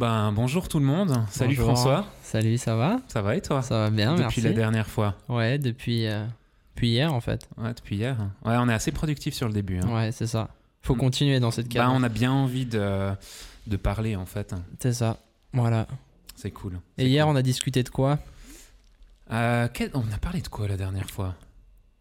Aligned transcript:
Ben 0.00 0.32
bonjour 0.32 0.66
tout 0.66 0.78
le 0.78 0.86
monde. 0.86 1.12
Salut 1.30 1.56
Bonjour. 1.56 1.74
François. 1.74 2.06
Salut, 2.22 2.56
ça 2.56 2.74
va? 2.74 3.00
Ça 3.08 3.20
va 3.20 3.36
et 3.36 3.42
toi? 3.42 3.60
Ça 3.60 3.74
va 3.80 3.90
bien, 3.90 4.12
Depuis 4.12 4.22
merci. 4.22 4.40
la 4.40 4.52
dernière 4.54 4.86
fois. 4.86 5.14
Ouais, 5.28 5.58
depuis, 5.58 6.06
euh, 6.06 6.24
depuis 6.74 6.88
hier 6.88 7.12
en 7.12 7.20
fait. 7.20 7.46
Ouais, 7.58 7.74
depuis 7.74 7.96
hier. 7.96 8.16
Ouais, 8.46 8.54
on 8.58 8.66
est 8.70 8.72
assez 8.72 8.92
productif 8.92 9.34
sur 9.34 9.46
le 9.46 9.52
début. 9.52 9.76
hein. 9.78 9.94
Ouais, 9.94 10.10
c'est 10.10 10.26
ça. 10.26 10.48
Faut 10.80 10.94
Mm. 10.94 10.98
continuer 11.00 11.38
dans 11.38 11.50
cette 11.50 11.66
Bah, 11.68 11.80
cadence. 11.80 11.96
on 11.98 12.02
a 12.02 12.08
bien 12.08 12.32
envie 12.32 12.64
de, 12.64 13.10
de 13.66 13.76
parler 13.76 14.16
en 14.16 14.24
fait. 14.24 14.54
C'est 14.78 14.94
ça. 14.94 15.18
Voilà. 15.52 15.86
C'est 16.34 16.50
cool. 16.50 16.80
Et 16.96 17.06
hier, 17.06 17.28
on 17.28 17.36
a 17.36 17.42
discuté 17.42 17.82
de 17.82 17.90
quoi? 17.90 18.18
Euh, 19.30 19.68
quel- 19.70 19.90
On 19.92 20.00
a 20.14 20.18
parlé 20.18 20.40
de 20.40 20.48
quoi 20.48 20.66
la 20.66 20.78
dernière 20.78 21.10
fois? 21.10 21.34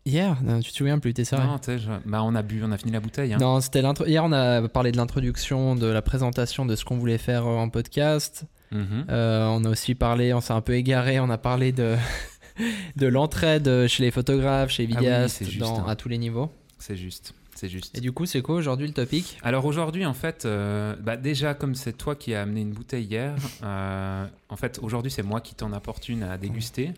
Hier 0.06 0.38
Non, 0.44 0.60
Tu 0.62 0.72
te 0.72 0.76
souviens 0.78 0.98
plus, 1.00 1.14
t'es 1.14 1.24
sérieux 1.26 1.46
Non, 1.46 1.60
je- 1.68 2.10
bah, 2.10 2.24
on 2.24 2.34
a 2.36 2.42
bu, 2.42 2.62
on 2.64 2.72
a 2.72 2.78
fini 2.78 2.92
la 2.92 3.00
bouteille. 3.00 3.34
hein. 3.34 3.38
Non, 3.40 3.60
c'était 3.62 3.82
l'intro. 3.82 4.06
Hier, 4.06 4.24
on 4.24 4.32
a 4.32 4.68
parlé 4.68 4.92
de 4.92 4.98
l'introduction, 4.98 5.76
de 5.76 5.86
la 5.88 6.02
présentation 6.02 6.66
de 6.66 6.76
ce 6.76 6.86
qu'on 6.86 6.98
voulait 6.98 7.18
faire 7.18 7.46
euh, 7.46 7.58
en 7.58 7.70
podcast. 7.70 8.46
Mhm. 8.72 9.06
Euh, 9.10 9.46
on 9.48 9.64
a 9.66 9.70
aussi 9.70 9.96
parlé, 9.96 10.34
on 10.34 10.42
s'est 10.42 10.54
un 10.54 10.62
peu 10.62 10.74
égaré, 10.76 11.20
on 11.20 11.30
a 11.30 11.38
parlé 11.38 11.72
de, 11.72 11.96
de 12.96 13.08
l'entraide 13.08 13.88
chez 13.88 14.04
les 14.04 14.12
photographes, 14.12 14.70
chez 14.72 14.86
les 14.88 14.94
Ah 14.94 14.98
oui, 14.98 15.04
vidéastes, 15.06 15.36
c'est 15.40 15.46
juste, 15.46 15.60
dans- 15.60 15.80
hein. 15.82 15.90
à 15.90 15.96
tous 15.96 16.10
les 16.10 16.18
niveaux. 16.18 16.52
C'est 16.80 16.96
juste. 16.96 17.34
C'est 17.56 17.68
juste. 17.68 17.96
Et 17.98 18.00
du 18.00 18.14
coup, 18.14 18.26
c'est 18.26 18.42
quoi 18.42 18.56
aujourd'hui 18.56 18.88
le 18.88 18.94
topic? 18.94 19.38
Alors 19.44 19.66
aujourd'hui, 19.66 20.06
en 20.06 20.14
fait, 20.14 20.46
euh, 20.46 20.96
bah, 21.02 21.18
déjà 21.18 21.54
comme 21.54 21.76
c'est 21.76 21.92
toi 21.92 22.16
qui 22.16 22.34
as 22.34 22.42
amené 22.44 22.62
une 22.62 22.72
bouteille 22.72 23.04
hier, 23.04 23.36
euh, 23.64 24.26
en 24.48 24.56
fait 24.56 24.80
aujourd'hui 24.82 25.12
c'est 25.12 25.24
moi 25.24 25.42
qui 25.42 25.56
t'en 25.56 25.74
apporte 25.74 26.08
une 26.08 26.24
à 26.24 26.38
déguster. 26.38 26.92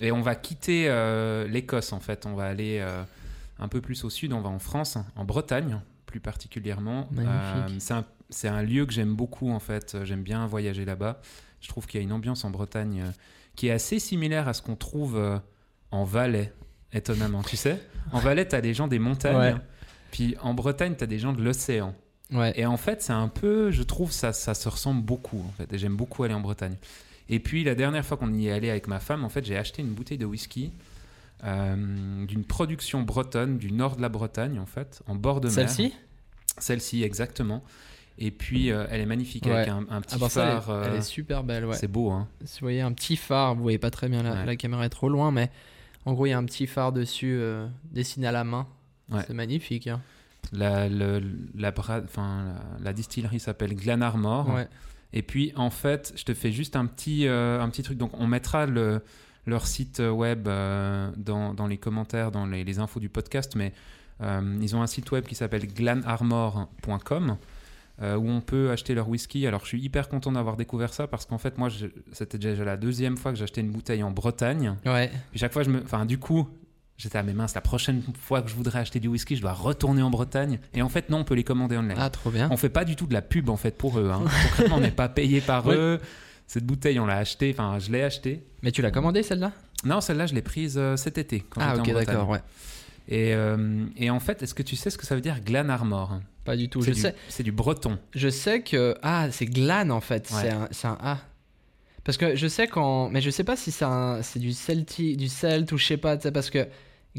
Et 0.00 0.12
on 0.12 0.20
va 0.20 0.34
quitter 0.34 0.86
euh, 0.88 1.46
l'Écosse 1.48 1.92
en 1.92 2.00
fait, 2.00 2.26
on 2.26 2.34
va 2.34 2.44
aller 2.44 2.78
euh, 2.80 3.02
un 3.58 3.68
peu 3.68 3.80
plus 3.80 4.04
au 4.04 4.10
sud, 4.10 4.32
on 4.32 4.40
va 4.40 4.48
en 4.48 4.58
France, 4.58 4.98
en 5.16 5.24
Bretagne 5.24 5.80
plus 6.06 6.20
particulièrement. 6.20 7.08
Euh, 7.18 7.68
c'est 8.30 8.48
un, 8.48 8.62
lieu 8.62 8.86
que 8.86 8.92
j'aime 8.92 9.14
beaucoup 9.14 9.50
en 9.50 9.58
fait, 9.58 9.96
j'aime 10.04 10.22
bien 10.22 10.46
voyager 10.46 10.84
là-bas. 10.84 11.20
Je 11.60 11.68
trouve 11.68 11.86
qu'il 11.86 12.00
y 12.00 12.02
a 12.02 12.04
une 12.04 12.12
ambiance 12.12 12.44
en 12.44 12.50
Bretagne 12.50 13.04
qui 13.56 13.68
est 13.68 13.72
assez 13.72 13.98
similaire 13.98 14.48
à 14.48 14.54
ce 14.54 14.62
qu'on 14.62 14.76
trouve 14.76 15.20
en 15.90 16.04
Valais, 16.04 16.52
étonnamment. 16.92 17.42
Tu 17.42 17.56
sais, 17.56 17.82
en 18.12 18.20
Valais, 18.20 18.46
tu 18.48 18.54
as 18.54 18.60
des 18.60 18.72
gens 18.72 18.88
des 18.88 18.98
montagnes. 18.98 19.36
Ouais. 19.36 19.60
Puis 20.12 20.36
en 20.40 20.54
Bretagne, 20.54 20.94
tu 20.96 21.04
as 21.04 21.06
des 21.06 21.18
gens 21.18 21.32
de 21.32 21.42
l'océan. 21.42 21.94
Ouais. 22.32 22.52
Et 22.56 22.66
en 22.66 22.76
fait, 22.76 23.02
c'est 23.02 23.12
un 23.12 23.28
peu, 23.28 23.70
je 23.70 23.82
trouve, 23.82 24.12
ça, 24.12 24.32
ça 24.32 24.54
se 24.54 24.68
ressemble 24.68 25.02
beaucoup. 25.02 25.44
En 25.46 25.52
fait, 25.52 25.72
et 25.72 25.78
j'aime 25.78 25.96
beaucoup 25.96 26.24
aller 26.24 26.34
en 26.34 26.40
Bretagne. 26.40 26.76
Et 27.28 27.40
puis 27.40 27.64
la 27.64 27.74
dernière 27.74 28.04
fois 28.04 28.16
qu'on 28.16 28.32
y 28.32 28.48
est 28.48 28.52
allé 28.52 28.70
avec 28.70 28.86
ma 28.88 29.00
femme, 29.00 29.24
en 29.24 29.28
fait, 29.28 29.44
j'ai 29.44 29.56
acheté 29.56 29.82
une 29.82 29.90
bouteille 29.90 30.18
de 30.18 30.24
whisky 30.26 30.72
euh, 31.44 32.24
d'une 32.26 32.44
production 32.44 33.02
bretonne 33.02 33.58
du 33.58 33.70
nord 33.72 33.96
de 33.96 34.02
la 34.02 34.08
Bretagne, 34.08 34.58
en 34.58 34.66
fait, 34.66 35.02
en 35.06 35.14
bord 35.14 35.40
de 35.40 35.46
mer. 35.48 35.54
Celle-ci? 35.54 35.94
Celle-ci, 36.58 37.02
exactement. 37.04 37.62
Et 38.20 38.32
puis, 38.32 38.72
euh, 38.72 38.86
elle 38.90 39.00
est 39.00 39.06
magnifique 39.06 39.44
Ouais. 39.46 39.52
avec 39.52 39.68
un, 39.68 39.86
un 39.90 40.00
petit 40.00 40.16
Ah 40.16 40.18
bah 40.18 40.28
ça, 40.28 40.42
elle 40.50 40.56
est- 40.58 40.60
phare. 40.60 40.84
elle, 40.86 40.92
euh, 40.94 40.98
est 40.98 41.02
super 41.02 41.44
belle, 41.44 41.64
ouais. 41.66 41.76
C'est 41.76 41.86
beau, 41.86 42.10
hein. 42.10 42.26
Si 42.44 42.60
vous 42.60 42.64
voyez 42.64 42.80
un 42.80 42.92
petit 42.92 43.16
phare, 43.16 43.54
vous 43.54 43.62
voyez 43.62 43.78
pas 43.78 43.90
très 43.90 44.08
bien, 44.08 44.22
la, 44.24 44.32
Ouais. 44.32 44.44
la 44.46 44.56
caméra 44.56 44.84
est 44.84 44.88
trop 44.88 45.08
loin, 45.08 45.30
mais 45.30 45.50
en 46.04 46.14
gros, 46.14 46.26
il 46.26 46.30
y 46.30 46.32
a 46.32 46.38
un 46.38 46.44
petit 46.44 46.66
phare 46.66 46.92
dessus 46.92 47.36
euh, 47.38 47.68
dessiné 47.92 48.26
à 48.26 48.32
la 48.32 48.42
main. 48.42 48.66
Ouais. 49.10 49.22
C'est 49.26 49.34
magnifique. 49.34 49.86
hein. 49.86 50.00
La, 50.52 50.88
le- 50.88 51.22
la, 51.54 51.70
bra- 51.70 52.00
enfin, 52.02 52.54
la, 52.78 52.84
la 52.86 52.92
distillerie 52.92 53.38
s'appelle 53.38 53.74
Glenarmor. 53.76 54.48
Ouais. 54.52 54.66
Et 55.12 55.22
puis, 55.22 55.52
en 55.56 55.70
fait, 55.70 56.12
je 56.16 56.24
te 56.24 56.34
fais 56.34 56.52
juste 56.52 56.76
un 56.76 56.86
petit, 56.86 57.26
euh, 57.26 57.60
un 57.60 57.68
petit 57.70 57.82
truc. 57.82 57.96
Donc, 57.98 58.10
on 58.18 58.26
mettra 58.26 58.66
le, 58.66 59.00
leur 59.46 59.66
site 59.66 60.00
web 60.00 60.46
euh, 60.48 61.10
dans, 61.16 61.54
dans 61.54 61.66
les 61.66 61.78
commentaires, 61.78 62.30
dans 62.30 62.44
les, 62.46 62.62
les 62.64 62.78
infos 62.78 63.00
du 63.00 63.08
podcast. 63.08 63.54
Mais 63.56 63.72
euh, 64.20 64.58
ils 64.60 64.76
ont 64.76 64.82
un 64.82 64.86
site 64.86 65.10
web 65.10 65.24
qui 65.24 65.34
s'appelle 65.34 65.66
glanarmor.com 65.66 67.36
euh, 68.00 68.16
où 68.16 68.28
on 68.28 68.40
peut 68.40 68.70
acheter 68.70 68.94
leur 68.94 69.08
whisky. 69.08 69.46
Alors, 69.46 69.62
je 69.62 69.66
suis 69.68 69.80
hyper 69.80 70.08
content 70.08 70.30
d'avoir 70.32 70.56
découvert 70.56 70.92
ça 70.94 71.06
parce 71.06 71.26
qu'en 71.26 71.38
fait, 71.38 71.58
moi, 71.58 71.68
je- 71.68 71.86
c'était 72.12 72.38
déjà 72.38 72.64
la 72.64 72.76
deuxième 72.76 73.16
fois 73.16 73.32
que 73.32 73.38
j'achetais 73.38 73.60
une 73.60 73.70
bouteille 73.70 74.02
en 74.02 74.10
Bretagne. 74.12 74.76
Ouais. 74.86 75.10
Puis 75.30 75.40
chaque 75.40 75.52
fois, 75.52 75.62
je 75.62 75.70
me. 75.70 75.82
Enfin, 75.82 76.06
du 76.06 76.18
coup. 76.18 76.48
J'étais 76.98 77.16
à 77.16 77.22
mes 77.22 77.32
mains, 77.32 77.46
la 77.54 77.60
prochaine 77.60 78.02
fois 78.20 78.42
que 78.42 78.50
je 78.50 78.54
voudrais 78.56 78.80
acheter 78.80 78.98
du 78.98 79.06
whisky, 79.08 79.36
je 79.36 79.40
dois 79.40 79.52
retourner 79.52 80.02
en 80.02 80.10
Bretagne. 80.10 80.58
Et 80.74 80.82
en 80.82 80.88
fait, 80.88 81.08
non, 81.10 81.18
on 81.18 81.24
peut 81.24 81.34
les 81.36 81.44
commander 81.44 81.76
online. 81.78 81.96
Ah, 81.96 82.10
trop 82.10 82.30
bien. 82.30 82.48
On 82.50 82.56
fait 82.56 82.68
pas 82.68 82.84
du 82.84 82.96
tout 82.96 83.06
de 83.06 83.14
la 83.14 83.22
pub 83.22 83.48
en 83.48 83.56
fait 83.56 83.70
pour 83.78 84.00
eux. 84.00 84.10
Hein. 84.12 84.24
Concrètement, 84.48 84.76
on 84.76 84.80
n'est 84.80 84.90
pas 84.90 85.08
payé 85.08 85.40
par 85.40 85.70
eux. 85.70 86.00
Cette 86.48 86.64
bouteille, 86.64 86.98
on 86.98 87.06
l'a 87.06 87.18
achetée. 87.18 87.50
Enfin, 87.56 87.78
je 87.78 87.92
l'ai 87.92 88.02
achetée. 88.02 88.42
Mais 88.62 88.72
tu 88.72 88.82
l'as 88.82 88.90
commandé 88.90 89.22
celle-là? 89.22 89.52
Non, 89.84 90.00
celle-là, 90.00 90.26
je 90.26 90.34
l'ai 90.34 90.42
prise 90.42 90.74
euh, 90.76 90.96
cet 90.96 91.18
été. 91.18 91.44
Quand 91.48 91.60
Ah, 91.62 91.76
ok, 91.76 91.92
d'accord, 91.92 92.28
ouais. 92.30 92.40
Et, 93.06 93.32
euh, 93.32 93.84
et 93.96 94.10
en 94.10 94.18
fait, 94.18 94.42
est-ce 94.42 94.54
que 94.54 94.62
tu 94.64 94.74
sais 94.74 94.90
ce 94.90 94.98
que 94.98 95.06
ça 95.06 95.14
veut 95.14 95.20
dire 95.20 95.40
Glanarmor 95.40 96.18
Pas 96.44 96.56
du 96.56 96.68
tout. 96.68 96.82
C'est 96.82 96.90
Je 96.90 96.94
du, 96.96 97.00
sais, 97.00 97.14
c'est 97.28 97.42
du 97.44 97.52
breton. 97.52 97.96
je 98.14 98.28
sais 98.28 98.62
que. 98.62 98.96
Ah, 99.02 99.28
c'est 99.30 99.46
Glan 99.46 99.90
en 99.90 100.00
fait. 100.00 100.28
Ouais. 100.32 100.40
C'est 100.42 100.50
un, 100.50 100.68
c'est 100.72 100.88
un 100.88 100.98
A. 101.00 101.18
Parce 102.02 102.18
que 102.18 102.34
je 102.34 102.48
sais 102.48 102.66
quand. 102.66 103.08
Mais 103.10 103.20
je 103.20 103.30
sais 103.30 103.44
pas 103.44 103.54
si 103.56 103.70
c'est 103.70 103.86
c'est 104.22 104.40
du 104.40 104.52
celti, 104.52 105.16
du 105.16 105.28
celt 105.28 105.70
ou 105.72 105.78
je 105.78 105.86
sais 105.86 105.96
pas, 105.96 106.16
tu 106.16 106.24
sais, 106.24 106.32
parce 106.32 106.50
que. 106.50 106.66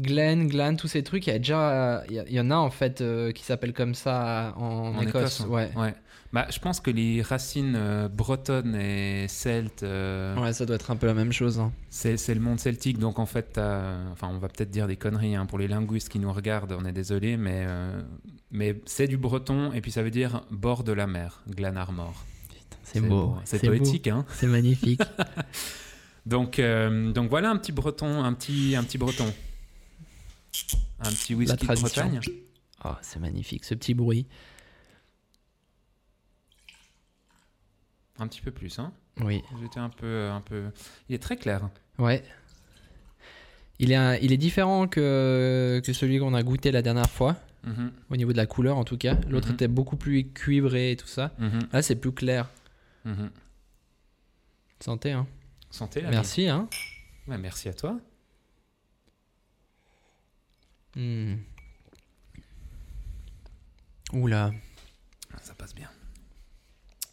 Glen, 0.00 0.46
Glan, 0.48 0.76
tous 0.76 0.88
ces 0.88 1.02
trucs, 1.02 1.26
il 1.26 1.30
y 1.30 1.32
a 1.32 1.38
déjà. 1.38 2.02
Il 2.10 2.32
y, 2.32 2.40
en 2.40 2.50
a 2.50 2.56
en 2.56 2.70
fait 2.70 3.00
euh, 3.00 3.32
qui 3.32 3.44
s'appellent 3.44 3.72
comme 3.74 3.94
ça 3.94 4.54
en, 4.56 4.94
En 4.96 5.00
Écosse. 5.00 5.40
Écosse, 5.40 5.46
Ouais. 5.48 5.70
Ouais. 5.76 5.94
Bah, 6.32 6.46
je 6.48 6.60
pense 6.60 6.78
que 6.78 6.92
les 6.92 7.22
racines 7.22 7.74
euh, 7.76 8.08
bretonnes 8.08 8.76
et 8.76 9.26
celtes, 9.26 9.82
euh, 9.82 10.36
Ouais, 10.40 10.52
ça 10.52 10.64
doit 10.64 10.76
être 10.76 10.92
un 10.92 10.96
peu 10.96 11.08
la 11.08 11.14
même 11.14 11.32
chose. 11.32 11.58
hein. 11.58 11.72
c'est, 11.88 12.16
c'est 12.16 12.34
le 12.34 12.40
monde 12.40 12.60
celtique. 12.60 12.98
Donc 12.98 13.18
en 13.18 13.26
fait, 13.26 13.54
t'as- 13.54 13.96
enfin, 14.12 14.28
on 14.32 14.38
va 14.38 14.46
peut-être 14.48 14.70
dire 14.70 14.86
des 14.86 14.94
conneries 14.94 15.34
hein, 15.34 15.46
pour 15.46 15.58
les 15.58 15.66
linguistes 15.66 16.08
qui 16.08 16.20
nous 16.20 16.32
regardent. 16.32 16.76
On 16.80 16.84
est 16.84 16.92
désolé, 16.92 17.36
mais 17.36 17.64
euh, 17.66 18.00
mais 18.52 18.80
c'est 18.86 19.08
du 19.08 19.16
breton 19.16 19.72
et 19.72 19.80
puis 19.80 19.90
ça 19.90 20.04
veut 20.04 20.12
dire 20.12 20.42
bord 20.52 20.84
de 20.84 20.92
la 20.92 21.08
mer, 21.08 21.42
Glanarmor. 21.48 22.24
C'est 22.84 23.00
beau. 23.00 23.34
C'est 23.44 23.64
poétique, 23.66 24.06
hein. 24.06 24.24
C'est 24.30 24.46
magnifique. 24.46 25.00
Donc, 26.26 26.58
euh, 26.58 27.12
donc 27.12 27.30
voilà 27.30 27.50
un 27.50 27.56
petit 27.56 27.72
breton, 27.72 28.22
un 28.22 28.32
petit, 28.34 28.76
un 28.76 28.84
petit 28.84 28.98
breton. 28.98 29.24
Un 31.00 31.10
petit 31.10 31.34
whisky 31.34 31.66
de. 31.66 31.74
Bretagne. 31.80 32.20
Oh, 32.84 32.94
c'est 33.02 33.18
magnifique, 33.20 33.64
ce 33.64 33.74
petit 33.74 33.94
bruit. 33.94 34.26
Un 38.18 38.26
petit 38.28 38.40
peu 38.42 38.50
plus, 38.50 38.78
hein. 38.78 38.92
Oui. 39.20 39.42
J'étais 39.60 39.80
un 39.80 39.88
peu, 39.88 40.28
un 40.30 40.40
peu. 40.40 40.70
Il 41.08 41.14
est 41.14 41.18
très 41.22 41.36
clair. 41.36 41.68
Ouais. 41.98 42.22
Il 43.78 43.92
est, 43.92 43.96
un- 43.96 44.16
il 44.16 44.32
est 44.32 44.36
différent 44.36 44.88
que, 44.88 45.80
que 45.84 45.92
celui 45.94 46.18
qu'on 46.18 46.34
a 46.34 46.42
goûté 46.42 46.70
la 46.70 46.82
dernière 46.82 47.08
fois, 47.10 47.36
Mhm, 47.64 47.92
au 48.10 48.16
niveau 48.16 48.32
de 48.32 48.36
la 48.38 48.46
couleur 48.46 48.76
en 48.78 48.84
tout 48.84 48.96
cas. 48.98 49.14
L'autre 49.28 49.48
Mhm. 49.48 49.54
était 49.54 49.68
beaucoup 49.68 49.96
plus 49.96 50.30
cuivré 50.32 50.92
et 50.92 50.96
tout 50.96 51.06
ça. 51.06 51.32
mhm, 51.38 51.60
Là, 51.72 51.82
c'est 51.82 51.96
plus 51.96 52.12
clair. 52.12 52.48
Santé, 54.80 55.12
hein. 55.12 55.26
Santé, 55.70 56.00
là. 56.02 56.10
Merci, 56.10 56.48
hein. 56.48 56.68
Merci 57.26 57.68
à 57.68 57.74
toi. 57.74 57.98
Hmm. 60.96 61.34
Oula. 64.12 64.52
Ça 65.42 65.54
passe 65.54 65.74
bien. 65.74 65.88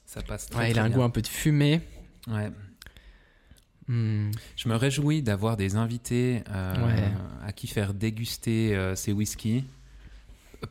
Ça 0.05 0.21
passe 0.21 0.47
très, 0.47 0.59
Ouais, 0.59 0.71
il 0.71 0.79
a 0.79 0.83
un 0.83 0.87
bien. 0.89 0.97
goût 0.97 1.03
un 1.03 1.09
peu 1.09 1.21
de 1.21 1.27
fumée. 1.27 1.81
Ouais. 2.27 2.49
Hmm. 3.87 4.31
Je 4.55 4.67
me 4.69 4.75
réjouis 4.75 5.21
d'avoir 5.21 5.55
des 5.57 5.75
invités 5.75 6.43
euh, 6.49 6.85
Ouais. 6.87 7.11
à 7.45 7.51
qui 7.53 7.67
faire 7.67 7.93
déguster 7.93 8.75
euh, 8.75 8.95
ces 8.95 9.11
whiskies. 9.13 9.63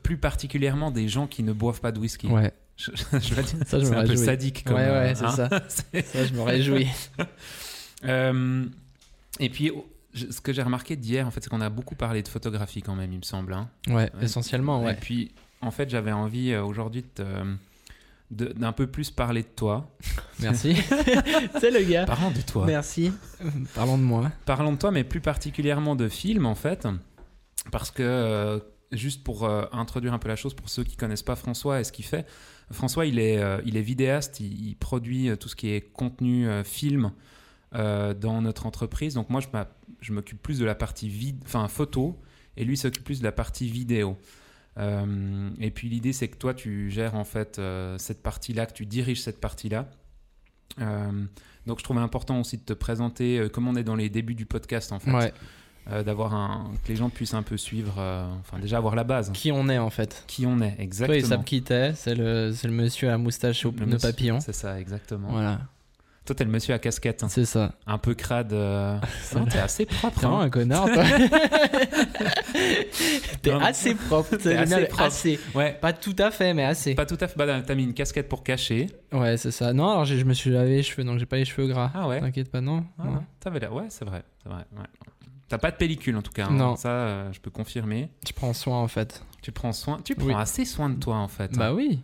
Plus 0.03 0.19
particulièrement 0.19 0.91
des 0.91 1.09
gens 1.09 1.27
qui 1.29 1.43
ne 1.45 1.53
boivent 1.53 1.81
pas 1.81 1.93
de 1.93 2.01
whisky. 2.01 2.27
Ouais, 2.27 2.53
Je, 2.77 2.91
je 3.13 3.35
vais 3.35 3.43
dire, 3.43 3.57
ça, 3.67 3.79
je 3.79 3.85
c'est 3.85 3.91
me 3.93 3.97
un 3.99 4.05
peu 4.07 4.17
sadique 4.17 4.65
comme. 4.65 4.75
Ouais, 4.77 4.83
ouais, 4.83 5.13
euh, 5.13 5.15
c'est 5.15 5.25
hein. 5.25 5.31
ça. 5.31 5.65
C'est- 5.69 6.03
Ça, 6.07 6.25
je 6.27 6.35
me 6.35 6.43
réjouis. 6.43 6.89
Euh, 8.05 8.67
et 9.41 9.49
puis, 9.49 9.73
je- 10.17 10.31
ce 10.33 10.41
que 10.41 10.53
j'ai 10.53 10.63
remarqué 10.63 10.97
d'hier, 10.97 11.27
en 11.27 11.31
fait, 11.31 11.41
c'est 11.43 11.51
qu'on 11.51 11.61
a 11.61 11.71
beaucoup 11.71 11.95
parlé 11.95 12.23
de 12.23 12.29
photographie 12.29 12.83
quand 12.83 12.95
même, 12.97 13.13
il 13.13 13.19
me 13.19 13.23
semble. 13.25 13.53
hein. 13.53 13.69
Ouais, 13.87 13.95
Ouais. 13.95 14.11
essentiellement, 14.23 14.83
Et 14.83 14.87
ouais. 14.87 14.95
puis, 15.01 15.33
en 15.61 15.71
fait, 15.71 15.89
j'avais 15.91 16.13
envie 16.13 16.53
euh, 16.53 16.65
aujourd'hui 16.65 17.05
de 17.17 17.25
d'un 18.31 18.73
peu 18.73 18.89
plus 18.89 19.13
parler 19.13 19.43
de 19.43 19.49
toi. 19.55 19.89
Merci. 20.41 20.75
c'est 21.61 21.71
le 21.71 21.83
gars. 21.89 22.07
Parlons 22.07 22.33
de 22.33 22.41
toi. 22.41 22.67
Merci. 22.67 23.13
Parlons 23.75 23.99
de 23.99 24.03
moi. 24.03 24.33
Parlons 24.47 24.73
de 24.73 24.79
toi, 24.79 24.91
mais 24.91 25.05
plus 25.05 25.21
particulièrement 25.21 25.95
de 25.95 26.09
films, 26.09 26.45
en 26.47 26.57
fait. 26.57 26.89
Parce 27.71 27.93
que, 27.93 28.03
euh, 28.03 28.59
juste 28.91 29.23
pour 29.23 29.45
euh, 29.45 29.65
introduire 29.71 30.13
un 30.13 30.19
peu 30.19 30.27
la 30.29 30.35
chose, 30.35 30.55
pour 30.55 30.69
ceux 30.69 30.83
qui 30.83 30.97
connaissent 30.97 31.23
pas 31.23 31.37
François 31.37 31.79
et 31.81 31.85
ce 31.85 31.93
qu'il 31.93 32.05
fait, 32.05 32.27
François, 32.73 33.07
il 33.07 33.21
est, 33.21 33.39
euh, 33.39 33.61
il 33.65 33.77
est 33.77 33.81
vidéaste, 33.83 34.41
il, 34.41 34.71
il 34.71 34.75
produit 34.77 35.31
tout 35.39 35.49
ce 35.49 35.55
qui 35.55 35.69
est 35.71 35.81
contenu 35.93 36.49
film 36.65 37.13
euh, 37.75 38.15
dans 38.15 38.43
notre 38.43 38.67
entreprise. 38.67 39.15
Donc 39.15 39.31
moi, 39.31 39.41
je 40.01 40.13
m'occupe 40.13 40.43
plus 40.43 40.59
de 40.59 40.65
la 40.65 40.75
partie 40.75 41.37
enfin, 41.45 41.69
photo, 41.69 42.19
et 42.57 42.65
lui 42.65 42.77
s'occupe 42.77 43.05
plus 43.05 43.19
de 43.21 43.25
la 43.25 43.33
partie 43.33 43.69
vidéo. 43.69 44.17
Euh, 44.79 45.51
et 45.61 45.71
puis 45.71 45.89
l'idée, 45.89 46.13
c'est 46.13 46.29
que 46.29 46.37
toi, 46.37 46.55
tu 46.55 46.91
gères 46.91 47.15
en 47.15 47.25
fait 47.25 47.59
euh, 47.59 47.97
cette 47.99 48.23
partie-là, 48.23 48.67
que 48.67 48.73
tu 48.75 48.87
diriges 48.87 49.23
cette 49.23 49.41
partie-là. 49.41 49.89
Donc 51.67 51.79
je 51.79 51.85
trouvais 51.85 52.01
important 52.01 52.41
aussi 52.41 52.59
de 52.59 52.63
te 52.63 52.73
présenter, 52.73 53.49
comme 53.53 53.67
on 53.67 53.75
est 53.75 53.85
dans 53.85 53.97
les 53.97 54.09
débuts 54.09 54.35
du 54.35 54.47
podcast 54.47 54.93
en 54.93 55.01
fait. 55.01 55.11
Ouais. 55.13 55.33
euh, 55.91 56.03
d'avoir 56.03 56.35
un 56.35 56.73
que 56.83 56.89
les 56.89 56.97
gens 56.97 57.11
puissent 57.11 57.35
un 57.35 57.43
peu 57.43 57.57
suivre, 57.57 57.95
euh, 57.99 58.27
enfin 58.41 58.59
déjà 58.59 58.79
avoir 58.79 58.97
la 58.97 59.05
base, 59.05 59.31
Qui 59.33 59.53
on 59.53 59.69
est 59.69 59.79
en 59.79 59.91
fait. 59.91 60.25
qui 60.27 60.45
on 60.47 60.61
est 60.61 60.75
exactement. 60.79 61.19
ils 61.19 61.27
savent 61.27 61.45
qui 61.45 61.63
t'es. 61.63 61.93
C'est 61.95 62.15
le, 62.15 62.53
monsieur 62.69 63.09
à 63.09 63.13
la 63.13 63.19
moustache 63.19 63.65
au 63.65 63.73
papillon. 63.73 64.41
C'est 64.41 64.53
ça, 64.53 64.81
exactement. 64.81 65.29
Voilà, 65.31 65.61
Toi, 66.27 66.35
t'es 66.35 66.45
le 66.45 66.51
monsieur 66.51 66.75
à 66.75 66.79
casquette, 66.81 67.23
hein. 67.23 67.29
c'est 67.29 67.45
ça. 67.45 67.73
un 67.87 67.99
peu 67.99 68.15
crade. 68.15 68.53
euh, 68.53 68.99
Non, 69.35 69.45
t'es 69.47 69.59
assez 69.59 69.87
propre. 69.87 70.19
Vraiment 70.21 70.41
hein. 70.41 70.47
un 70.47 70.51
connard, 70.51 70.87
toi. 70.93 71.05
T'es 73.43 73.51
assez 73.53 73.95
propre. 73.95 74.37
T'es 74.37 74.57
assez 74.57 74.87
propre. 74.87 75.03
assez. 75.03 75.41
Ouais. 75.55 75.77
Pas 75.81 75.93
tout 75.93 76.17
à 76.19 76.31
fait, 76.31 76.55
mais 76.55 76.65
assez. 76.65 76.95
Pas 76.95 77.07
tout 77.07 77.19
à 77.21 77.29
fait. 77.29 77.37
Bah, 77.37 77.61
t'as 77.61 77.75
mis 77.75 77.85
une 77.85 77.95
casquette 77.95 78.29
pour 78.29 78.43
cacher. 78.43 78.87
Ouais, 79.13 79.37
c'est 79.37 79.51
ça. 79.51 79.73
Non, 79.73 79.91
alors 79.91 80.05
je 80.05 80.15
me 80.25 80.35
suis 80.35 80.51
lavé 80.51 80.77
les 80.77 80.83
cheveux, 80.83 81.05
donc 81.05 81.19
j'ai 81.19 81.27
pas 81.27 81.37
les 81.37 81.45
cheveux 81.45 81.69
gras. 81.69 81.91
Ah 81.95 82.09
ouais. 82.09 82.21
T'inquiète 82.21 82.51
pas, 82.51 82.61
non. 82.61 82.85
Ah, 82.99 83.05
Non. 83.05 83.11
non, 83.13 83.25
T'avais 83.41 83.61
l'air. 83.61 83.73
Ouais, 83.73 83.87
c'est 83.89 84.05
vrai. 84.05 84.23
C'est 84.43 84.49
vrai. 84.49 84.65
ouais. 84.77 84.85
T'as 85.49 85.59
pas 85.59 85.71
de 85.71 85.77
pellicule 85.77 86.17
en 86.17 86.23
tout 86.23 86.33
cas. 86.33 86.47
hein. 86.47 86.53
Non. 86.55 86.77
Ça, 86.77 86.89
euh, 86.89 87.33
je 87.33 87.41
peux 87.41 87.51
confirmer. 87.51 88.11
Je 88.27 88.33
prends 88.33 88.53
soin 88.53 88.79
en 88.81 88.89
fait. 88.89 89.25
Tu 89.43 89.53
prends 89.53 89.73
soin. 89.73 89.99
Tu 90.05 90.15
prends 90.17 90.27
Oui. 90.27 90.35
assez 90.37 90.65
soin 90.65 90.91
de 90.91 90.97
toi 90.99 91.17
en 91.17 91.29
fait. 91.29 91.57
Bah 91.57 91.73
oui, 91.73 91.99
T'es 91.99 92.03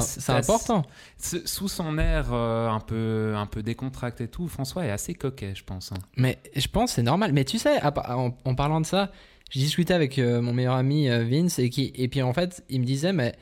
c'est 0.00 0.32
important. 0.32 0.84
Sous 1.18 1.68
son 1.68 1.98
air 1.98 2.28
euh, 2.32 2.68
un 2.68 2.80
peu, 2.80 3.34
un 3.36 3.46
peu 3.46 3.62
décontracté 3.62 4.24
et 4.24 4.28
tout, 4.28 4.48
François 4.48 4.84
est 4.86 4.90
assez 4.90 5.14
coquet, 5.14 5.52
je 5.54 5.64
pense. 5.64 5.92
hein. 5.92 5.98
Mais 6.16 6.38
je 6.56 6.66
pense 6.68 6.90
que 6.90 6.94
c'est 6.96 7.02
normal. 7.02 7.32
Mais 7.32 7.44
tu 7.44 7.58
sais, 7.58 7.80
en, 7.82 8.36
en 8.44 8.54
parlant 8.54 8.80
de 8.80 8.86
ça, 8.86 9.10
j'ai 9.50 9.60
discuté 9.60 9.94
avec 9.94 10.18
euh, 10.18 10.40
mon 10.42 10.52
meilleur 10.52 10.74
ami 10.74 11.08
euh, 11.08 11.24
Vince 11.24 11.58
et, 11.58 11.70
qui, 11.70 11.92
et 11.94 12.08
puis 12.08 12.22
en 12.22 12.32
fait, 12.32 12.62
il 12.68 12.80
me 12.80 12.86
disait, 12.86 13.12
mais 13.12 13.34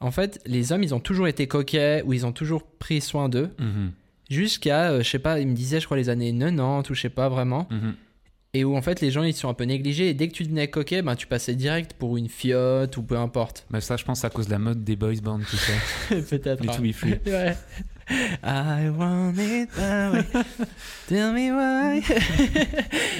en 0.00 0.10
fait, 0.10 0.40
les 0.46 0.72
hommes, 0.72 0.82
ils 0.82 0.94
ont 0.94 1.00
toujours 1.00 1.28
été 1.28 1.46
coquets 1.46 2.02
ou 2.06 2.12
ils 2.12 2.26
ont 2.26 2.32
toujours 2.32 2.62
pris 2.64 3.00
soin 3.00 3.28
d'eux 3.28 3.50
Mhm, 3.58 3.92
jusqu'à, 4.30 5.00
je 5.02 5.08
sais 5.08 5.18
pas, 5.18 5.40
il 5.40 5.46
me 5.48 5.54
disait, 5.54 5.80
je 5.80 5.84
crois, 5.86 5.96
les 5.96 6.08
années 6.08 6.32
90 6.32 6.90
ou 6.90 6.94
je 6.94 7.00
sais 7.00 7.08
pas 7.10 7.28
vraiment. 7.28 7.66
mhm. 7.70 7.94
Et 8.56 8.64
où 8.64 8.74
en 8.74 8.80
fait, 8.80 9.02
les 9.02 9.10
gens, 9.10 9.22
ils 9.22 9.34
sont 9.34 9.50
un 9.50 9.54
peu 9.54 9.64
négligés 9.64 10.08
et 10.08 10.14
dès 10.14 10.28
que 10.28 10.32
tu 10.32 10.42
devenais 10.42 10.68
coquet, 10.68 11.02
ben, 11.02 11.14
tu 11.14 11.26
passais 11.26 11.54
direct 11.54 11.92
pour 11.92 12.16
une 12.16 12.30
fiotte 12.30 12.96
ou 12.96 13.02
peu 13.02 13.18
importe. 13.18 13.66
Mais 13.68 13.82
ça, 13.82 13.98
je 13.98 14.04
pense, 14.04 14.24
à 14.24 14.30
cause 14.30 14.46
de 14.46 14.52
la 14.52 14.58
mode 14.58 14.82
des 14.82 14.96
boys 14.96 15.20
bands, 15.22 15.40
tu 15.40 15.58
sais. 15.58 16.22
Peut-être. 16.30 16.62
Les 16.62 16.70
hein. 16.70 16.92
Free. 16.94 17.20
Ouais. 17.26 17.54
I 18.42 18.88
want 18.96 19.34
it. 19.36 19.68
Tell 21.06 21.32
me 21.34 21.50
why. 21.52 22.02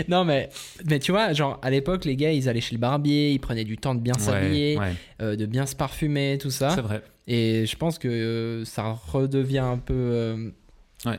non, 0.08 0.24
mais, 0.24 0.48
mais 0.88 1.00
tu 1.00 1.12
vois, 1.12 1.34
genre 1.34 1.58
à 1.60 1.68
l'époque, 1.68 2.06
les 2.06 2.16
gars, 2.16 2.32
ils 2.32 2.48
allaient 2.48 2.62
chez 2.62 2.76
le 2.76 2.80
barbier, 2.80 3.32
ils 3.32 3.40
prenaient 3.40 3.64
du 3.64 3.76
temps 3.76 3.94
de 3.94 4.00
bien 4.00 4.14
s'habiller, 4.14 4.78
Ouais, 4.78 4.84
ouais, 4.86 4.94
euh, 5.20 5.36
de 5.36 5.44
bien 5.44 5.66
se 5.66 5.76
parfumer, 5.76 6.38
tout 6.40 6.50
ça. 6.50 6.70
c'est 6.70 6.80
vrai. 6.80 7.02
Et 7.26 7.66
je 7.66 7.76
pense 7.76 7.98
que 7.98 8.08
euh, 8.08 8.64
ça 8.64 8.96
redevient 9.12 9.58
un 9.58 9.78
peu 9.78 9.92
euh, 9.92 10.50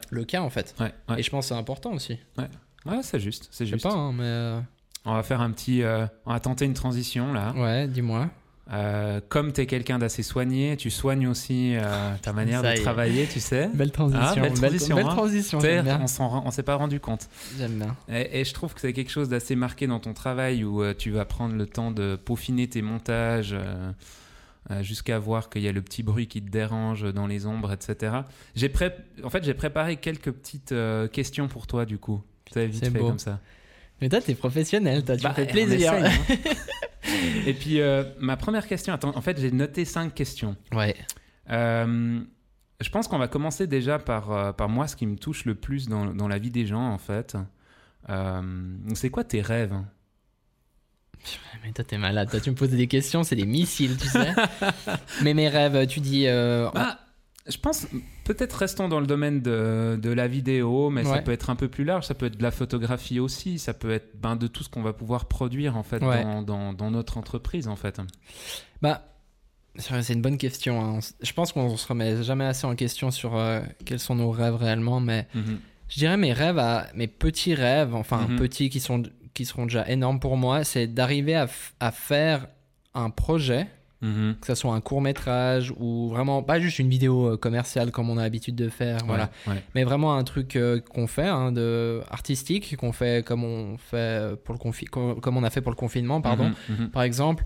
le 0.10 0.24
cas 0.24 0.42
en 0.42 0.50
fait. 0.50 0.74
Ouais, 0.80 0.94
ouais. 1.10 1.20
Et 1.20 1.24
je 1.24 1.30
pense 1.30 1.46
que 1.46 1.50
c'est 1.50 1.60
important 1.60 1.94
aussi. 1.94 2.18
Ouais, 2.38 2.48
c'est 3.02 3.20
juste, 3.20 3.48
c'est 3.52 3.66
Je 3.66 3.72
sais 3.72 3.76
juste. 3.78 3.86
pas, 3.88 3.94
hein, 3.94 4.12
mais. 4.14 4.24
euh, 4.24 4.60
On 5.06 5.14
va 5.14 5.24
faire 5.24 5.42
un 5.42 5.52
petit, 5.52 5.84
euh, 5.84 6.06
on 6.26 6.34
va 6.34 6.40
tenter 6.40 6.66
une 6.66 6.74
transition 6.74 7.34
là. 7.34 7.54
Ouais, 7.56 7.88
dis-moi. 7.88 8.30
Euh, 8.70 9.22
comme 9.30 9.54
tu 9.54 9.62
es 9.62 9.66
quelqu'un 9.66 9.98
d'assez 9.98 10.24
soigné, 10.24 10.76
tu 10.76 10.90
soignes 10.90 11.26
aussi 11.28 11.76
euh, 11.78 12.14
ta 12.22 12.34
manière 12.34 12.62
de 12.62 12.82
travailler, 12.82 13.26
tu 13.26 13.40
sais. 13.40 13.70
Belle 13.74 13.94
transition. 13.94 14.22
Ah, 14.22 14.36
belle 14.36 14.54
transition, 14.56 14.96
Belle, 14.96 15.88
hein. 15.88 15.96
transition, 16.00 16.42
on 16.46 16.52
s'est 16.52 16.64
pas 16.64 16.76
rendu 16.76 17.00
compte. 17.00 17.30
J'aime 17.58 17.78
bien. 17.80 17.96
Et, 18.10 18.42
et 18.42 18.44
je 18.44 18.54
trouve 18.54 18.74
que 18.74 18.82
c'est 18.82 18.92
quelque 18.92 19.10
chose 19.12 19.30
d'assez 19.30 19.56
marqué 19.56 19.88
dans 19.88 20.02
ton 20.02 20.14
travail 20.14 20.66
où 20.66 20.84
euh, 20.84 20.94
tu 20.94 21.12
vas 21.12 21.24
prendre 21.24 21.56
le 21.56 21.66
temps 21.66 21.92
de 21.92 22.18
peaufiner 22.18 22.68
tes 22.68 22.82
montages 22.82 23.56
jusqu'à 24.82 25.18
voir 25.18 25.50
qu'il 25.50 25.62
y 25.62 25.70
a 25.70 25.72
le 25.72 25.82
petit 25.82 26.04
bruit 26.04 26.28
qui 26.28 26.42
te 26.42 26.50
dérange 26.50 27.14
dans 27.14 27.26
les 27.26 27.46
ombres, 27.46 27.72
etc. 27.72 28.18
J'ai 28.54 28.70
En 29.24 29.30
fait, 29.30 29.46
j'ai 29.46 29.54
préparé 29.54 29.96
quelques 29.96 30.32
petites 30.32 30.76
questions 31.14 31.48
pour 31.48 31.68
toi, 31.68 31.86
du 31.86 31.98
coup. 32.00 32.22
Tu 32.48 32.54
sais, 32.54 32.68
vite 32.68 32.84
C'est 32.84 32.92
fait 32.92 33.00
beau. 33.00 33.10
comme 33.10 33.20
ça. 33.20 33.40
Mais 34.02 34.10
toi, 34.10 34.22
t'es 34.22 34.36
professionnel, 34.36 35.04
toi, 35.04 35.18
tu 35.18 35.24
Bah, 35.24 35.30
me 35.30 35.34
fais 35.36 35.46
plaisir. 35.48 35.94
essaye, 35.94 36.06
hein. 36.06 36.52
Et 37.48 37.54
puis, 37.54 37.80
euh, 37.82 38.04
ma 38.20 38.36
première 38.38 38.68
question, 38.68 38.94
attends, 38.94 39.16
en 39.16 39.22
fait, 39.22 39.40
j'ai 39.40 39.52
noté 39.52 39.86
cinq 39.86 40.14
questions. 40.14 40.56
ouais. 40.74 40.96
Euh, 41.50 42.20
je 42.82 42.90
pense 42.90 43.08
qu'on 43.08 43.18
va 43.18 43.28
commencer 43.28 43.66
déjà 43.66 43.98
par, 43.98 44.32
euh, 44.32 44.52
par 44.52 44.70
moi, 44.70 44.88
ce 44.88 44.96
qui 44.96 45.08
me 45.08 45.16
touche 45.16 45.46
le 45.46 45.56
plus 45.56 45.88
dans, 45.88 46.06
dans 46.14 46.28
la 46.28 46.38
vie 46.38 46.52
des 46.52 46.66
gens, 46.68 46.92
en 46.92 46.98
fait. 47.00 47.36
Euh, 48.10 48.42
c'est 48.94 49.10
quoi 49.10 49.24
tes 49.24 49.42
rêves? 49.42 49.74
Mais 51.64 51.72
toi, 51.72 51.84
t'es 51.84 51.98
malade. 51.98 52.30
Toi, 52.30 52.40
tu 52.40 52.52
me 52.52 52.56
poses 52.56 52.70
des 52.70 52.88
questions, 52.88 53.24
c'est 53.24 53.36
des 53.36 53.46
missiles, 53.46 53.98
tu 53.98 54.08
sais. 54.08 54.34
mais 55.24 55.34
mes 55.34 55.50
rêves, 55.50 55.88
tu 55.88 56.00
dis. 56.02 56.26
euh, 56.28 56.70
Bah, 56.74 57.00
je 57.50 57.58
pense, 57.58 57.88
peut-être 58.26 58.54
restons 58.54 58.88
dans 58.90 59.00
le 59.00 59.08
domaine 59.08 59.42
de, 59.42 59.98
de 60.02 60.10
la 60.10 60.28
vidéo, 60.28 60.90
mais 60.90 61.04
ça 61.04 61.22
peut 61.22 61.32
être 61.32 61.50
un 61.50 61.56
peu 61.56 61.68
plus 61.68 61.84
large. 61.84 62.06
Ça 62.06 62.14
peut 62.14 62.26
être 62.28 62.38
de 62.38 62.44
la 62.44 62.52
photographie 62.52 63.20
aussi. 63.20 63.58
Ça 63.60 63.74
peut 63.74 63.92
être 63.92 64.20
ben, 64.20 64.36
de 64.36 64.48
tout 64.48 64.64
ce 64.64 64.70
qu'on 64.70 64.82
va 64.82 64.94
pouvoir 64.94 65.26
produire, 65.26 65.78
en 65.78 65.84
fait, 65.84 66.04
Ouais. 66.04 66.24
dans, 66.24 66.42
dans, 66.42 66.74
dans 66.74 66.92
notre 66.92 67.18
entreprise, 67.18 67.68
en 67.68 67.76
fait. 67.76 68.00
Bah, 68.82 69.04
c'est 69.78 70.14
une 70.14 70.22
bonne 70.22 70.38
question. 70.38 70.82
hein. 70.82 71.00
Je 71.22 71.34
pense 71.34 71.52
qu'on 71.54 71.78
se 71.78 71.88
remet 71.88 72.24
jamais 72.24 72.46
assez 72.46 72.66
en 72.66 72.76
question 72.76 73.12
sur 73.12 73.36
euh, 73.36 73.62
quels 73.86 74.00
sont 74.00 74.16
nos 74.16 74.32
rêves 74.32 74.56
réellement, 74.56 75.00
mais 75.00 75.28
Mhm. 75.36 75.60
je 75.88 75.96
dirais 76.00 76.18
mes 76.18 76.34
rêves, 76.34 76.58
à, 76.60 76.88
mes 76.96 77.08
petits 77.08 77.54
rêves, 77.54 77.94
enfin 77.96 78.28
Mhm. 78.28 78.38
petits 78.40 78.70
qui, 78.70 78.80
sont, 78.80 79.04
qui 79.34 79.46
seront 79.46 79.66
déjà 79.68 79.88
énormes 79.90 80.20
pour 80.20 80.36
moi, 80.36 80.64
c'est 80.64 80.88
d'arriver 80.88 81.36
à 81.36 81.92
faire 81.92 82.48
un 82.96 83.10
projet, 83.12 83.68
Mhm. 84.02 84.36
que 84.40 84.48
ce 84.48 84.56
soit 84.56 84.74
un 84.74 84.82
court 84.82 85.02
métrage 85.02 85.74
ou 85.78 86.10
vraiment 86.10 86.44
pas 86.44 86.60
juste 86.60 86.78
une 86.80 86.90
vidéo 86.90 87.34
euh, 87.34 87.38
commerciale 87.38 87.92
comme 87.92 88.10
on 88.12 88.18
a 88.18 88.22
l'habitude 88.22 88.56
de 88.56 88.70
faire, 88.70 89.00
voilà. 89.08 89.32
Ouais. 89.48 89.64
Mais 89.74 89.84
vraiment 89.84 90.16
un 90.16 90.24
truc 90.24 90.56
euh, 90.56 90.80
qu'on 90.80 91.08
fait, 91.08 91.28
hein, 91.28 91.52
de 91.52 92.02
artistique, 92.12 92.78
qu'on 92.78 92.92
fait 92.92 93.26
comme 93.26 93.44
on 93.44 93.78
fait 93.78 94.36
pour 94.44 94.54
le 94.54 94.60
confi- 94.60 94.86
comme 94.88 95.38
on 95.38 95.44
a 95.44 95.50
fait 95.50 95.62
pour 95.62 95.72
le 95.72 95.76
confinement, 95.78 96.22
pardon, 96.22 96.52
Mhm, 96.70 96.76
mhm. 96.84 96.90
par 96.92 97.02
exemple, 97.04 97.44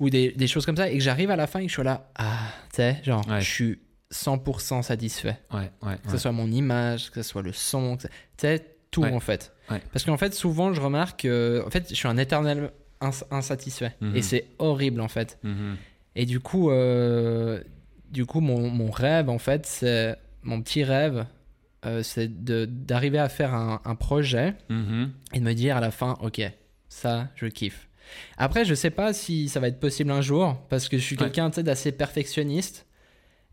ou 0.00 0.10
des, 0.10 0.32
des 0.32 0.46
choses 0.46 0.66
comme 0.66 0.76
ça, 0.76 0.90
et 0.90 0.94
que 0.98 1.02
j'arrive 1.02 1.30
à 1.30 1.36
la 1.36 1.46
fin 1.46 1.60
et 1.60 1.62
que 1.62 1.68
je 1.68 1.74
suis 1.74 1.82
là, 1.84 2.10
ah, 2.16 2.38
tu 2.70 2.76
sais, 2.76 3.00
genre, 3.02 3.26
Ouais. 3.28 3.40
je 3.40 3.48
suis 3.50 3.78
100% 4.10 4.82
satisfait. 4.82 5.38
Que 5.50 6.10
ce 6.10 6.18
soit 6.18 6.32
mon 6.32 6.50
image, 6.50 7.10
que 7.10 7.22
ce 7.22 7.28
soit 7.30 7.42
le 7.42 7.52
son, 7.52 7.96
tu 7.96 8.06
sais, 8.36 8.64
tout 8.90 9.04
en 9.04 9.20
fait. 9.20 9.52
Parce 9.92 10.04
qu'en 10.04 10.16
fait, 10.18 10.34
souvent, 10.34 10.72
je 10.74 10.80
remarque 10.80 11.22
que, 11.22 11.62
en 11.66 11.70
fait, 11.70 11.86
je 11.88 11.94
suis 11.94 12.08
un 12.08 12.16
éternel 12.18 12.70
ins- 13.00 13.24
insatisfait. 13.30 13.96
Et 14.14 14.22
c'est 14.22 14.46
horrible, 14.58 15.00
en 15.00 15.08
fait. 15.08 15.38
Et 16.16 16.26
du 16.26 16.40
coup, 16.40 16.70
euh, 16.70 17.62
du 18.10 18.24
coup 18.26 18.40
mon, 18.40 18.68
mon 18.70 18.90
rêve, 18.90 19.28
en 19.28 19.38
fait, 19.38 19.66
c'est 19.66 20.16
mon 20.42 20.60
petit 20.62 20.84
rêve, 20.84 21.26
euh, 21.86 22.02
c'est 22.02 22.44
d'arriver 22.44 23.18
à 23.18 23.28
faire 23.28 23.54
un, 23.54 23.80
un 23.84 23.94
projet 23.94 24.54
Mhm. 24.68 25.10
et 25.32 25.40
de 25.40 25.44
me 25.44 25.52
dire 25.54 25.76
à 25.76 25.80
la 25.80 25.90
fin, 25.90 26.16
ok, 26.20 26.40
ça, 26.88 27.28
je 27.34 27.46
kiffe. 27.46 27.88
Après, 28.36 28.64
je 28.64 28.74
sais 28.74 28.90
pas 28.90 29.12
si 29.12 29.48
ça 29.48 29.60
va 29.60 29.68
être 29.68 29.80
possible 29.80 30.10
un 30.10 30.20
jour 30.20 30.56
parce 30.68 30.88
que 30.88 30.98
je 30.98 31.02
suis 31.02 31.16
Ouais. 31.16 31.30
quelqu'un 31.30 31.48
d'assez 31.62 31.90
perfectionniste. 31.92 32.86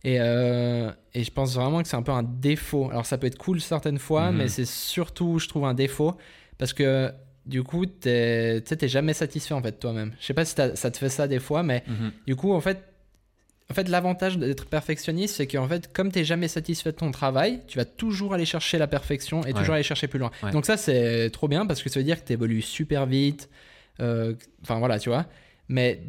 Et, 0.03 0.17
euh, 0.19 0.91
et 1.13 1.23
je 1.23 1.31
pense 1.31 1.53
vraiment 1.55 1.81
que 1.81 1.87
c'est 1.87 1.95
un 1.95 2.01
peu 2.01 2.11
un 2.11 2.23
défaut. 2.23 2.89
Alors, 2.89 3.05
ça 3.05 3.17
peut 3.17 3.27
être 3.27 3.37
cool 3.37 3.61
certaines 3.61 3.99
fois, 3.99 4.31
Mhm. 4.31 4.37
mais 4.37 4.47
c'est 4.49 4.65
surtout, 4.65 5.39
je 5.39 5.47
trouve, 5.47 5.65
un 5.65 5.73
défaut 5.75 6.15
parce 6.57 6.73
que 6.73 7.11
du 7.45 7.63
coup, 7.63 7.85
tu 7.85 7.91
t'es 8.01 8.63
jamais 8.87 9.13
satisfait 9.13 9.53
en 9.53 9.61
fait 9.61 9.73
toi-même. 9.79 10.13
Je 10.19 10.25
sais 10.25 10.33
pas 10.33 10.45
si 10.45 10.55
ça 10.55 10.91
te 10.91 10.97
fait 10.97 11.09
ça 11.09 11.27
des 11.27 11.39
fois, 11.39 11.63
mais 11.63 11.83
Mhm. 11.87 12.11
du 12.27 12.35
coup, 12.35 12.53
en 12.53 12.61
fait, 12.61 12.83
en 13.69 13.73
fait 13.73 13.87
l'avantage 13.89 14.37
d'être 14.37 14.65
perfectionniste, 14.65 15.35
c'est 15.37 15.47
qu'en 15.47 15.67
fait, 15.67 15.91
comme 15.93 16.11
tu 16.11 16.19
n'es 16.19 16.25
jamais 16.25 16.47
satisfait 16.47 16.91
de 16.91 16.97
ton 16.97 17.09
travail, 17.11 17.61
tu 17.67 17.77
vas 17.77 17.85
toujours 17.85 18.33
aller 18.33 18.45
chercher 18.45 18.77
la 18.77 18.87
perfection 18.87 19.41
et 19.43 19.47
Ouais. 19.47 19.53
toujours 19.53 19.75
aller 19.75 19.83
chercher 19.83 20.07
plus 20.07 20.19
loin. 20.19 20.29
Ouais. 20.43 20.51
Donc 20.51 20.65
ça, 20.65 20.77
c'est 20.77 21.29
trop 21.31 21.47
bien 21.47 21.65
parce 21.65 21.81
que 21.81 21.89
ça 21.89 21.99
veut 21.99 22.03
dire 22.03 22.21
que 22.21 22.27
tu 22.27 22.33
évolues 22.33 22.61
super 22.61 23.05
vite. 23.05 23.49
Euh, 23.99 24.33
Enfin, 24.61 24.77
voilà, 24.79 24.99
tu 24.99 25.09
vois. 25.09 25.25
Mais 25.67 26.01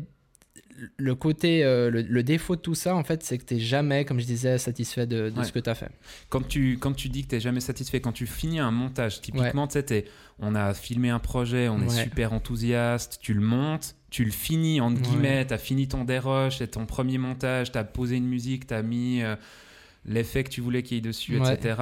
le 0.97 1.14
côté, 1.14 1.64
euh, 1.64 1.91
le, 1.91 2.02
le 2.02 2.23
défaut 2.23 2.57
de 2.57 2.61
tout 2.61 2.75
ça, 2.75 2.95
en 2.97 3.05
fait, 3.05 3.23
c'est 3.23 3.38
que 3.38 3.45
tu 3.45 3.55
n'es 3.55 3.61
jamais, 3.61 4.05
comme 4.05 4.19
je 4.21 4.26
disais, 4.26 4.59
satisfait 4.59 5.07
de, 5.07 5.31
de 5.31 5.38
Ouais. 5.38 5.45
ce 5.45 5.52
que 5.52 5.59
tu 5.59 5.71
as 5.71 5.75
fait. 5.75 5.91
Quand 6.29 6.47
tu, 6.47 6.79
quand 6.79 6.93
tu 6.93 7.09
dis 7.09 7.23
que 7.23 7.29
tu 7.29 7.35
n'es 7.37 7.41
jamais 7.41 7.61
satisfait, 7.61 8.00
quand 8.00 8.12
tu 8.12 8.26
finis 8.26 8.59
un 8.59 8.71
montage, 8.71 9.21
typiquement, 9.21 9.67
tu 9.69 9.79
sais, 9.87 10.05
on 10.38 10.55
a 10.55 10.75
filmé 10.75 11.11
un 11.11 11.19
projet, 11.19 11.69
on 11.69 11.81
est 11.83 11.88
Ouais. 11.88 12.02
super 12.05 12.33
enthousiaste, 12.33 13.19
tu 13.23 13.35
le 13.35 13.41
montes, 13.41 13.95
tu 14.11 14.25
le 14.25 14.31
finis, 14.33 14.81
entre 14.81 14.97
Ouais. 14.97 15.02
guillemets, 15.09 15.47
tu 15.47 15.55
as 15.55 15.59
fini 15.59 15.88
ton 15.88 16.05
dérush, 16.05 16.59
c'est 16.59 16.69
ton 16.73 16.87
premier 16.87 17.19
montage, 17.19 17.71
tu 17.73 17.79
as 17.79 17.85
posé 17.85 18.17
une 18.17 18.26
musique, 18.26 18.67
tu 18.67 18.75
as 18.75 18.83
mis 18.83 19.23
euh, 19.23 19.37
l'effet 20.05 20.43
que 20.45 20.50
tu 20.50 20.61
voulais 20.61 20.83
qu'il 20.83 20.97
y 20.97 20.99
ait 20.99 21.02
dessus, 21.02 21.38
Ouais. 21.38 21.55
etc. 21.55 21.76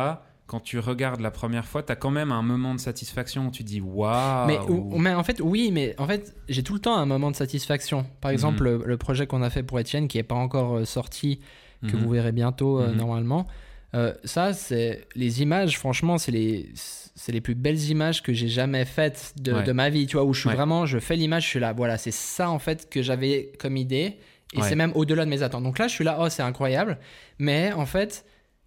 Quand 0.51 0.59
tu 0.59 0.81
regardes 0.81 1.21
la 1.21 1.31
première 1.31 1.65
fois, 1.65 1.85
tu 1.85 1.93
as 1.93 1.97
quand 1.97 2.11
même 2.11 2.33
un 2.33 2.43
moment 2.43 2.75
de 2.75 2.81
satisfaction 2.81 3.47
où 3.47 3.51
tu 3.53 3.63
dis 3.63 3.81
waouh. 3.81 4.49
Mais, 4.49 4.59
ou- 4.69 4.99
mais 4.99 5.15
en 5.15 5.23
fait, 5.23 5.41
oui, 5.41 5.71
mais 5.73 5.95
en 5.97 6.09
fait, 6.09 6.35
j'ai 6.49 6.65
tout 6.65 6.75
le 6.75 6.81
temps 6.81 6.97
un 6.97 7.07
moment 7.07 7.31
de 7.31 7.37
satisfaction. 7.37 8.05
Par 8.21 8.33
exemple, 8.33 8.65
Mhm. 8.65 8.79
le, 8.81 8.85
le 8.85 8.97
projet 8.97 9.29
qu'on 9.29 9.43
a 9.43 9.51
fait 9.51 9.63
pour 9.63 9.79
Étienne, 9.79 10.09
qui 10.09 10.17
n'est 10.17 10.25
pas 10.25 10.35
encore 10.35 10.79
euh, 10.79 10.85
sorti, 10.85 11.39
que 11.87 11.97
Mhm. 11.97 12.03
vous 12.03 12.11
verrez 12.11 12.33
bientôt 12.33 12.81
euh, 12.81 12.91
Mhm. 12.91 12.97
normalement. 12.97 13.47
Euh, 13.95 14.13
ça, 14.25 14.53
c'est 14.53 15.07
les 15.15 15.41
images, 15.41 15.79
franchement, 15.79 16.19
c'est 16.19 16.33
les, 16.33 16.69
c'est 16.75 17.31
les 17.31 17.41
plus 17.41 17.55
belles 17.55 17.83
images 17.89 18.21
que 18.21 18.33
j'ai 18.33 18.49
jamais 18.49 18.85
faites 18.85 19.35
de, 19.41 19.53
Ouais. 19.53 19.63
de 19.63 19.71
ma 19.71 19.89
vie, 19.89 20.09
tu 20.09 20.17
vois, 20.17 20.25
où 20.25 20.33
je 20.35 20.41
suis 20.41 20.49
Ouais. 20.49 20.57
vraiment, 20.57 20.85
je 20.85 20.99
fais 20.99 21.15
l'image, 21.15 21.45
je 21.45 21.49
suis 21.49 21.61
là, 21.61 21.73
voilà, 21.73 21.97
c'est 21.97 22.11
ça 22.13 22.51
en 22.51 22.59
fait 22.59 22.91
que 22.91 23.03
j'avais 23.03 23.53
comme 23.61 23.77
idée, 23.77 24.17
et 24.53 24.59
Ouais. 24.61 24.69
c'est 24.69 24.75
même 24.75 24.91
au-delà 24.97 25.25
de 25.25 25.31
mes 25.31 25.43
attentes. 25.45 25.63
Donc 25.63 25.79
là, 25.79 25.87
je 25.87 25.95
suis 25.95 26.05
là, 26.05 26.19
oh, 26.21 26.29
c'est 26.29 26.43
incroyable, 26.43 26.99
mais 27.39 27.73
en 27.73 27.87
fait, 27.87 28.25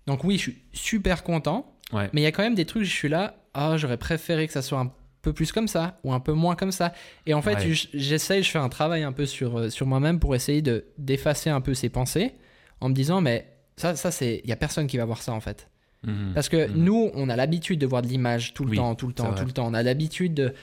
donc 0.08 0.24
oui, 0.24 0.36
je 0.38 0.42
suis 0.44 0.58
super 0.74 1.24
content, 1.24 1.73
Ouais. 1.94 2.10
mais 2.14 2.22
il 2.22 2.24
y 2.24 2.28
a 2.28 2.32
quand 2.32 2.44
même 2.44 2.56
des 2.56 2.66
trucs, 2.66 2.84
je 2.84 2.92
suis 2.92 3.10
là, 3.10 3.36
ah, 3.54 3.78
j'aurais 3.78 3.98
préféré 3.98 4.48
que 4.48 4.54
ça 4.54 4.62
soit 4.62 4.80
un 4.80 4.92
peu 5.22 5.32
plus 5.32 5.52
comme 5.52 5.68
ça 5.68 6.00
ou 6.04 6.12
un 6.12 6.20
peu 6.20 6.34
moins 6.34 6.56
comme 6.56 6.72
ça. 6.72 6.92
Et 7.26 7.34
en 7.34 7.42
fait, 7.42 7.56
Ouais. 7.56 7.74
j'essaye, 7.94 8.44
je 8.44 8.50
fais 8.52 8.60
un 8.60 8.68
travail 8.70 9.04
un 9.04 9.12
peu 9.14 9.26
sur, 9.26 9.58
euh, 9.58 9.70
sur 9.70 9.86
moi-même 9.88 10.20
pour 10.20 10.36
essayer 10.36 10.62
de 10.62 10.86
d'effacer 10.98 11.50
un 11.50 11.62
peu 11.62 11.74
ces 11.74 11.90
pensées 11.90 12.34
en 12.82 12.90
me 12.90 12.94
disant, 12.94 13.22
mais 13.22 13.48
ça, 13.78 13.96
ça 13.96 14.12
c'est, 14.12 14.42
il 14.44 14.50
y 14.50 14.54
a 14.54 14.58
personne 14.58 14.88
qui 14.88 14.98
va 14.98 15.06
voir 15.06 15.22
ça 15.22 15.32
en 15.34 15.40
fait. 15.40 15.70
Mhm. 16.06 16.32
Parce 16.34 16.50
que 16.50 16.68
Mhm. 16.68 16.84
nous, 16.84 17.12
on 17.14 17.30
a 17.30 17.36
l'habitude 17.38 17.80
de 17.80 17.86
voir 17.86 18.02
de 18.02 18.08
l'image 18.08 18.54
tout 18.54 18.64
le 18.66 18.72
Oui, 18.72 18.76
temps, 18.78 18.96
tout 18.96 19.08
le 19.08 19.14
temps, 19.14 19.34
tout 19.34 19.46
le 19.46 19.52
temps. 19.54 19.66
On 19.68 19.74
a 19.74 19.82
l'habitude 19.84 20.34
de, 20.34 20.54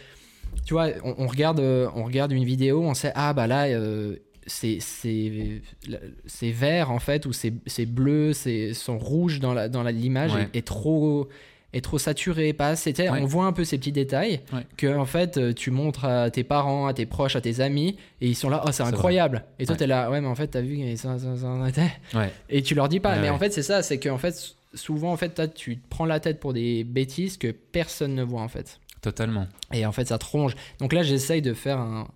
tu 0.66 0.74
vois, 0.74 0.88
on, 1.04 1.14
on 1.16 1.26
regarde, 1.26 1.60
euh, 1.60 1.88
on 1.94 2.04
regarde 2.04 2.32
une 2.32 2.44
vidéo, 2.44 2.82
on 2.82 2.92
sait 2.92 3.12
ah 3.14 3.32
bah 3.32 3.46
là. 3.46 3.64
euh, 3.68 4.16
c'est 4.50 4.78
c'est 4.80 5.62
c'est 6.26 6.50
vert 6.50 6.90
en 6.90 6.98
fait 6.98 7.26
ou 7.26 7.32
c'est 7.32 7.52
c'est 7.66 7.86
bleu 7.86 8.32
c'est 8.32 8.74
sont 8.74 8.98
rouges 8.98 9.40
dans 9.40 9.54
la 9.54 9.68
dans 9.68 9.82
l'image 9.82 10.34
Ouais. 10.34 10.48
est, 10.52 10.58
est 10.58 10.66
trop 10.66 11.28
est 11.72 11.82
trop 11.82 11.98
saturé 11.98 12.52
pas 12.52 12.68
assez 12.68 12.92
Tu 12.92 13.02
Ouais. 13.02 13.10
on 13.22 13.26
voit 13.26 13.44
un 13.46 13.52
peu 13.52 13.64
ces 13.64 13.78
petits 13.78 13.92
détails 13.92 14.40
Ouais. 14.52 14.66
que 14.76 14.96
en 14.96 15.04
fait 15.04 15.54
tu 15.54 15.70
montres 15.70 16.04
à 16.04 16.30
tes 16.30 16.42
parents 16.44 16.86
à 16.86 16.94
tes 16.94 17.06
proches 17.06 17.36
à 17.36 17.40
tes 17.40 17.60
amis 17.60 17.96
et 18.20 18.28
ils 18.28 18.34
sont 18.34 18.50
là 18.50 18.62
oh 18.66 18.72
c'est 18.72 18.82
incroyable 18.82 19.44
et 19.58 19.66
toi 19.66 19.74
Ouais. 19.74 19.78
t'es 19.78 19.86
là 19.86 20.10
ouais 20.10 20.20
mais 20.20 20.26
en 20.28 20.34
fait 20.34 20.48
t'as 20.48 20.60
vu 20.62 20.96
ça, 20.96 21.18
ça, 21.18 21.36
ça 21.36 21.70
et 22.48 22.62
tu 22.62 22.74
leur 22.74 22.88
dis 22.88 23.00
pas 23.00 23.18
mais 23.20 23.30
en 23.30 23.38
fait 23.38 23.52
c'est 23.52 23.62
ça 23.62 23.82
c'est 23.82 23.98
qu'en 24.00 24.18
fait 24.18 24.54
souvent 24.74 25.12
en 25.12 25.16
fait 25.16 25.30
toi, 25.30 25.48
tu 25.48 25.76
te 25.78 25.88
prends 25.88 26.06
la 26.06 26.20
tête 26.20 26.38
pour 26.40 26.52
des 26.52 26.84
bêtises 26.84 27.36
que 27.36 27.48
personne 27.52 28.14
ne 28.14 28.22
voit 28.22 28.42
en 28.42 28.48
fait 28.48 28.80
Totalement. 29.00 29.46
et 29.72 29.86
en 29.86 29.92
fait 29.92 30.08
ça 30.08 30.18
te 30.18 30.26
ronge 30.26 30.54
donc 30.80 30.92
là 30.92 31.02
j'essaye 31.02 31.40
de 31.42 31.54
faire 31.54 31.78
un 31.78 32.08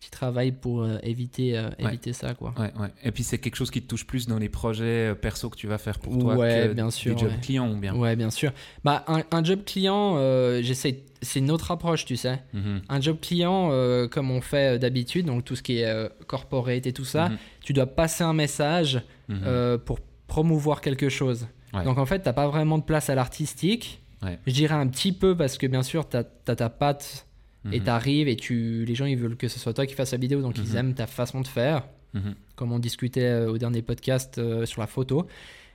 petit 0.00 0.10
travail 0.10 0.52
pour 0.52 0.82
euh, 0.82 0.98
éviter 1.02 1.56
euh, 1.58 1.68
Ouais. 1.80 1.88
éviter 1.88 2.12
ça 2.12 2.34
quoi 2.34 2.54
Ouais, 2.58 2.72
ouais. 2.78 2.88
Et 3.02 3.10
puis 3.10 3.22
c'est 3.24 3.38
quelque 3.38 3.56
chose 3.56 3.70
qui 3.70 3.82
te 3.82 3.88
touche 3.88 4.06
plus 4.06 4.26
dans 4.28 4.38
les 4.38 4.48
projets 4.48 5.08
euh, 5.10 5.14
perso 5.14 5.50
que 5.50 5.56
tu 5.56 5.66
vas 5.66 5.78
faire 5.78 5.98
pour 5.98 6.16
toi 6.18 6.36
Ouais, 6.36 6.66
que 6.68 6.72
bien 6.74 6.90
sûr, 6.90 7.14
des 7.14 7.20
jobs 7.20 7.40
clients 7.40 7.70
ou 7.72 7.76
bien? 7.76 7.94
Ouais, 7.96 8.14
bien 8.14 8.30
sûr. 8.30 8.52
Bah, 8.84 9.04
un, 9.08 9.22
un 9.30 9.42
job 9.44 9.60
client, 9.64 10.14
euh, 10.18 10.60
j'essaie. 10.62 11.02
C'est 11.20 11.40
une 11.40 11.50
autre 11.50 11.72
approche, 11.72 12.04
tu 12.04 12.16
sais. 12.16 12.40
Mhm. 12.52 12.82
Un 12.88 13.00
job 13.00 13.18
client, 13.20 13.70
comme 14.08 14.30
on 14.30 14.40
fait 14.40 14.78
d'habitude, 14.78 15.26
donc 15.26 15.44
tout 15.44 15.56
ce 15.56 15.64
qui 15.64 15.78
est 15.78 16.08
corporate 16.28 16.86
et 16.86 16.92
tout 16.92 17.04
ça, 17.04 17.30
Mhm. 17.30 17.36
tu 17.64 17.72
dois 17.72 17.86
passer 17.86 18.22
un 18.22 18.34
message 18.34 19.02
Mhm. 19.28 19.40
euh, 19.44 19.78
pour 19.78 19.98
promouvoir 20.28 20.80
quelque 20.80 21.08
chose. 21.08 21.48
Donc 21.84 21.98
en 21.98 22.06
fait, 22.06 22.20
t'as 22.20 22.32
pas 22.32 22.46
vraiment 22.46 22.78
de 22.78 22.84
place 22.84 23.10
à 23.10 23.16
l'artistique. 23.16 24.00
Je 24.46 24.52
dirais 24.52 24.74
un 24.76 24.86
petit 24.86 25.12
peu 25.12 25.36
parce 25.36 25.58
que 25.58 25.66
bien 25.66 25.82
sûr, 25.82 26.08
t'as 26.08 26.22
as 26.46 26.54
ta 26.56 26.68
patte 26.70 27.26
et 27.72 27.78
Mhm. 27.80 27.84
t'arrives 27.84 28.28
et 28.28 28.36
tu, 28.36 28.84
les 28.84 28.94
gens 28.94 29.04
ils 29.06 29.16
veulent 29.18 29.36
que 29.36 29.48
ce 29.48 29.58
soit 29.58 29.74
toi 29.74 29.86
qui 29.86 29.94
fasses 29.94 30.12
la 30.12 30.18
vidéo, 30.18 30.40
donc 30.42 30.56
ils 30.58 30.70
Mhm. 30.70 30.76
aiment 30.76 30.94
ta 30.94 31.06
façon 31.06 31.40
de 31.40 31.46
faire 31.48 31.86
Mhm. 32.14 32.34
comme 32.56 32.72
on 32.72 32.78
discutait 32.78 33.22
euh, 33.24 33.50
au 33.50 33.58
dernier 33.58 33.82
podcast 33.82 34.38
euh, 34.38 34.64
sur 34.66 34.80
la 34.80 34.86
photo. 34.86 35.26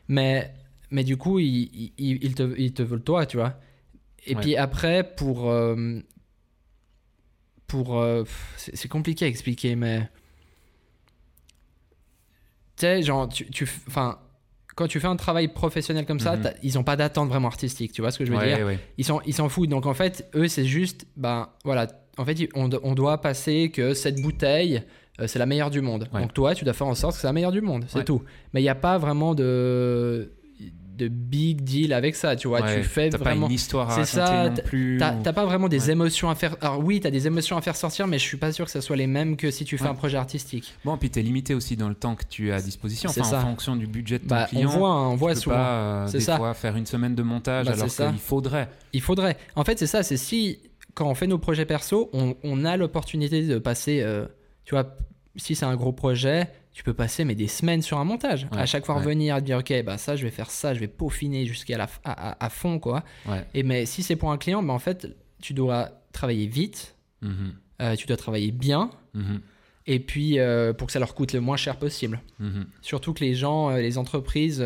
Mais, 0.07 0.53
mais 0.91 1.03
du 1.03 1.15
coup, 1.17 1.39
ils, 1.39 1.91
ils, 1.97 2.23
ils 2.23 2.35
te, 2.35 2.55
ils 2.57 2.73
te 2.73 2.81
veulent 2.83 3.03
toi, 3.03 3.25
tu 3.25 3.37
vois. 3.37 3.59
Et 4.25 4.35
Ouais. 4.35 4.41
puis 4.41 4.55
après, 4.57 5.15
pour. 5.15 5.49
euh, 5.49 5.99
pour 7.67 7.99
euh, 7.99 8.23
c'est 8.57 8.87
compliqué 8.87 9.25
à 9.25 9.27
expliquer, 9.27 9.75
mais. 9.75 10.09
Tu 12.75 12.81
sais, 12.81 13.01
genre, 13.03 13.27
tu. 13.29 13.45
tu 13.49 13.63
enfin. 13.87 14.19
Quand 14.75 14.87
tu 14.87 14.99
fais 14.99 15.07
un 15.07 15.15
travail 15.15 15.47
professionnel 15.49 16.05
comme 16.05 16.19
ça, 16.19 16.35
Mhm. 16.35 16.51
ils 16.63 16.73
n'ont 16.75 16.83
pas 16.83 16.95
d'attente 16.95 17.29
vraiment 17.29 17.47
artistique, 17.47 17.91
tu 17.91 18.01
vois 18.01 18.11
ce 18.11 18.17
que 18.19 18.25
je 18.25 18.31
veux 18.31 18.37
Ouais, 18.37 18.55
dire 18.55 18.65
ouais. 18.65 18.79
ils 18.97 19.05
s'en 19.05 19.21
ils 19.25 19.33
s'en 19.33 19.49
foutent. 19.49 19.69
Donc 19.69 19.85
en 19.85 19.93
fait, 19.93 20.27
eux, 20.35 20.47
c'est 20.47 20.65
juste, 20.65 21.05
ben 21.15 21.49
voilà, 21.63 21.87
en 22.17 22.25
fait, 22.25 22.47
on, 22.55 22.67
do- 22.69 22.79
on 22.83 22.93
doit 22.95 23.19
passer 23.21 23.69
que 23.69 23.93
cette 23.93 24.21
bouteille, 24.21 24.81
euh, 25.19 25.27
c'est 25.27 25.37
la 25.39 25.45
meilleure 25.45 25.69
du 25.69 25.81
monde. 25.81 26.07
Ouais. 26.13 26.21
Donc 26.21 26.33
toi, 26.33 26.55
tu 26.55 26.63
dois 26.65 26.73
faire 26.73 26.87
en 26.87 26.95
sorte 26.95 27.13
que 27.15 27.21
c'est 27.21 27.27
la 27.27 27.33
meilleure 27.33 27.51
du 27.51 27.61
monde, 27.61 27.85
c'est 27.87 28.03
tout. 28.05 28.23
Mais 28.53 28.61
il 28.61 28.63
n'y 28.63 28.69
a 28.69 28.75
pas 28.75 28.97
vraiment 28.97 29.35
de, 29.35 30.31
de 30.95 31.07
big 31.07 31.61
deal 31.61 31.91
avec 31.93 32.15
ça, 32.15 32.35
tu 32.35 32.47
vois. 32.47 32.61
Ouais, 32.61 32.77
tu 32.81 32.83
fais 32.83 33.09
vraiment. 33.09 33.41
pas 33.47 33.47
une 33.47 33.55
histoire 33.55 33.89
à 33.89 34.03
C'est 34.05 34.15
ça, 34.17 34.51
t'as- 35.23 35.33
pas 35.33 35.45
vraiment 35.45 35.67
des 35.67 35.85
Ouais. 35.87 35.91
émotions 35.91 36.29
à 36.29 36.35
faire. 36.35 36.55
Alors 36.61 36.79
oui, 36.79 36.99
t'as 36.99 37.09
des 37.09 37.25
émotions 37.27 37.57
à 37.57 37.61
faire 37.61 37.75
sortir, 37.75 38.05
mais 38.07 38.19
je 38.19 38.23
suis 38.23 38.37
pas 38.37 38.51
sûr 38.51 38.65
que 38.65 38.71
ce 38.71 38.79
soit 38.81 38.95
les 38.95 39.07
mêmes 39.07 39.35
que 39.35 39.49
si 39.51 39.65
tu 39.65 39.77
fais 39.77 39.85
Ouais. 39.85 39.89
un 39.89 39.95
projet 39.95 40.17
artistique. 40.17 40.73
Bon, 40.85 40.97
puis 40.97 41.09
t'es 41.09 41.21
limité 41.21 41.53
aussi 41.55 41.75
dans 41.75 41.89
le 41.89 41.95
temps 41.95 42.15
que 42.15 42.23
tu 42.29 42.51
as 42.51 42.55
à 42.57 42.61
disposition. 42.61 43.09
C'est 43.09 43.21
Enfin, 43.21 43.29
ça. 43.31 43.37
en 43.39 43.41
fonction 43.41 43.75
du 43.75 43.87
budget 43.87 44.19
de 44.19 44.23
ton 44.23 44.29
Bah, 44.29 44.43
on 44.45 44.55
client. 44.55 44.69
voit, 44.69 44.89
hein, 44.89 45.07
on 45.09 45.15
voit 45.15 45.31
tu 45.31 45.35
peux 45.35 45.41
souvent. 45.41 45.55
pas 45.55 45.71
euh, 45.71 46.11
des 46.11 46.19
ça. 46.19 46.37
fois 46.37 46.53
faire 46.53 46.75
une 46.75 46.85
semaine 46.85 47.15
de 47.15 47.23
montage 47.23 47.65
Bah, 47.65 47.73
alors 47.73 47.89
ça. 47.89 48.09
qu'il 48.09 48.19
faudrait. 48.19 48.69
Il 48.93 49.01
faudrait. 49.01 49.37
En 49.55 49.63
fait, 49.63 49.79
c'est 49.79 49.87
ça, 49.87 50.03
c'est 50.03 50.17
si, 50.17 50.59
quand 50.93 51.07
on 51.09 51.15
fait 51.15 51.27
nos 51.27 51.39
projets 51.39 51.65
perso, 51.65 52.09
on, 52.13 52.35
on 52.43 52.65
a 52.65 52.77
l'opportunité 52.77 53.41
de 53.47 53.57
passer, 53.57 54.01
euh, 54.01 54.25
tu 54.63 54.75
vois, 54.75 54.95
si 55.35 55.55
c'est 55.55 55.65
un 55.65 55.75
gros 55.75 55.91
projet, 55.91 56.49
tu 56.73 56.83
peux 56.83 56.93
passer 56.93 57.23
mais 57.25 57.35
des 57.35 57.47
semaines 57.47 57.81
sur 57.81 57.99
un 57.99 58.03
montage. 58.03 58.47
Ouais, 58.51 58.57
à 58.59 58.65
chaque 58.65 58.85
fois 58.85 58.95
ouais. 58.95 59.01
revenir 59.01 59.41
dire, 59.41 59.59
ok, 59.59 59.83
bah 59.85 59.97
ça, 59.97 60.15
je 60.15 60.23
vais 60.23 60.31
faire 60.31 60.49
ça, 60.51 60.73
je 60.73 60.79
vais 60.79 60.87
peaufiner 60.87 61.45
jusqu'à 61.45 61.77
la, 61.77 61.87
à, 62.03 62.31
à- 62.31 62.45
à 62.45 62.49
fond, 62.49 62.79
quoi. 62.79 63.03
Ouais. 63.27 63.45
Et 63.53 63.63
mais 63.63 63.85
si 63.85 64.01
c'est 64.03 64.15
pour 64.15 64.31
un 64.31 64.37
client, 64.37 64.61
bah 64.63 64.73
en 64.73 64.79
fait, 64.79 65.07
tu 65.41 65.53
dois 65.53 65.89
travailler 66.11 66.47
vite, 66.47 66.95
Mhm. 67.21 67.53
euh, 67.81 67.95
tu 67.95 68.07
dois 68.07 68.17
travailler 68.17 68.51
bien, 68.51 68.89
Mhm. 69.13 69.39
et 69.87 69.99
puis 69.99 70.39
euh, 70.39 70.73
pour 70.73 70.87
que 70.87 70.93
ça 70.93 70.99
leur 70.99 71.13
coûte 71.15 71.33
le 71.33 71.41
moins 71.41 71.57
cher 71.57 71.77
possible. 71.77 72.21
Mhm. 72.39 72.65
Surtout 72.81 73.13
que 73.13 73.23
les 73.23 73.35
gens, 73.35 73.69
euh, 73.69 73.77
les 73.79 73.97
entreprises, 73.97 74.63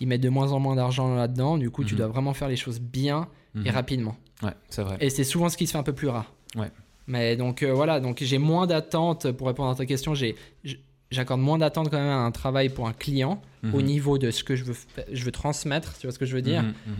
ils 0.00 0.06
mettent 0.08 0.20
de 0.20 0.28
moins 0.28 0.52
en 0.52 0.60
moins 0.60 0.76
d'argent 0.76 1.14
là-dedans. 1.14 1.58
Du 1.58 1.70
coup, 1.70 1.84
tu 1.84 1.94
dois 1.94 2.06
vraiment 2.08 2.34
faire 2.34 2.48
les 2.48 2.56
choses 2.56 2.80
bien 2.80 3.28
et 3.64 3.70
rapidement. 3.70 4.16
Ouais, 4.42 4.50
c'est 4.68 4.82
vrai. 4.82 4.96
Et 5.00 5.10
c'est 5.10 5.24
souvent 5.24 5.48
ce 5.48 5.56
qui 5.56 5.66
se 5.66 5.72
fait 5.72 5.78
un 5.78 5.82
peu 5.84 5.92
plus 5.92 6.08
rare. 6.08 6.32
Ouais. 6.56 6.70
Mais 7.06 7.36
donc 7.36 7.62
voilà, 7.62 8.00
donc 8.00 8.18
j'ai 8.22 8.38
moins 8.38 8.66
d'attente 8.66 9.30
pour 9.32 9.46
répondre 9.46 9.70
à 9.70 9.74
ta 9.74 9.84
question. 9.86 10.14
J'ai, 10.14 10.34
j'accorde 11.14 11.40
moins 11.40 11.58
d'attente 11.58 11.90
quand 11.90 11.98
même 11.98 12.08
à 12.08 12.16
un 12.16 12.30
travail 12.30 12.68
pour 12.68 12.86
un 12.88 12.92
client 12.92 13.40
Mhm. 13.62 13.74
au 13.74 13.82
niveau 13.82 14.18
de 14.18 14.30
ce 14.30 14.44
que 14.44 14.56
je 14.56 14.64
veux, 14.64 14.76
je 15.12 15.24
veux 15.24 15.32
transmettre. 15.32 15.96
Tu 15.98 16.06
vois 16.06 16.12
ce 16.12 16.18
que 16.18 16.26
je 16.26 16.34
veux 16.34 16.42
dire 16.42 16.62
Mhm. 16.62 16.74
Mhm. 16.86 16.94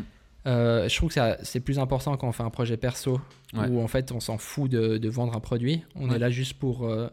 Euh, 0.47 0.89
Je 0.89 0.97
trouve 0.97 1.09
que 1.09 1.15
ça- 1.15 1.39
c'est 1.43 1.61
plus 1.61 1.79
important 1.79 2.17
quand 2.17 2.29
on 2.29 2.33
fait 2.33 2.43
un 2.43 2.51
projet 2.51 2.77
perso 2.77 3.21
Ouais. 3.55 3.67
où 3.69 3.81
en 3.83 3.89
fait 3.89 4.13
on 4.13 4.21
s'en 4.21 4.37
fout 4.39 4.71
de, 4.71 4.99
de 4.99 5.09
vendre 5.09 5.35
un 5.37 5.41
produit. 5.41 5.85
On 5.95 6.09
Ouais. 6.11 6.17
est 6.17 6.19
là 6.19 6.31
juste 6.31 6.55
pour 6.55 6.87
euh, 6.87 7.09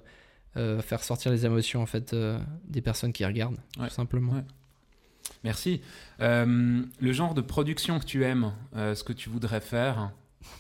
euh, 0.58 0.82
faire 0.82 1.02
sortir 1.04 1.32
les 1.32 1.46
émotions 1.46 1.82
en 1.82 1.86
fait 1.86 2.14
des 2.68 2.82
personnes 2.82 3.14
qui 3.14 3.26
regardent, 3.26 3.58
Ouais. 3.80 3.88
tout 3.88 3.94
simplement. 3.94 4.34
Merci. 5.44 5.82
Le 6.20 7.12
genre 7.14 7.34
de 7.34 7.42
production 7.42 8.00
que 8.00 8.06
tu 8.06 8.24
aimes, 8.26 8.52
ce 8.76 9.04
que 9.04 9.14
tu 9.14 9.30
voudrais 9.30 9.62
faire, 9.62 10.12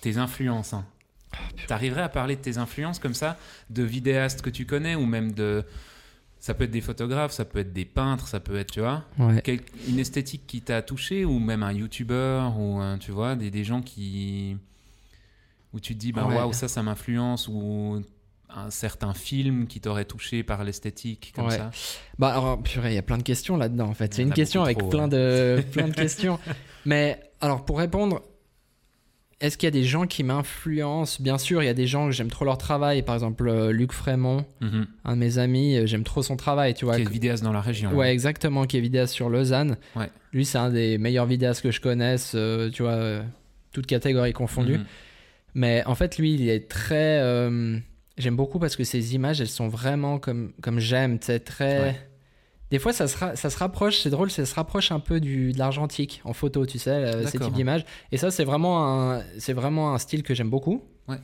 tes 0.01 0.17
influences. 0.17 0.73
hein. 0.73 0.85
Ah, 1.33 1.37
T'arriverais 1.67 2.01
à 2.01 2.09
parler 2.09 2.35
de 2.35 2.41
tes 2.41 2.57
influences 2.57 2.99
comme 2.99 3.13
ça, 3.13 3.37
de 3.69 3.83
vidéastes 3.83 4.41
que 4.41 4.49
tu 4.49 4.65
connais 4.65 4.95
ou 4.95 5.05
même 5.05 5.31
de. 5.31 5.63
Ça 6.43 6.53
peut 6.55 6.63
être 6.63 6.71
des 6.71 6.81
photographes, 6.81 7.31
ça 7.31 7.45
peut 7.45 7.59
être 7.59 7.71
des 7.71 7.85
peintres, 7.85 8.27
ça 8.27 8.39
peut 8.39 8.55
être, 8.57 8.71
tu 8.71 8.79
vois, 8.79 9.03
Ouais. 9.19 9.41
quel- 9.43 9.61
une 9.87 9.99
esthétique 9.99 10.41
qui 10.47 10.61
t'a 10.61 10.81
touché 10.81 11.23
ou 11.23 11.37
même 11.37 11.61
un 11.61 11.71
youtubeur 11.71 12.59
ou 12.59 12.79
un- 12.79 12.97
tu 12.97 13.11
vois, 13.11 13.35
des, 13.35 13.49
des 13.51 13.63
gens 13.63 13.81
qui. 13.81 14.57
où 15.73 15.79
tu 15.79 15.93
te 15.95 15.99
dis, 15.99 16.11
bah 16.11 16.25
Ouais. 16.25 16.35
waouh, 16.35 16.51
ça, 16.51 16.67
ça 16.67 16.83
m'influence 16.83 17.47
ou 17.47 18.01
un 18.49 18.69
certain 18.71 19.13
film 19.13 19.67
qui 19.67 19.79
t'aurait 19.79 20.03
touché 20.03 20.43
par 20.43 20.65
l'esthétique 20.65 21.31
comme 21.33 21.45
Ouais. 21.47 21.57
ça? 21.57 21.71
Bah 22.19 22.33
alors, 22.33 22.61
purée, 22.61 22.91
il 22.91 22.95
y 22.95 22.97
a 22.97 23.01
plein 23.03 23.17
de 23.17 23.23
questions 23.23 23.55
là-dedans 23.55 23.87
en 23.87 23.93
fait. 23.93 24.13
C'est 24.13 24.23
une 24.23 24.33
question 24.33 24.63
avec 24.63 24.79
trop, 24.79 24.89
plein, 24.89 25.03
ouais. 25.03 25.57
de, 25.57 25.61
plein 25.71 25.87
de 25.87 25.93
questions. 25.95 26.39
Mais 26.85 27.21
alors, 27.39 27.63
pour 27.63 27.77
répondre, 27.77 28.21
est-ce 29.41 29.57
qu'il 29.57 29.67
y 29.67 29.69
a 29.69 29.71
des 29.71 29.83
gens 29.83 30.05
qui 30.07 30.23
m'influencent? 30.23 31.17
Bien 31.21 31.37
sûr, 31.37 31.61
il 31.61 31.65
y 31.65 31.69
a 31.69 31.73
des 31.73 31.87
gens 31.87 32.05
que 32.05 32.11
j'aime 32.11 32.29
trop 32.29 32.45
leur 32.45 32.57
travail. 32.57 33.01
Par 33.01 33.15
exemple, 33.15 33.47
euh, 33.49 33.71
Luc 33.71 33.91
Frémont, 33.91 34.45
Mhm. 34.61 34.85
un 35.05 35.13
de 35.15 35.19
mes 35.19 35.37
amis, 35.37 35.75
euh, 35.77 35.85
j'aime 35.85 36.03
trop 36.03 36.21
son 36.23 36.37
travail, 36.37 36.73
tu 36.73 36.85
vois. 36.85 36.95
Qui 36.95 37.01
est 37.01 37.09
vidéaste 37.09 37.43
dans 37.43 37.51
la 37.51 37.61
région. 37.61 37.91
Ouais, 37.93 38.11
exactement, 38.13 38.65
qui 38.65 38.77
est 38.77 38.81
vidéaste 38.81 39.13
sur 39.13 39.29
Lausanne. 39.29 39.77
Ouais. 39.95 40.09
Lui, 40.31 40.45
c'est 40.45 40.57
un 40.59 40.69
des 40.69 40.97
meilleurs 40.97 41.25
vidéastes 41.25 41.61
que 41.61 41.71
je 41.71 41.81
connaisse, 41.81 42.33
euh, 42.35 42.69
tu 42.69 42.83
vois, 42.83 43.21
toutes 43.73 43.87
catégories 43.87 44.33
confondues. 44.33 44.77
Mhm. 44.77 44.85
Mais 45.55 45.83
en 45.85 45.95
fait, 45.95 46.17
lui, 46.17 46.33
il 46.35 46.47
est 46.49 46.69
très. 46.69 47.19
J'aime 48.17 48.35
beaucoup 48.35 48.59
parce 48.59 48.75
que 48.75 48.83
ses 48.83 49.15
images, 49.15 49.41
elles 49.41 49.47
sont 49.47 49.67
vraiment 49.69 50.19
comme, 50.19 50.51
comme 50.61 50.79
j'aime, 50.79 51.17
tu 51.17 51.27
sais, 51.27 51.39
très. 51.39 51.79
Ouais. 51.81 51.95
Des 52.71 52.79
fois, 52.79 52.93
ça 52.93 53.07
se, 53.07 53.17
ra- 53.17 53.35
ça 53.35 53.49
se 53.49 53.57
rapproche, 53.57 53.99
c'est 53.99 54.09
drôle, 54.09 54.31
ça 54.31 54.45
se 54.45 54.55
rapproche 54.55 54.91
un 54.91 54.99
peu 54.99 55.19
du, 55.19 55.51
de 55.51 55.59
l'argentique 55.59 56.21
en 56.23 56.33
photo, 56.33 56.65
tu 56.65 56.79
sais, 56.79 56.89
euh, 56.89 57.25
ces 57.27 57.37
types 57.37 57.53
d'images. 57.53 57.85
Et 58.11 58.17
ça, 58.17 58.31
c'est 58.31 58.45
vraiment, 58.45 59.11
un, 59.11 59.21
c'est 59.37 59.53
vraiment 59.53 59.93
un 59.93 59.97
style 59.97 60.23
que 60.23 60.33
j'aime 60.33 60.49
beaucoup. 60.49 60.81
Ouais. 61.07 61.17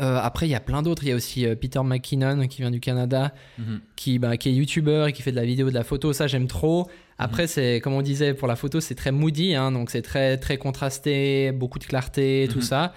Euh, 0.00 0.18
après, 0.22 0.46
il 0.46 0.50
y 0.50 0.54
a 0.54 0.60
plein 0.60 0.82
d'autres. 0.82 1.02
Il 1.02 1.08
y 1.08 1.12
a 1.12 1.16
aussi 1.16 1.46
euh, 1.46 1.56
Peter 1.56 1.80
McKinnon 1.82 2.46
qui 2.46 2.58
vient 2.62 2.70
du 2.70 2.78
Canada, 2.78 3.32
Mhm. 3.58 3.80
qui, 3.96 4.18
bah, 4.20 4.36
qui 4.36 4.50
est 4.50 4.52
youtubeur 4.52 5.08
et 5.08 5.12
qui 5.12 5.22
fait 5.22 5.32
de 5.32 5.36
la 5.36 5.44
vidéo, 5.44 5.68
de 5.70 5.74
la 5.74 5.82
photo. 5.82 6.12
Ça, 6.12 6.26
j'aime 6.28 6.46
trop. 6.46 6.88
Après, 7.18 7.46
c'est 7.46 7.80
comme 7.80 7.94
on 7.94 8.02
disait 8.02 8.32
pour 8.34 8.46
la 8.46 8.54
photo, 8.56 8.80
c'est 8.80 8.94
très 8.94 9.10
moody, 9.12 9.54
hein, 9.54 9.72
donc 9.72 9.90
c'est 9.90 10.00
très, 10.02 10.36
très 10.38 10.58
contrasté, 10.58 11.52
beaucoup 11.52 11.78
de 11.78 11.84
clarté, 11.84 12.48
tout 12.50 12.58
Mhm. 12.58 12.62
ça. 12.62 12.94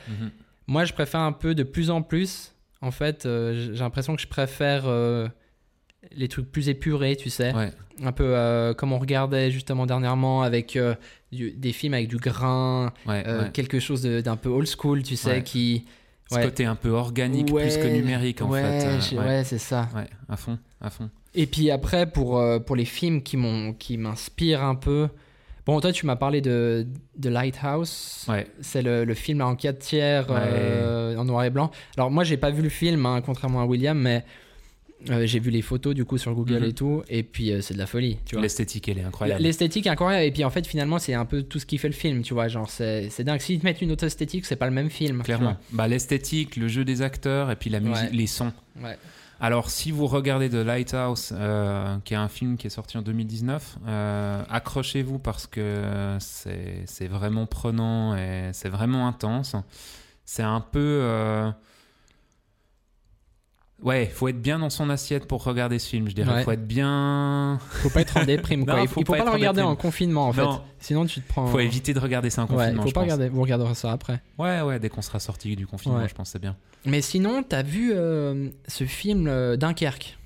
Moi, 0.67 0.86
je 0.86 0.93
préfère 0.93 1.22
un 1.22 1.32
peu 1.34 1.55
de 1.55 1.63
plus 1.63 1.89
en 1.89 2.01
plus. 2.01 2.53
En 2.82 2.91
fait, 2.91 3.25
euh, 3.25 3.72
j'ai 3.74 3.79
l'impression 3.79 4.15
que 4.15 4.22
je 4.22 4.27
préfère 4.27 4.84
les 6.15 6.27
trucs 6.27 6.51
plus 6.51 6.69
épurés, 6.69 7.15
tu 7.15 7.29
sais. 7.29 7.53
Ouais. 7.53 7.72
Un 8.03 8.12
peu 8.12 8.24
euh, 8.36 8.74
comme 8.74 8.91
on 8.91 8.98
regardait 9.00 9.51
justement 9.51 9.86
dernièrement 9.86 10.41
avec 10.43 10.75
euh, 10.75 10.95
du- 11.31 11.51
des 11.51 11.72
films 11.72 11.93
avec 11.93 12.07
du 12.07 12.17
grain, 12.17 12.91
Ouais, 13.05 13.24
euh, 13.27 13.43
ouais. 13.43 13.51
quelque 13.51 13.79
chose 13.79 14.01
d'un 14.03 14.36
peu 14.36 14.50
old 14.50 14.67
school, 14.67 15.03
tu 15.03 15.15
sais, 15.15 15.43
qui. 15.43 15.86
Ce 16.31 16.39
côté 16.39 16.65
un 16.65 16.75
peu 16.75 16.89
organique 16.89 17.53
plus 17.53 17.77
que 17.77 17.86
numérique 17.88 18.41
en 18.41 18.50
fait. 18.51 19.15
ouais. 19.17 19.43
c'est 19.43 19.60
ça. 19.60 19.88
Ouais, 19.95 20.07
à 20.29 20.36
fond, 20.36 20.57
à 20.81 20.89
fond. 20.89 21.10
Et 21.36 21.45
puis 21.45 21.69
après, 21.69 22.07
pour, 22.07 22.41
pour 22.65 22.75
les 22.75 22.86
films 22.86 23.22
qui 23.22 23.38
m'inspirent 23.98 24.63
un 24.63 24.75
peu, 24.75 25.10
Bon, 25.65 25.79
toi, 25.79 25.93
tu 25.93 26.05
m'as 26.05 26.17
parlé 26.17 26.41
de, 26.41 26.86
de 27.17 27.29
Lighthouse. 27.29 28.25
Ouais. 28.27 28.48
C'est 28.60 28.81
le, 28.81 29.05
le 29.05 29.13
film 29.13 29.39
en 29.41 29.55
4 29.55 29.79
tiers 29.79 30.25
en 30.29 31.24
noir 31.24 31.45
et 31.45 31.50
blanc. 31.50 31.72
Alors, 31.95 32.12
moi, 32.12 32.25
j'ai 32.25 32.36
pas 32.36 32.50
vu 32.50 32.62
le 32.62 32.67
film, 32.69 33.05
hein, 33.05 33.22
contrairement 33.25 33.62
à 33.62 33.65
William, 33.65 33.98
mais 33.98 34.25
euh, 35.10 35.25
j'ai 35.25 35.39
vu 35.39 35.50
les 35.51 35.62
photos 35.62 35.93
du 35.95 36.05
coup 36.05 36.17
sur 36.17 36.33
Google 36.33 36.60
Mhm. 36.60 36.69
et 36.69 36.74
tout. 36.74 37.03
Et 37.10 37.24
puis, 37.24 37.51
euh, 37.51 37.62
c'est 37.62 37.74
de 37.74 37.79
la 37.79 37.86
folie. 37.88 38.17
Tu 38.25 38.36
vois. 38.36 38.41
L'esthétique, 38.41 38.88
elle 38.89 39.00
est 39.00 39.03
incroyable. 39.03 39.41
L'esthétique 39.41 39.86
est 39.88 39.89
incroyable. 39.89 40.25
Et 40.25 40.31
puis, 40.31 40.43
en 40.43 40.50
fait, 40.50 40.65
finalement, 40.67 41.00
c'est 41.00 41.13
un 41.13 41.25
peu 41.25 41.43
tout 41.43 41.60
ce 41.60 41.65
qui 41.65 41.77
fait 41.77 41.88
le 41.89 41.93
film. 41.93 42.22
Tu 42.22 42.33
vois, 42.33 42.48
genre, 42.48 42.69
c'est 42.69 43.10
dingue. 43.24 43.39
S'ils 43.41 43.60
te 43.60 43.65
mettent 43.65 43.81
une 43.81 43.91
autre 43.91 44.05
esthétique, 44.05 44.45
c'est 44.45 44.55
pas 44.55 44.67
le 44.67 44.74
même 44.74 44.89
film. 44.89 45.24
Clairement. 45.24 45.57
Bah, 45.72 45.88
l'esthétique, 45.88 46.55
le 46.55 46.67
jeu 46.67 46.83
des 46.86 47.01
acteurs 47.01 47.51
et 47.51 47.55
puis 47.55 47.69
la 47.69 47.79
musique, 47.79 47.95
Ouais. 47.95 48.10
les 48.12 48.27
sons. 48.27 48.53
Ouais. 48.81 48.98
Alors, 49.39 49.69
si 49.69 49.91
vous 49.91 50.07
regardez 50.07 50.50
The 50.50 50.53
Lighthouse, 50.65 51.33
euh, 51.33 51.98
qui 52.05 52.13
est 52.13 52.17
un 52.17 52.29
film 52.29 52.55
qui 52.55 52.67
est 52.67 52.69
sorti 52.69 52.98
en 52.98 53.01
2019, 53.01 53.77
euh, 53.88 54.41
accrochez-vous 54.50 55.19
parce 55.19 55.48
que 55.48 56.15
c'est 56.19 56.83
c'est 56.86 57.07
vraiment 57.07 57.45
prenant 57.45 58.15
et 58.15 58.51
c'est 58.53 58.69
vraiment 58.69 59.05
intense. 59.07 59.55
C'est 60.24 60.43
un 60.43 60.62
peu. 60.62 61.51
Ouais, 63.83 64.05
faut 64.05 64.27
être 64.29 64.41
bien 64.41 64.59
dans 64.59 64.69
son 64.69 64.89
assiette 64.89 65.27
pour 65.27 65.43
regarder 65.43 65.77
ce 65.77 65.89
film, 65.89 66.07
je 66.09 66.15
dirais. 66.15 66.33
Ouais. 66.33 66.43
Faut 66.43 66.51
être 66.51 66.65
bien. 66.65 67.59
Faut 67.69 67.89
pas 67.89 68.01
être 68.01 68.17
en 68.17 68.23
déprime. 68.23 68.65
quoi. 68.65 68.75
Non, 68.77 68.81
il 68.83 68.87
faut 68.87 68.93
faut, 68.95 68.99
il 69.01 69.05
faut 69.05 69.13
pas 69.13 69.25
le 69.25 69.29
regarder 69.31 69.61
en 69.61 69.75
confinement, 69.75 70.27
en 70.27 70.33
fait. 70.33 70.41
Non. 70.41 70.61
Sinon, 70.79 71.05
tu 71.05 71.21
te 71.21 71.27
prends. 71.27 71.47
Faut 71.47 71.59
éviter 71.59 71.93
de 71.93 71.99
regarder 71.99 72.29
ça 72.29 72.43
en 72.43 72.45
Ouais, 72.45 72.55
confinement. 72.55 72.81
faut 72.83 72.87
je 72.89 72.93
pas 72.93 73.01
pense. 73.01 73.11
regarder. 73.11 73.29
Vous 73.29 73.41
regarderez 73.41 73.75
ça 73.75 73.91
après. 73.91 74.21
Ouais, 74.39 74.61
ouais, 74.61 74.79
dès 74.79 74.89
qu'on 74.89 75.01
sera 75.01 75.19
sorti 75.19 75.55
du 75.55 75.67
confinement, 75.67 75.99
Ouais. 75.99 76.07
je 76.07 76.13
pense 76.15 76.29
que 76.29 76.31
c'est 76.33 76.39
bien. 76.41 76.55
Mais 76.85 77.01
sinon, 77.01 77.43
t'as 77.43 77.63
vu 77.63 77.91
euh, 77.93 78.49
ce 78.67 78.85
film 78.85 79.27
euh, 79.27 79.57
Dunkerque? 79.57 80.17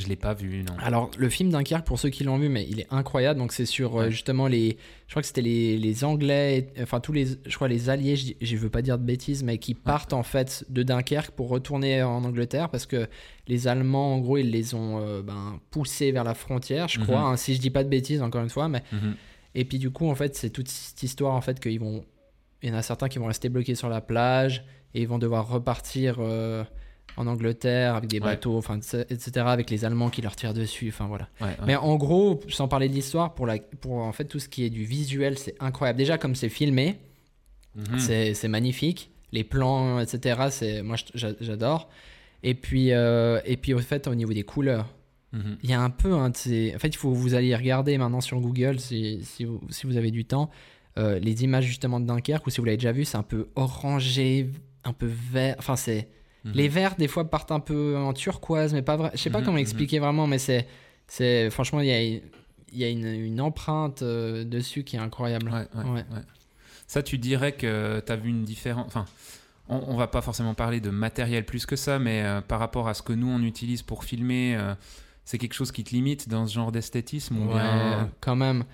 Je 0.00 0.08
l'ai 0.08 0.16
pas 0.16 0.34
vu, 0.34 0.62
non. 0.64 0.74
Alors, 0.82 1.10
le 1.16 1.28
film 1.28 1.50
Dunkerque, 1.50 1.84
pour 1.86 1.98
ceux 1.98 2.08
qui 2.08 2.24
l'ont 2.24 2.38
vu, 2.38 2.48
mais 2.48 2.66
il 2.68 2.80
est 2.80 2.86
incroyable. 2.90 3.38
Donc, 3.38 3.52
c'est 3.52 3.66
sur 3.66 3.98
euh, 4.00 4.10
justement 4.10 4.46
les. 4.48 4.76
Je 5.06 5.12
crois 5.12 5.22
que 5.22 5.26
c'était 5.28 5.42
les, 5.42 5.76
les 5.78 6.04
Anglais, 6.04 6.70
et- 6.76 6.82
enfin, 6.82 7.00
tous 7.00 7.12
les. 7.12 7.26
Je 7.46 7.54
crois 7.54 7.68
les 7.68 7.88
Alliés, 7.90 8.16
je, 8.16 8.32
je 8.40 8.56
veux 8.56 8.70
pas 8.70 8.82
dire 8.82 8.98
de 8.98 9.04
bêtises, 9.04 9.42
mais 9.44 9.58
qui 9.58 9.74
partent 9.74 10.12
en 10.12 10.22
fait 10.22 10.64
de 10.68 10.82
Dunkerque 10.82 11.32
pour 11.32 11.48
retourner 11.48 12.02
en 12.02 12.24
Angleterre 12.24 12.68
parce 12.70 12.86
que 12.86 13.06
les 13.46 13.68
Allemands, 13.68 14.14
en 14.14 14.18
gros, 14.18 14.38
ils 14.38 14.50
les 14.50 14.74
ont 14.74 15.00
euh, 15.00 15.22
ben, 15.22 15.60
poussés 15.70 16.12
vers 16.12 16.24
la 16.24 16.34
frontière, 16.34 16.88
je 16.88 16.98
crois. 17.00 17.20
Mhm. 17.20 17.26
hein, 17.32 17.36
si 17.36 17.54
je 17.54 17.60
dis 17.60 17.70
pas 17.70 17.84
de 17.84 17.88
bêtises, 17.88 18.22
encore 18.22 18.42
une 18.42 18.50
fois. 18.50 18.68
Mais... 18.68 18.82
Mhm. 18.92 19.14
Et 19.54 19.64
puis, 19.64 19.78
du 19.78 19.90
coup, 19.90 20.08
en 20.08 20.14
fait, 20.14 20.36
c'est 20.36 20.50
toute 20.50 20.68
cette 20.68 21.02
histoire 21.02 21.34
en 21.34 21.40
fait 21.40 21.58
qu'ils 21.60 21.80
vont. 21.80 22.04
Il 22.62 22.68
y 22.68 22.72
en 22.72 22.76
a 22.76 22.82
certains 22.82 23.08
qui 23.08 23.18
vont 23.18 23.26
rester 23.26 23.48
bloqués 23.48 23.74
sur 23.74 23.88
la 23.88 24.00
plage 24.00 24.64
et 24.94 25.02
ils 25.02 25.08
vont 25.08 25.18
devoir 25.18 25.48
repartir. 25.48 26.16
euh, 26.20 26.62
en 27.20 27.26
Angleterre 27.26 27.94
avec 27.94 28.08
des 28.10 28.18
bateaux, 28.20 28.56
enfin, 28.56 28.78
etc., 28.78 29.30
avec 29.46 29.70
les 29.70 29.84
Allemands 29.84 30.10
qui 30.10 30.22
leur 30.22 30.34
tirent 30.34 30.54
dessus, 30.54 30.88
enfin 30.88 31.06
voilà. 31.06 31.28
Ouais, 31.40 31.46
ouais. 31.48 31.54
Mais 31.66 31.76
en 31.76 31.96
gros, 31.96 32.40
sans 32.48 32.66
parler 32.68 32.88
de 32.88 32.94
l'histoire, 32.94 33.34
pour, 33.34 33.46
la, 33.46 33.58
pour 33.58 33.94
en 33.94 34.12
fait 34.12 34.24
tout 34.24 34.38
ce 34.38 34.48
qui 34.48 34.64
est 34.64 34.70
du 34.70 34.84
visuel, 34.84 35.38
c'est 35.38 35.54
incroyable. 35.60 35.98
Déjà, 35.98 36.18
comme 36.18 36.34
c'est 36.34 36.48
filmé, 36.48 36.98
Mhm. 37.76 37.98
c'est 38.00 38.34
c'est 38.34 38.48
magnifique. 38.48 39.10
Les 39.32 39.44
plans, 39.44 40.00
etc., 40.00 40.48
c'est 40.50 40.82
moi 40.82 40.96
j'adore. 41.14 41.88
Et 42.42 42.54
puis, 42.54 42.92
euh, 42.92 43.40
et 43.44 43.56
puis, 43.56 43.74
au 43.74 43.78
fait, 43.78 44.08
au 44.08 44.14
niveau 44.14 44.32
des 44.32 44.42
couleurs, 44.42 44.88
Mhm. 45.32 45.58
il 45.62 45.70
y 45.70 45.72
a 45.72 45.80
un 45.80 45.90
peu. 45.90 46.16
ces- 46.34 46.72
En 46.74 46.78
fait, 46.80 46.88
il 46.88 46.96
faut 46.96 47.12
vous 47.12 47.34
alliez 47.34 47.54
regarder 47.54 47.96
maintenant 47.98 48.20
sur 48.20 48.40
Google 48.40 48.80
si, 48.80 49.20
si, 49.22 49.44
vous, 49.44 49.60
si 49.70 49.86
vous 49.86 49.96
avez 49.96 50.10
du 50.10 50.24
temps. 50.24 50.50
euh, 50.98 51.20
les 51.20 51.44
images 51.44 51.64
justement 51.66 52.00
de 52.00 52.06
Dunkerque, 52.06 52.44
ou 52.48 52.50
si 52.50 52.58
vous 52.60 52.64
l'avez 52.64 52.76
déjà 52.76 52.90
vu, 52.90 53.04
c'est 53.04 53.16
un 53.16 53.22
peu 53.22 53.46
orangé, 53.54 54.50
un 54.82 54.92
peu 54.92 55.06
vert. 55.06 55.54
Enfin, 55.60 55.76
c'est. 55.76 56.08
Mhm. 56.44 56.52
Les 56.54 56.68
verts, 56.68 56.94
des 56.96 57.08
fois, 57.08 57.28
partent 57.30 57.52
un 57.52 57.60
peu 57.60 57.96
en 57.96 58.12
turquoise, 58.12 58.72
mais 58.72 58.82
pas 58.82 58.96
vrai. 58.96 59.10
Je 59.14 59.18
sais 59.18 59.30
pas 59.30 59.38
Mhm, 59.40 59.44
comment 59.44 59.56
mhm. 59.58 59.62
expliquer 59.62 59.98
vraiment, 59.98 60.26
mais 60.26 60.38
c'est. 60.38 60.66
c'est 61.06 61.50
Franchement, 61.50 61.80
il 61.80 61.86
y 61.88 61.92
a, 61.92 62.02
y 62.72 62.84
a 62.84 62.88
une, 62.88 63.06
une 63.06 63.40
empreinte 63.40 64.02
euh, 64.02 64.44
dessus 64.44 64.84
qui 64.84 64.96
est 64.96 65.00
incroyable. 65.00 65.50
Ouais, 65.50 65.66
ouais, 65.74 65.90
Ouais. 65.90 66.04
ouais. 66.12 66.22
Ça, 66.86 67.02
tu 67.02 67.18
dirais 67.18 67.52
que 67.52 68.02
tu 68.04 68.10
as 68.12 68.16
vu 68.16 68.30
une 68.30 68.44
différence. 68.44 68.86
Enfin, 68.86 69.04
on, 69.68 69.76
on 69.88 69.96
va 69.96 70.06
pas 70.08 70.22
forcément 70.22 70.54
parler 70.54 70.80
de 70.80 70.90
matériel 70.90 71.44
plus 71.44 71.66
que 71.66 71.76
ça, 71.76 71.98
mais 71.98 72.22
euh, 72.24 72.40
par 72.40 72.58
rapport 72.58 72.88
à 72.88 72.94
ce 72.94 73.02
que 73.02 73.12
nous 73.12 73.28
on 73.28 73.42
utilise 73.42 73.82
pour 73.82 74.02
filmer, 74.04 74.56
euh, 74.56 74.74
c'est 75.24 75.38
quelque 75.38 75.54
chose 75.54 75.70
qui 75.70 75.84
te 75.84 75.90
limite 75.90 76.28
dans 76.28 76.46
ce 76.46 76.54
genre 76.54 76.72
d'esthétisme 76.72 77.36
ou 77.38 77.46
Ouais, 77.48 77.54
bien... 77.54 78.10
quand 78.20 78.34
même. 78.34 78.64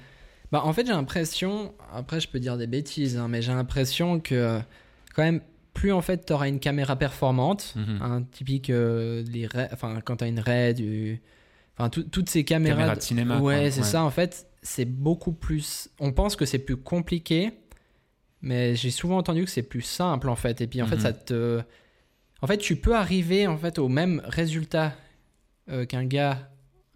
Bah, 0.53 0.63
en 0.65 0.73
fait, 0.73 0.87
j'ai 0.87 0.93
l'impression, 0.93 1.75
après, 1.93 2.21
je 2.21 2.29
peux 2.29 2.39
dire 2.41 2.57
des 2.57 2.67
bêtises, 2.69 3.17
hein, 3.19 3.27
mais 3.29 3.43
j'ai 3.43 3.53
l'impression 3.53 4.21
que, 4.21 4.61
quand 5.15 5.23
même, 5.25 5.41
plus 5.77 5.93
en 5.93 6.01
fait, 6.03 6.27
tu 6.27 6.33
auras 6.33 6.49
une 6.49 6.59
caméra 6.61 6.97
performante, 6.97 7.75
un 8.01 8.23
typique, 8.23 8.71
euh, 8.71 9.23
les 9.31 9.47
enfin, 9.73 10.01
quand 10.05 10.17
tu 10.17 10.25
as 10.25 10.27
une 10.29 10.41
RAID, 10.41 10.77
du- 10.77 11.21
enfin, 11.77 11.91
tout- 11.91 12.03
toutes 12.05 12.29
ces 12.31 12.45
caméras. 12.45 12.77
Caméra 12.77 12.97
de 12.97 13.01
cinéma, 13.03 13.41
Ouais, 13.41 13.71
c'est 13.71 13.81
ouais. 13.83 13.87
ça, 13.87 14.03
en 14.03 14.11
fait, 14.11 14.47
c'est 14.63 14.85
beaucoup 14.87 15.33
plus. 15.33 15.89
On 16.01 16.13
pense 16.13 16.35
que 16.37 16.45
c'est 16.47 16.59
plus 16.59 16.77
compliqué, 16.77 17.53
mais 18.43 18.75
j'ai 18.75 18.91
souvent 18.91 19.19
entendu 19.19 19.45
que 19.45 19.51
c'est 19.51 19.63
plus 19.63 19.83
simple, 19.83 20.29
en 20.29 20.37
fait. 20.37 20.61
Et 20.61 20.67
puis, 20.67 20.81
en 20.83 20.87
fait, 20.87 20.97
Mhm. 20.97 21.03
ça 21.03 21.13
te. 21.13 21.61
En 22.43 22.47
fait, 22.47 22.59
tu 22.59 22.77
peux 22.77 22.95
arriver, 22.95 23.47
en 23.47 23.57
fait, 23.59 23.79
au 23.79 23.89
même 23.89 24.21
résultat 24.25 24.95
euh, 25.69 25.85
qu'un 25.85 26.05
gars. 26.05 26.49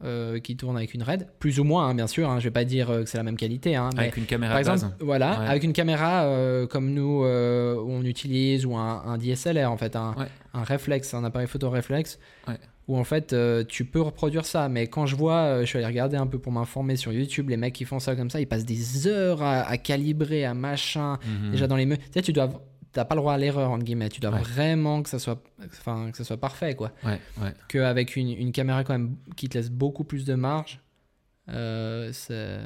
Euh, 0.05 0.39
qui 0.41 0.57
tourne 0.57 0.77
avec 0.77 0.95
une 0.95 1.03
RAID, 1.03 1.27
plus 1.39 1.61
ou 1.61 1.65
moins, 1.65 1.89
hein, 1.89 1.95
bien 1.95 2.07
sûr. 2.07 2.29
Hein, 2.31 2.39
je 2.39 2.45
vais 2.45 2.51
pas 2.51 2.65
dire 2.65 2.91
euh, 2.91 3.03
que 3.05 3.09
c'est 3.09 3.19
la 3.19 3.25
même 3.25 3.37
qualité, 3.37 3.77
hein, 3.77 3.91
mais 3.95 4.03
Avec 4.05 4.17
une 4.17 4.27
caméra 4.27 4.55
par 4.55 4.63
base. 4.65 4.83
exemple, 4.85 4.97
voilà, 5.05 5.41
Ouais. 5.41 5.47
avec 5.49 5.63
une 5.65 5.73
caméra 5.73 6.25
euh, 6.25 6.67
comme 6.67 6.91
nous, 6.93 7.25
euh, 7.25 7.77
on 7.87 8.03
utilise, 8.05 8.65
ou 8.67 8.77
un, 8.77 9.03
un 9.07 9.19
DSLR, 9.19 9.71
en 9.71 9.77
fait, 9.77 9.97
un, 9.97 10.15
Ouais. 10.19 10.27
un 10.55 10.63
réflexe, 10.65 11.13
un 11.15 11.25
appareil 11.25 11.49
photo 11.49 11.69
réflexe, 11.71 12.19
Ouais. 12.49 12.55
où 12.89 12.97
en 12.99 13.05
fait, 13.05 13.35
tu 13.69 13.85
peux 13.85 14.01
reproduire 14.01 14.45
ça. 14.47 14.69
Mais 14.69 14.87
quand 14.89 15.07
je 15.07 15.15
vois, 15.17 15.61
je 15.61 15.67
suis 15.67 15.79
allé 15.79 15.87
regarder 15.87 16.17
un 16.17 16.27
peu 16.27 16.39
pour 16.39 16.51
m'informer 16.53 16.97
sur 16.97 17.13
YouTube, 17.13 17.49
les 17.51 17.57
mecs 17.57 17.75
qui 17.75 17.85
font 17.85 17.99
ça 18.01 18.17
comme 18.17 18.31
ça, 18.31 18.41
ils 18.41 18.47
passent 18.47 18.65
des 18.65 19.07
heures 19.07 19.43
à, 19.43 19.61
à 19.61 19.77
calibrer, 19.77 20.45
à 20.45 20.55
machin, 20.55 21.19
Mhm. 21.25 21.51
déjà 21.53 21.67
dans 21.67 21.77
les 21.77 21.87
menus. 21.87 22.05
Tu 22.07 22.13
sais, 22.15 22.23
tu 22.23 22.33
dois, 22.33 22.49
t'as 22.93 23.05
pas 23.05 23.15
le 23.15 23.21
droit 23.21 23.35
à 23.35 23.39
l'erreur, 23.39 23.71
entre 23.71 23.85
guillemets. 23.85 24.09
Tu 24.09 24.21
dois 24.21 24.31
Ouais. 24.31 24.43
vraiment 24.43 25.03
que 25.03 25.09
ça 25.09 25.19
soit, 25.19 25.43
enfin, 25.65 26.11
que 26.11 26.17
ça 26.17 26.25
soit 26.25 26.37
parfait, 26.39 26.75
quoi. 26.75 26.93
Ouais, 27.05 27.21
ouais. 27.41 27.53
Qu'avec 27.69 28.17
une, 28.17 28.29
une 28.31 28.53
caméra 28.53 28.85
quand 28.85 28.93
même 28.95 29.17
qui 29.37 29.49
te 29.49 29.57
laisse 29.59 29.71
beaucoup 29.71 30.05
plus 30.05 30.25
de 30.25 30.35
marge, 30.35 30.81
euh, 31.49 32.11
c'est... 32.13 32.61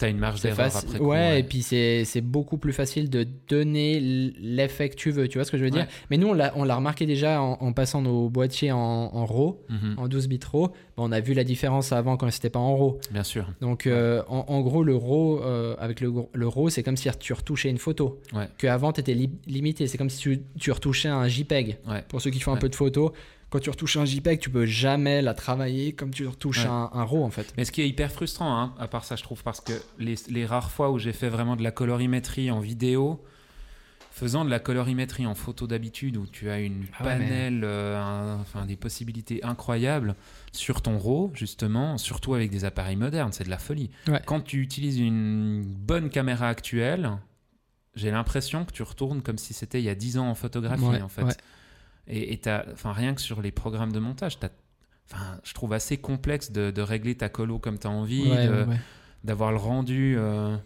T'as 0.00 0.08
une 0.08 0.18
marge 0.18 0.40
d'erreur 0.40 0.74
après 0.74 0.98
coup, 0.98 1.04
ouais, 1.06 1.40
et 1.40 1.42
puis 1.42 1.62
c'est 1.62 2.20
beaucoup 2.22 2.56
plus 2.56 2.72
facile 2.72 3.10
de 3.10 3.26
donner 3.48 4.00
l'effet 4.00 4.88
que 4.88 4.94
tu 4.96 5.10
veux. 5.10 5.28
Tu 5.28 5.38
vois 5.38 5.44
ce 5.44 5.50
que 5.50 5.58
je 5.58 5.64
veux 5.64 5.70
dire? 5.70 5.82
Ouais. 5.82 5.88
Mais 6.10 6.16
nous, 6.16 6.28
on 6.28 6.32
l'a 6.64 6.74
remarqué 6.76 7.04
déjà 7.06 7.40
en, 7.42 7.58
en 7.60 7.72
passant 7.72 8.00
nos 8.02 8.28
boîtiers 8.30 8.72
en, 8.72 8.78
en 8.78 9.26
RAW, 9.26 9.60
Mhm. 9.68 9.94
en 9.98 10.08
12 10.08 10.28
bits 10.28 10.40
RAW. 10.50 10.68
Bon, 10.96 11.08
on 11.08 11.12
a 11.12 11.20
vu 11.20 11.34
la 11.34 11.44
différence 11.44 11.92
avant 11.92 12.16
quand 12.16 12.30
c'était 12.30 12.50
pas 12.50 12.58
en 12.58 12.76
RAW. 12.76 12.98
Bien 13.10 13.22
sûr. 13.22 13.46
Donc, 13.60 13.86
euh, 13.86 14.22
en, 14.28 14.44
en 14.48 14.60
gros, 14.62 14.82
le 14.82 14.96
RAW, 14.96 15.40
euh, 15.42 15.76
avec 15.78 16.00
le, 16.00 16.10
le 16.32 16.48
RAW, 16.48 16.70
c'est 16.70 16.82
comme 16.82 16.96
si 16.96 17.08
tu 17.18 17.32
retouchais 17.34 17.68
une 17.68 17.78
photo. 17.78 18.20
Ouais. 18.32 18.48
Qu'avant, 18.58 18.92
tu 18.92 19.00
étais 19.00 19.14
limité. 19.46 19.86
C'est 19.86 19.98
comme 19.98 20.10
si 20.10 20.18
tu, 20.18 20.40
tu 20.58 20.70
retouchais 20.72 21.08
un 21.08 21.28
JPEG. 21.28 21.76
Ouais. 21.88 22.02
Pour 22.08 22.20
ceux 22.22 22.30
qui 22.30 22.40
font 22.40 22.52
un 22.52 22.54
Ouais. 22.54 22.60
peu 22.60 22.68
de 22.70 22.74
photos, 22.74 23.12
quand 23.50 23.58
tu 23.60 23.68
retouches 23.70 23.96
un 23.96 24.04
JPEG, 24.04 24.38
tu 24.40 24.48
peux 24.50 24.64
jamais 24.66 25.22
la 25.22 25.34
travailler 25.34 25.92
comme 25.92 26.10
tu 26.12 26.26
retouches 26.26 26.64
Ouais. 26.64 26.70
un, 26.70 26.90
un 26.92 27.04
RAW, 27.04 27.24
en 27.24 27.30
fait. 27.30 27.52
Mais 27.56 27.64
ce 27.64 27.72
qui 27.72 27.82
est 27.82 27.88
hyper 27.88 28.10
frustrant, 28.12 28.56
hein, 28.60 28.74
à 28.78 28.86
part 28.88 29.04
ça, 29.04 29.16
je 29.16 29.22
trouve, 29.22 29.42
parce 29.42 29.60
que 29.60 29.72
les, 29.98 30.14
les 30.28 30.46
rares 30.46 30.70
fois 30.70 30.90
où 30.90 30.98
j'ai 30.98 31.12
fait 31.12 31.28
vraiment 31.28 31.56
de 31.56 31.62
la 31.62 31.70
colorimétrie 31.72 32.50
en 32.50 32.60
vidéo, 32.60 33.22
faisant 34.12 34.44
de 34.44 34.50
la 34.50 34.58
colorimétrie 34.58 35.26
en 35.26 35.34
photo 35.34 35.66
d'habitude, 35.66 36.16
où 36.16 36.26
tu 36.26 36.50
as 36.50 36.60
une 36.60 36.84
Ah 36.98 37.04
ouais, 37.04 37.18
mais- 37.18 37.24
panel, 37.28 37.60
euh, 37.64 37.98
un- 38.00 38.40
enfin 38.40 38.66
des 38.66 38.76
possibilités 38.76 39.42
incroyables 39.44 40.14
sur 40.52 40.82
ton 40.82 40.98
RAW, 40.98 41.30
justement, 41.34 41.96
surtout 41.96 42.34
avec 42.34 42.50
des 42.50 42.64
appareils 42.64 42.96
modernes, 42.96 43.32
c'est 43.32 43.44
de 43.44 43.50
la 43.50 43.58
folie. 43.58 43.90
Ouais. 44.08 44.20
Quand 44.26 44.40
tu 44.40 44.60
utilises 44.60 44.98
une 44.98 45.62
bonne 45.64 46.10
caméra 46.10 46.48
actuelle, 46.48 47.12
j'ai 47.94 48.10
l'impression 48.10 48.64
que 48.64 48.72
tu 48.72 48.82
retournes 48.82 49.22
comme 49.22 49.38
si 49.38 49.54
c'était 49.54 49.80
il 49.80 49.84
y 49.84 49.88
a 49.88 49.94
10 49.94 50.18
ans 50.18 50.28
en 50.28 50.34
photographie, 50.34 50.82
Ouais, 50.84 51.02
en 51.02 51.08
fait. 51.08 51.38
Et, 52.08 52.40
enfin, 52.72 52.92
rien 52.92 53.14
que 53.14 53.20
sur 53.20 53.40
les 53.42 53.52
programmes 53.52 53.92
de 53.92 54.00
montage, 54.00 54.38
t'as- 54.38 54.50
enfin, 55.10 55.38
je 55.44 55.54
trouve 55.54 55.72
assez 55.72 55.96
complexe 55.98 56.50
de, 56.52 56.70
de 56.70 56.82
régler 56.82 57.16
ta 57.16 57.28
colo 57.28 57.58
comme 57.58 57.78
tu 57.78 57.86
as 57.86 57.90
envie, 57.90 58.22
Ouais, 58.28 58.48
ouais, 58.48 58.76
d'avoir 59.24 59.52
le 59.52 59.58
rendu. 59.58 60.16
euh, 60.18 60.56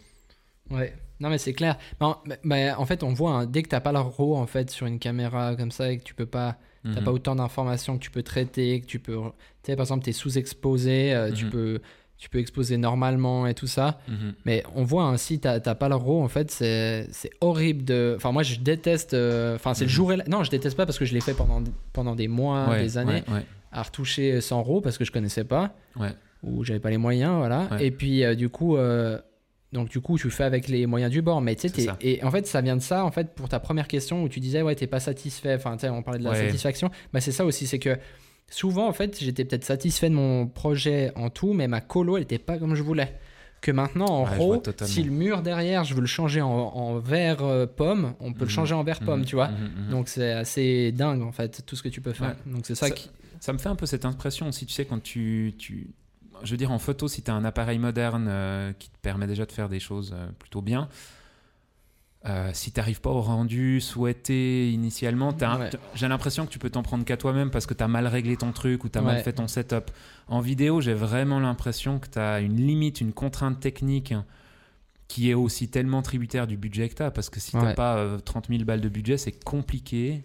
Ouais, 0.70 0.96
non 1.20 1.28
mais 1.28 1.38
c'est 1.38 1.52
clair. 1.52 1.76
Non, 2.00 2.16
mais- 2.26 2.38
mais 2.42 2.70
en 2.72 2.86
fait, 2.86 3.02
on 3.02 3.12
voit 3.12 3.32
hein, 3.32 3.46
dès 3.46 3.62
que 3.62 3.68
t'as 3.68 3.80
pas 3.80 3.92
le 3.92 3.98
RAW 3.98 4.34
en 4.36 4.46
fait 4.46 4.70
sur 4.70 4.86
une 4.86 4.98
caméra 4.98 5.54
comme 5.56 5.70
ça 5.70 5.90
et 5.92 5.98
que 5.98 6.04
tu 6.04 6.14
peux 6.14 6.26
pas, 6.26 6.58
t'as 6.90 7.00
mhm. 7.00 7.04
pas 7.04 7.12
autant 7.12 7.36
d'informations 7.36 7.98
que 7.98 8.02
tu 8.02 8.10
peux 8.10 8.22
traiter, 8.22 8.80
que 8.80 8.86
tu 8.86 8.98
peux, 8.98 9.14
tu 9.16 9.32
sais 9.66 9.76
par 9.76 9.84
exemple, 9.84 10.04
t'es 10.04 10.12
sous-exposé, 10.12 11.14
euh, 11.14 11.32
tu 11.32 11.46
Mhm. 11.46 11.50
peux, 11.50 11.80
tu 12.18 12.28
peux 12.30 12.38
exposer 12.38 12.76
normalement 12.76 13.46
et 13.46 13.54
tout 13.54 13.66
ça. 13.66 13.98
Mhm. 14.08 14.34
Mais 14.44 14.62
on 14.74 14.84
voit 14.84 15.04
hein, 15.04 15.16
si 15.16 15.40
t'as 15.40 15.58
pas 15.60 15.88
le 15.88 15.94
RAW 15.96 16.22
en 16.22 16.28
fait, 16.28 16.50
c'est 16.50 17.06
c'est 17.10 17.30
horrible 17.40 17.84
de. 17.84 18.14
Enfin 18.16 18.32
moi 18.32 18.42
je 18.42 18.56
déteste. 18.60 19.14
euh, 19.14 19.56
Enfin 19.56 19.74
c'est 19.74 19.84
le 19.84 19.90
Mhm. 19.90 19.94
jour 19.94 20.12
et 20.12 20.16
la... 20.16 20.24
non 20.24 20.42
je 20.44 20.50
déteste 20.50 20.76
pas 20.76 20.86
parce 20.86 20.98
que 20.98 21.04
je 21.04 21.12
l'ai 21.14 21.20
fait 21.20 21.34
pendant 21.34 21.62
pendant 21.92 22.14
des 22.14 22.28
mois, 22.28 22.68
Ouais, 22.70 22.82
des 22.82 22.96
années 22.98 23.24
ouais, 23.28 23.34
ouais, 23.34 23.46
à 23.72 23.82
retoucher 23.82 24.40
sans 24.40 24.62
RAW 24.62 24.80
parce 24.80 24.96
que 24.98 25.04
je 25.04 25.12
connaissais 25.12 25.44
pas 25.44 25.74
ouais. 25.96 26.10
ou 26.42 26.64
j'avais 26.64 26.80
pas 26.80 26.90
les 26.90 26.98
moyens, 26.98 27.36
voilà. 27.38 27.68
Et 27.80 27.90
puis 27.90 28.24
euh, 28.24 28.34
du 28.34 28.48
coup, 28.48 28.76
euh, 28.76 29.18
donc 29.72 29.88
du 29.88 30.00
coup, 30.00 30.16
tu 30.16 30.30
fais 30.30 30.44
avec 30.44 30.68
les 30.68 30.86
moyens 30.86 31.10
du 31.10 31.20
bord. 31.20 31.40
Mais 31.40 31.56
tu 31.56 31.68
sais, 31.68 31.86
et 32.00 32.22
en 32.22 32.30
fait, 32.30 32.46
ça 32.46 32.60
vient 32.60 32.76
de 32.76 32.80
ça, 32.82 33.04
en 33.04 33.10
fait, 33.10 33.34
pour 33.34 33.48
ta 33.48 33.58
première 33.58 33.88
question 33.88 34.22
où 34.22 34.28
tu 34.28 34.38
disais 34.38 34.62
ouais, 34.62 34.76
t'es 34.76 34.86
pas 34.86 35.00
satisfait. 35.00 35.54
Enfin, 35.56 35.76
on 35.90 36.02
parlait 36.02 36.20
de 36.20 36.24
la 36.24 36.30
satisfaction. 36.36 36.90
Bah 37.12 37.20
c'est 37.20 37.32
ça 37.32 37.44
aussi, 37.44 37.66
c'est 37.66 37.80
que 37.80 37.98
souvent, 38.54 38.86
en 38.88 38.92
fait, 38.92 39.18
j'étais 39.20 39.44
peut-être 39.44 39.64
satisfait 39.64 40.08
de 40.10 40.14
mon 40.14 40.46
projet 40.46 41.12
en 41.16 41.30
tout, 41.30 41.52
mais 41.52 41.68
ma 41.68 41.80
colo, 41.80 42.16
elle 42.16 42.22
était 42.22 42.38
pas 42.38 42.58
comme 42.58 42.74
je 42.74 42.82
voulais. 42.82 43.14
que 43.60 43.72
maintenant 43.72 44.04
en 44.08 44.24
Ouais, 44.24 44.60
totalement. 44.60 44.92
si 44.92 45.02
le 45.02 45.10
mur 45.10 45.40
derrière, 45.40 45.84
je 45.84 45.94
veux 45.94 46.02
le 46.02 46.06
changer 46.06 46.42
en, 46.42 46.50
en 46.50 46.98
vert 46.98 47.42
euh, 47.42 47.64
pomme, 47.66 48.12
on 48.20 48.34
peut 48.34 48.40
le 48.40 48.44
Mhm. 48.44 48.50
changer 48.50 48.74
en 48.74 48.84
vert 48.84 49.00
pomme, 49.00 49.20
Mhm, 49.20 49.24
tu 49.24 49.36
vois. 49.36 49.48
mhm. 49.48 49.88
Donc 49.90 50.08
c'est 50.08 50.32
assez 50.32 50.92
dingue 50.92 51.22
en 51.22 51.32
fait 51.32 51.62
tout 51.64 51.74
ce 51.74 51.82
que 51.82 51.88
tu 51.88 52.02
peux 52.02 52.12
faire. 52.12 52.36
Ouais. 52.46 52.52
Donc 52.52 52.66
c'est 52.66 52.74
ça, 52.74 52.88
Ça- 52.88 52.94
qui. 52.94 53.08
Ça 53.40 53.54
me 53.54 53.58
fait 53.58 53.70
un 53.70 53.74
peu 53.74 53.86
cette 53.86 54.04
impression 54.04 54.48
aussi, 54.48 54.66
tu 54.66 54.74
sais, 54.74 54.84
quand 54.84 55.02
tu. 55.02 55.54
tu... 55.58 55.88
Je 56.42 56.50
veux 56.50 56.56
dire, 56.58 56.72
en 56.72 56.78
photo, 56.78 57.08
si 57.08 57.22
tu 57.22 57.30
as 57.30 57.34
un 57.34 57.44
appareil 57.46 57.78
moderne 57.78 58.26
euh, 58.28 58.72
qui 58.78 58.90
te 58.90 58.98
permet 59.00 59.26
déjà 59.26 59.46
de 59.46 59.52
faire 59.52 59.70
des 59.70 59.80
choses 59.80 60.12
euh, 60.14 60.26
plutôt 60.38 60.60
bien, 60.60 60.88
euh, 62.26 62.50
si 62.54 62.72
tu 62.72 62.80
n'arrives 62.80 63.00
pas 63.02 63.10
au 63.10 63.20
rendu 63.20 63.80
souhaité 63.80 64.70
initialement, 64.72 65.28
Ouais. 65.32 65.70
j'ai 65.94 66.08
l'impression 66.08 66.46
que 66.46 66.50
tu 66.50 66.58
peux 66.58 66.70
t'en 66.70 66.82
prendre 66.82 67.04
qu'à 67.04 67.16
toi-même 67.18 67.50
parce 67.50 67.66
que 67.66 67.74
tu 67.74 67.84
as 67.84 67.88
mal 67.88 68.06
réglé 68.06 68.36
ton 68.36 68.52
truc 68.52 68.84
ou 68.84 68.88
tu 68.88 68.98
as 68.98 69.02
mal 69.02 69.22
fait 69.22 69.34
ton 69.34 69.46
setup. 69.48 69.90
En 70.28 70.40
vidéo, 70.40 70.80
j'ai 70.80 70.94
vraiment 70.94 71.38
l'impression 71.38 71.98
que 71.98 72.08
tu 72.08 72.18
as 72.18 72.40
une 72.40 72.56
limite, 72.56 73.00
une 73.02 73.12
contrainte 73.12 73.60
technique 73.60 74.14
qui 75.06 75.30
est 75.30 75.34
aussi 75.34 75.68
tellement 75.68 76.00
tributaire 76.00 76.46
du 76.46 76.56
budget 76.56 76.88
que 76.88 76.94
tu 76.94 77.02
as 77.02 77.10
parce 77.10 77.28
que 77.28 77.38
si 77.40 77.50
tu 77.50 77.56
n'as 77.58 77.64
Ouais. 77.66 77.74
pas 77.74 77.96
euh, 77.98 78.18
30 78.18 78.48
000 78.48 78.64
balles 78.64 78.80
de 78.80 78.88
budget, 78.88 79.18
c'est 79.18 79.44
compliqué 79.44 80.24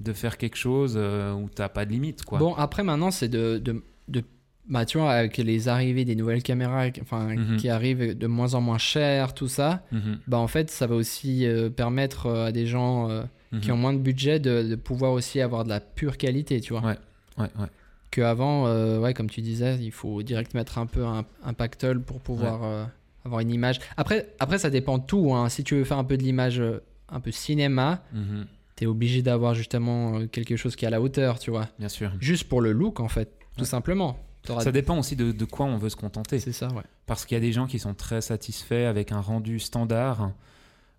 de 0.00 0.12
faire 0.12 0.38
quelque 0.38 0.56
chose 0.56 0.94
euh, 0.96 1.32
où 1.34 1.48
t'as 1.48 1.68
pas 1.68 1.84
de 1.84 1.90
limite 1.90 2.24
quoi. 2.24 2.38
Bon 2.38 2.54
après 2.54 2.82
maintenant 2.84 3.10
c'est 3.10 3.28
de, 3.28 3.58
de, 3.58 3.82
de- 4.08 4.24
bah 4.68 4.84
tu 4.86 4.98
vois 4.98 5.12
avec 5.12 5.36
les 5.36 5.68
arrivées 5.68 6.04
des 6.04 6.16
nouvelles 6.16 6.42
caméras, 6.42 6.86
enfin 7.02 7.34
Mhm. 7.36 7.56
qui 7.58 7.68
arrivent 7.68 8.16
de 8.16 8.26
moins 8.26 8.54
en 8.54 8.60
moins 8.60 8.78
chères, 8.78 9.34
tout 9.34 9.48
ça. 9.48 9.82
Mhm, 9.92 10.18
Bah 10.26 10.38
en 10.38 10.46
fait 10.48 10.70
ça 10.70 10.86
va 10.86 10.94
aussi 10.94 11.46
euh, 11.46 11.68
permettre 11.70 12.26
euh, 12.26 12.46
à 12.46 12.52
des 12.52 12.66
gens 12.66 13.10
euh, 13.10 13.22
qui 13.60 13.68
mhm. 13.68 13.74
ont 13.74 13.76
moins 13.78 13.92
de 13.92 13.98
budget 13.98 14.40
de, 14.40 14.62
de 14.62 14.74
pouvoir 14.74 15.12
aussi 15.12 15.40
avoir 15.40 15.64
de 15.64 15.68
la 15.68 15.80
pure 15.80 16.16
qualité, 16.16 16.60
tu 16.60 16.72
vois. 16.72 16.82
Ouais, 16.82 16.98
ouais, 17.38 17.50
ouais. 17.60 17.66
Qu'avant, 18.10 18.66
euh, 18.68 19.00
ouais, 19.00 19.12
comme 19.12 19.28
tu 19.28 19.40
disais, 19.42 19.76
il 19.80 19.90
faut 19.90 20.22
direct 20.22 20.54
mettre 20.54 20.78
un 20.78 20.86
peu 20.86 21.04
un, 21.04 21.24
un 21.44 21.52
pactole 21.52 22.00
pour 22.00 22.20
pouvoir 22.20 22.88
avoir 23.24 23.40
une 23.40 23.50
image. 23.50 23.80
Après, 23.96 24.28
après, 24.38 24.58
ça 24.58 24.70
dépend 24.70 24.98
de 24.98 25.04
tout. 25.04 25.34
hein. 25.34 25.48
Si 25.48 25.64
tu 25.64 25.74
veux 25.74 25.84
faire 25.84 25.98
un 25.98 26.04
peu 26.04 26.16
de 26.16 26.22
l'image, 26.22 26.62
un 27.08 27.20
peu 27.20 27.32
cinéma, 27.32 28.02
Mhm, 28.12 28.46
t'es 28.76 28.86
obligé 28.86 29.20
d'avoir 29.22 29.54
justement 29.54 30.26
quelque 30.28 30.54
chose 30.56 30.76
qui 30.76 30.84
est 30.84 30.88
à 30.88 30.90
la 30.90 31.00
hauteur, 31.00 31.38
tu 31.40 31.50
vois. 31.50 31.68
Bien 31.78 31.88
sûr. 31.88 32.12
Juste 32.20 32.44
pour 32.44 32.60
le 32.60 32.70
look, 32.72 33.00
en 33.00 33.08
fait, 33.08 33.30
tout 33.56 33.62
Ouais. 33.62 33.66
simplement. 33.66 34.16
Ça 34.60 34.72
dépend 34.72 34.98
aussi 34.98 35.16
de, 35.16 35.32
de 35.32 35.44
quoi 35.44 35.66
on 35.66 35.76
veut 35.78 35.88
se 35.88 35.96
contenter. 35.96 36.38
C'est 36.38 36.52
ça, 36.52 36.68
ouais. 36.68 36.82
Parce 37.06 37.24
qu'il 37.24 37.34
y 37.34 37.38
a 37.38 37.40
des 37.40 37.52
gens 37.52 37.66
qui 37.66 37.78
sont 37.78 37.94
très 37.94 38.20
satisfaits 38.20 38.86
avec 38.88 39.12
un 39.12 39.20
rendu 39.20 39.58
standard, 39.58 40.30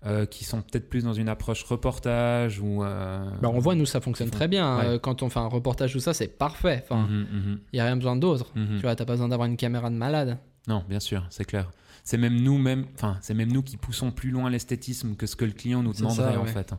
euh, 0.06 0.26
qui 0.26 0.44
sont 0.46 0.62
peut-être 0.62 0.90
plus 0.90 1.04
dans 1.04 1.14
une 1.14 1.30
approche 1.30 1.64
reportage 1.64 2.60
ou. 2.60 2.84
euh, 2.84 3.24
Bah, 3.42 3.50
on 3.54 3.60
voit, 3.60 3.76
nous, 3.76 3.86
ça 3.86 4.02
fonctionne 4.02 4.30
très 4.30 4.48
bien. 4.48 4.78
ouais. 4.78 4.86
Euh, 4.86 5.00
Quand 5.00 5.24
on 5.24 5.30
fait 5.30 5.40
un 5.40 5.48
reportage, 5.48 5.94
tout 5.94 6.00
ça, 6.00 6.14
c'est 6.14 6.28
parfait. 6.28 6.84
Enfin, 6.84 7.08
mhm, 7.08 7.26
mhm, 7.32 7.60
il 7.74 7.78
y 7.78 7.80
a 7.80 7.86
rien 7.86 7.96
besoin 7.96 8.16
d'autre. 8.16 8.52
mhm. 8.56 8.76
Tu 8.78 8.82
vois, 8.82 8.96
t'as 8.96 9.06
pas 9.06 9.14
besoin 9.14 9.30
d'avoir 9.30 9.48
une 9.48 9.58
caméra 9.58 9.90
de 9.90 9.96
malade. 9.96 10.38
Non, 10.68 10.84
bien 10.90 11.00
sûr, 11.00 11.26
c'est 11.30 11.46
clair. 11.46 11.72
C'est 12.04 12.18
même 12.18 12.40
nous, 12.40 12.58
même, 12.60 12.86
enfin, 12.96 13.18
c'est 13.22 13.34
même 13.34 13.52
nous 13.52 13.64
qui 13.64 13.78
poussons 13.78 14.12
plus 14.12 14.30
loin 14.30 14.50
l'esthétisme 14.52 15.16
que 15.16 15.26
ce 15.26 15.36
que 15.36 15.46
le 15.46 15.52
client 15.54 15.82
nous 15.82 15.94
demanderait 15.94 16.34
ça, 16.34 16.40
en 16.40 16.46
fait. 16.46 16.74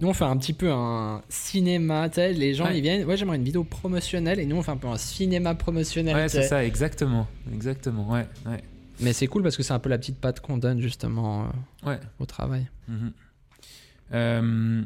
Nous, 0.00 0.08
on 0.08 0.12
fait 0.14 0.24
un 0.24 0.36
petit 0.36 0.52
peu 0.52 0.70
un 0.70 1.22
cinéma, 1.28 2.08
tu 2.08 2.20
les 2.20 2.54
gens, 2.54 2.66
Ouais. 2.66 2.78
ils 2.78 2.82
viennent, 2.82 3.04
ouais, 3.04 3.16
j'aimerais 3.16 3.36
une 3.36 3.44
vidéo 3.44 3.64
promotionnelle, 3.64 4.38
et 4.38 4.46
nous, 4.46 4.56
on 4.56 4.62
fait 4.62 4.70
un 4.70 4.76
peu 4.76 4.88
un 4.88 4.96
cinéma 4.96 5.54
promotionnel. 5.54 6.14
Ouais, 6.14 6.28
c'est 6.28 6.42
ça, 6.42 6.64
exactement, 6.64 7.26
exactement. 7.52 8.08
Ouais, 8.08 8.26
ouais, 8.46 8.62
Mais 9.00 9.12
c'est 9.12 9.26
cool 9.26 9.42
parce 9.42 9.56
que 9.56 9.62
c'est 9.62 9.72
un 9.72 9.78
peu 9.80 9.88
la 9.88 9.98
petite 9.98 10.18
patte 10.20 10.40
qu'on 10.40 10.56
donne, 10.58 10.80
justement, 10.80 11.46
euh, 11.84 11.90
ouais. 11.90 12.00
au 12.20 12.26
travail. 12.26 12.68
Mhm. 12.88 13.12
Euh, 14.14 14.82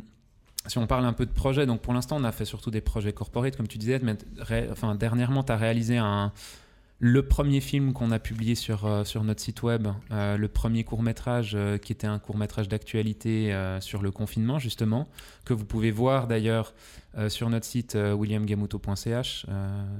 si 0.66 0.78
on 0.78 0.86
parle 0.86 1.04
un 1.04 1.12
peu 1.12 1.26
de 1.26 1.30
projet, 1.32 1.66
donc 1.66 1.80
pour 1.80 1.92
l'instant 1.92 2.16
on 2.18 2.24
a 2.24 2.32
fait 2.32 2.44
surtout 2.44 2.70
des 2.70 2.80
projets 2.80 3.12
corporate, 3.12 3.56
comme 3.56 3.68
tu 3.68 3.78
disais, 3.78 4.00
mais 4.02 4.16
enfin, 4.70 4.94
dernièrement 4.94 5.42
tu 5.42 5.52
as 5.52 5.56
réalisé 5.56 5.98
un, 5.98 6.32
le 7.04 7.26
premier 7.26 7.60
film 7.60 7.92
qu'on 7.92 8.12
a 8.12 8.20
publié 8.20 8.54
sur, 8.54 8.86
euh, 8.86 9.02
sur 9.02 9.24
notre 9.24 9.40
site 9.40 9.64
web, 9.64 9.88
euh, 10.12 10.36
le 10.36 10.46
premier 10.46 10.84
court 10.84 11.02
métrage 11.02 11.50
euh, 11.56 11.76
qui 11.76 11.90
était 11.90 12.06
un 12.06 12.20
court 12.20 12.36
métrage 12.36 12.68
d'actualité 12.68 13.52
sur 13.80 14.02
le 14.02 14.12
confinement 14.12 14.60
justement, 14.60 15.08
que 15.44 15.52
vous 15.52 15.64
pouvez 15.64 15.90
voir 15.90 16.28
d'ailleurs 16.28 16.74
sur 17.28 17.50
notre 17.50 17.66
site 17.66 17.96
williamgamuto.ch 17.96 19.46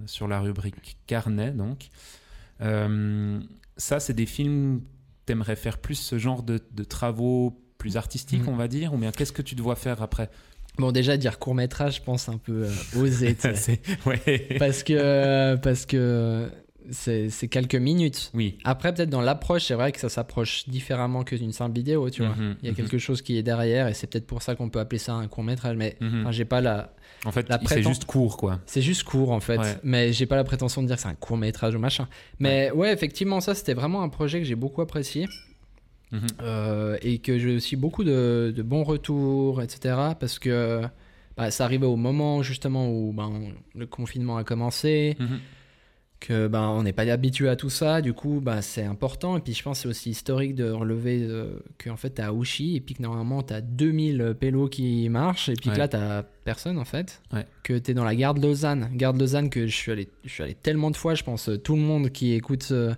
sur 0.07 0.29
la 0.29 0.41
rubrique 0.41 0.97
carnet 1.09 1.51
donc. 1.51 1.89
Ça 2.61 3.99
c'est 3.99 4.15
des 4.15 4.27
films, 4.27 4.83
t'aimerais 5.27 5.57
faire 5.57 5.79
plus 5.79 5.97
ce 5.97 6.19
genre 6.19 6.45
de, 6.45 6.61
de 6.73 6.85
travaux 6.85 7.59
plus 7.79 7.97
artistiques 7.97 8.43
Mhm. 8.43 8.49
on 8.49 8.57
va 8.57 8.69
dire, 8.69 8.95
ou 8.95 8.97
bien 8.97 9.11
qu'est-ce 9.11 9.33
que 9.33 9.43
tu 9.43 9.57
te 9.57 9.63
vois 9.63 9.75
faire 9.75 10.03
après? 10.03 10.31
Bon, 10.79 10.91
déjà, 10.91 11.17
dire 11.19 11.39
court-métrage, 11.39 11.97
je 11.97 12.03
pense 12.03 12.29
un 12.31 12.39
peu 12.39 12.65
euh, 12.65 13.01
osé, 13.01 13.37
ouais. 14.07 14.57
parce 14.59 14.83
que 14.83 15.57
parce 15.57 15.85
que 15.85 16.49
c'est 16.91 17.49
quelques 17.49 17.75
minutes. 17.75 18.31
Oui. 18.35 18.59
Après, 18.65 18.93
peut-être 18.93 19.11
dans 19.11 19.21
l'approche, 19.21 19.65
c'est 19.65 19.75
vrai 19.75 19.93
que 19.93 20.01
ça 20.01 20.09
s'approche 20.09 20.69
différemment 20.69 21.25
que 21.25 21.37
d'une 21.37 21.53
simple 21.53 21.75
vidéo, 21.75 22.11
tu 22.11 22.23
vois. 22.23 22.35
Mhm, 22.35 22.57
Il 22.63 22.67
y 22.67 22.69
a 22.69 22.73
mhm, 22.73 22.77
quelque 22.77 22.99
chose 22.99 23.23
qui 23.23 23.37
est 23.39 23.43
derrière, 23.43 23.89
et 23.89 23.95
c'est 23.95 24.07
peut-être 24.07 24.27
pour 24.27 24.43
ça 24.43 24.55
qu'on 24.55 24.69
peut 24.69 24.81
appeler 24.81 24.99
ça 24.99 25.13
un 25.15 25.29
court-métrage, 25.29 25.77
mais 25.77 25.97
mhm. 26.01 26.21
enfin, 26.23 26.33
j'ai 26.33 26.45
pas 26.45 26.61
la... 26.61 26.93
En 27.25 27.31
fait, 27.31 27.47
c'est 27.67 27.83
juste 27.83 28.05
court, 28.05 28.37
quoi. 28.37 28.59
C'est 28.67 28.83
juste 28.83 29.05
court 29.05 29.31
en 29.31 29.39
fait, 29.41 29.59
Ouais. 29.59 29.77
mais 29.85 30.13
j'ai 30.13 30.27
pas 30.27 30.35
la 30.37 30.45
prétention 30.45 30.83
de 30.83 30.89
dire 30.89 30.97
que 30.97 31.03
c'est 31.03 31.09
un 31.09 31.15
court 31.15 31.37
métrage 31.37 31.75
ou 31.75 31.79
machin. 31.79 32.09
Mais 32.41 32.71
ouais, 32.73 32.93
effectivement, 32.93 33.41
ça 33.41 33.55
c'était 33.55 33.75
vraiment 33.75 34.03
un 34.03 34.09
projet 34.09 34.41
que 34.41 34.45
j'ai 34.45 34.57
beaucoup 34.57 34.81
apprécié 34.81 35.29
Mhm. 36.11 36.27
euh, 36.43 36.99
et 37.01 37.19
que 37.19 37.39
j'ai 37.39 37.57
aussi 37.57 37.77
beaucoup 37.77 38.05
de, 38.05 38.53
de 38.55 38.63
bons 38.63 38.83
retours, 38.85 39.63
etc. 39.63 39.97
Parce 40.21 40.39
que 40.39 40.83
bah, 41.37 41.51
ça 41.51 41.65
arrivait 41.65 41.87
au 41.87 41.97
moment 41.97 42.43
justement 42.43 42.91
où 42.91 43.13
ben, 43.13 43.53
le 43.75 43.87
confinement 43.87 44.37
a 44.37 44.45
commencé. 44.45 45.17
Que 46.27 46.47
ben, 46.47 46.69
on 46.69 46.85
n'est 46.85 46.93
pas 46.93 47.03
habitué 47.11 47.49
à 47.49 47.57
tout 47.57 47.69
ça, 47.71 48.01
du 48.01 48.13
coup 48.13 48.41
bah, 48.41 48.63
c'est 48.63 48.85
important. 48.85 49.37
Et 49.37 49.41
puis 49.41 49.53
je 49.55 49.63
pense 49.63 49.79
que 49.79 49.83
c'est 49.83 49.89
aussi 49.89 50.11
historique 50.11 50.55
de 50.55 50.71
relever 50.71 51.19
euh, 51.23 51.59
que 51.79 51.91
en 51.91 51.97
fait 51.97 52.11
t'es 52.11 52.23
à 52.23 52.33
Ouchy 52.33 52.77
et 52.77 52.81
puis 52.81 52.95
que 52.95 53.03
normalement 53.03 53.43
t'as 53.43 53.61
2000 53.61 54.35
pélos 54.39 54.69
qui 54.69 55.09
marchent 55.09 55.49
et 55.49 55.55
puis 55.55 55.71
Ouais. 55.71 55.75
que 55.77 55.81
là 55.81 55.89
t'as 55.89 56.23
personne 56.45 56.79
en 56.79 56.85
fait. 56.85 57.21
Ouais. 57.33 57.45
Que 57.65 57.77
t'es 57.79 57.93
dans 57.95 58.05
la 58.05 58.15
gare 58.15 58.35
de 58.35 58.41
Lausanne. 58.41 58.89
Gare 58.95 59.15
de 59.15 59.19
Lausanne 59.19 59.51
que 59.51 59.67
je 59.67 59.75
suis 59.77 59.91
allé, 59.93 60.09
je 60.25 60.31
suis 60.31 60.43
allé 60.43 60.55
tellement 60.55 60.91
de 60.91 60.97
fois, 60.97 61.15
je 61.15 61.25
pense 61.25 61.49
euh, 61.49 61.59
tout 61.59 61.75
le 61.77 61.83
monde 61.83 62.11
qui 62.11 62.33
écoute 62.35 62.63
ce, 62.63 62.93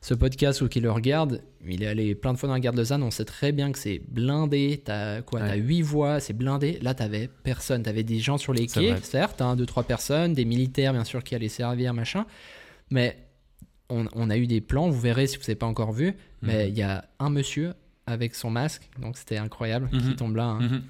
ce 0.00 0.14
podcast 0.14 0.60
ou 0.62 0.68
qui 0.68 0.78
le 0.78 0.90
regarde, 0.92 1.42
il 1.68 1.82
est 1.82 1.86
allé 1.88 2.14
plein 2.14 2.32
de 2.32 2.38
fois 2.38 2.46
dans 2.46 2.54
la 2.54 2.60
gare 2.60 2.72
de 2.72 2.78
Lausanne, 2.78 3.02
on 3.02 3.10
sait 3.10 3.24
très 3.24 3.50
bien 3.50 3.72
que 3.72 3.78
c'est 3.80 4.00
blindé, 4.08 4.80
t'as 4.84 5.22
quoi, 5.22 5.40
Ouais. 5.40 5.48
t'as 5.48 5.56
8 5.56 5.82
voies, 5.82 6.20
c'est 6.20 6.32
blindé. 6.32 6.78
Là 6.82 6.94
t'avais 6.94 7.28
personne, 7.42 7.82
t'avais 7.82 8.04
des 8.04 8.20
gens 8.20 8.38
sur 8.38 8.52
les 8.52 8.66
quais, 8.68 8.94
certes, 9.02 9.42
hein, 9.42 9.56
deux 9.56 9.66
trois 9.66 9.82
personnes, 9.82 10.34
des 10.34 10.44
militaires 10.44 10.92
bien 10.92 11.02
sûr 11.04 11.24
qui 11.24 11.34
allaient 11.34 11.48
servir, 11.48 11.92
machin. 11.94 12.24
Mais 12.90 13.16
on, 13.90 14.06
on 14.14 14.30
a 14.30 14.36
eu 14.36 14.46
des 14.46 14.60
plans, 14.60 14.88
vous 14.90 15.00
verrez 15.00 15.26
si 15.26 15.36
vous 15.36 15.42
n'avez 15.42 15.54
pas 15.56 15.66
encore 15.66 15.92
vu, 15.92 16.14
mais 16.42 16.64
Mhm. 16.64 16.70
il 16.70 16.78
y 16.78 16.82
a 16.82 17.08
un 17.18 17.30
monsieur 17.30 17.74
avec 18.06 18.34
son 18.34 18.50
masque, 18.50 18.88
donc 19.00 19.16
c'était 19.18 19.36
incroyable, 19.38 19.88
Mhm. 19.92 20.00
qui 20.00 20.16
tombe 20.16 20.36
là. 20.36 20.44
hein. 20.44 20.60
Mhm. 20.60 20.82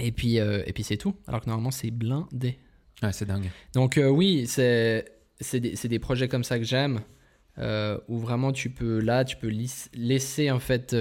Et 0.00 0.10
puis, 0.12 0.40
euh, 0.40 0.62
et 0.66 0.72
puis 0.72 0.82
c'est 0.82 0.96
tout, 0.96 1.14
alors 1.28 1.40
que 1.40 1.46
normalement 1.46 1.70
c'est 1.70 1.90
blindé. 1.90 2.58
Ouais, 3.02 3.12
c'est 3.12 3.26
dingue. 3.26 3.50
Donc 3.74 3.96
euh, 3.98 4.08
oui, 4.08 4.46
c'est 4.48 5.04
des, 5.52 5.74
des 5.76 5.98
projets 5.98 6.26
comme 6.28 6.42
ça 6.44 6.58
que 6.58 6.64
j'aime, 6.64 7.00
euh, 7.58 7.98
où 8.08 8.18
vraiment 8.18 8.52
tu 8.52 8.70
peux, 8.70 8.98
là, 9.00 9.24
tu 9.24 9.36
peux 9.36 9.52
laisser 9.94 10.50
en 10.50 10.58
fait, 10.58 10.96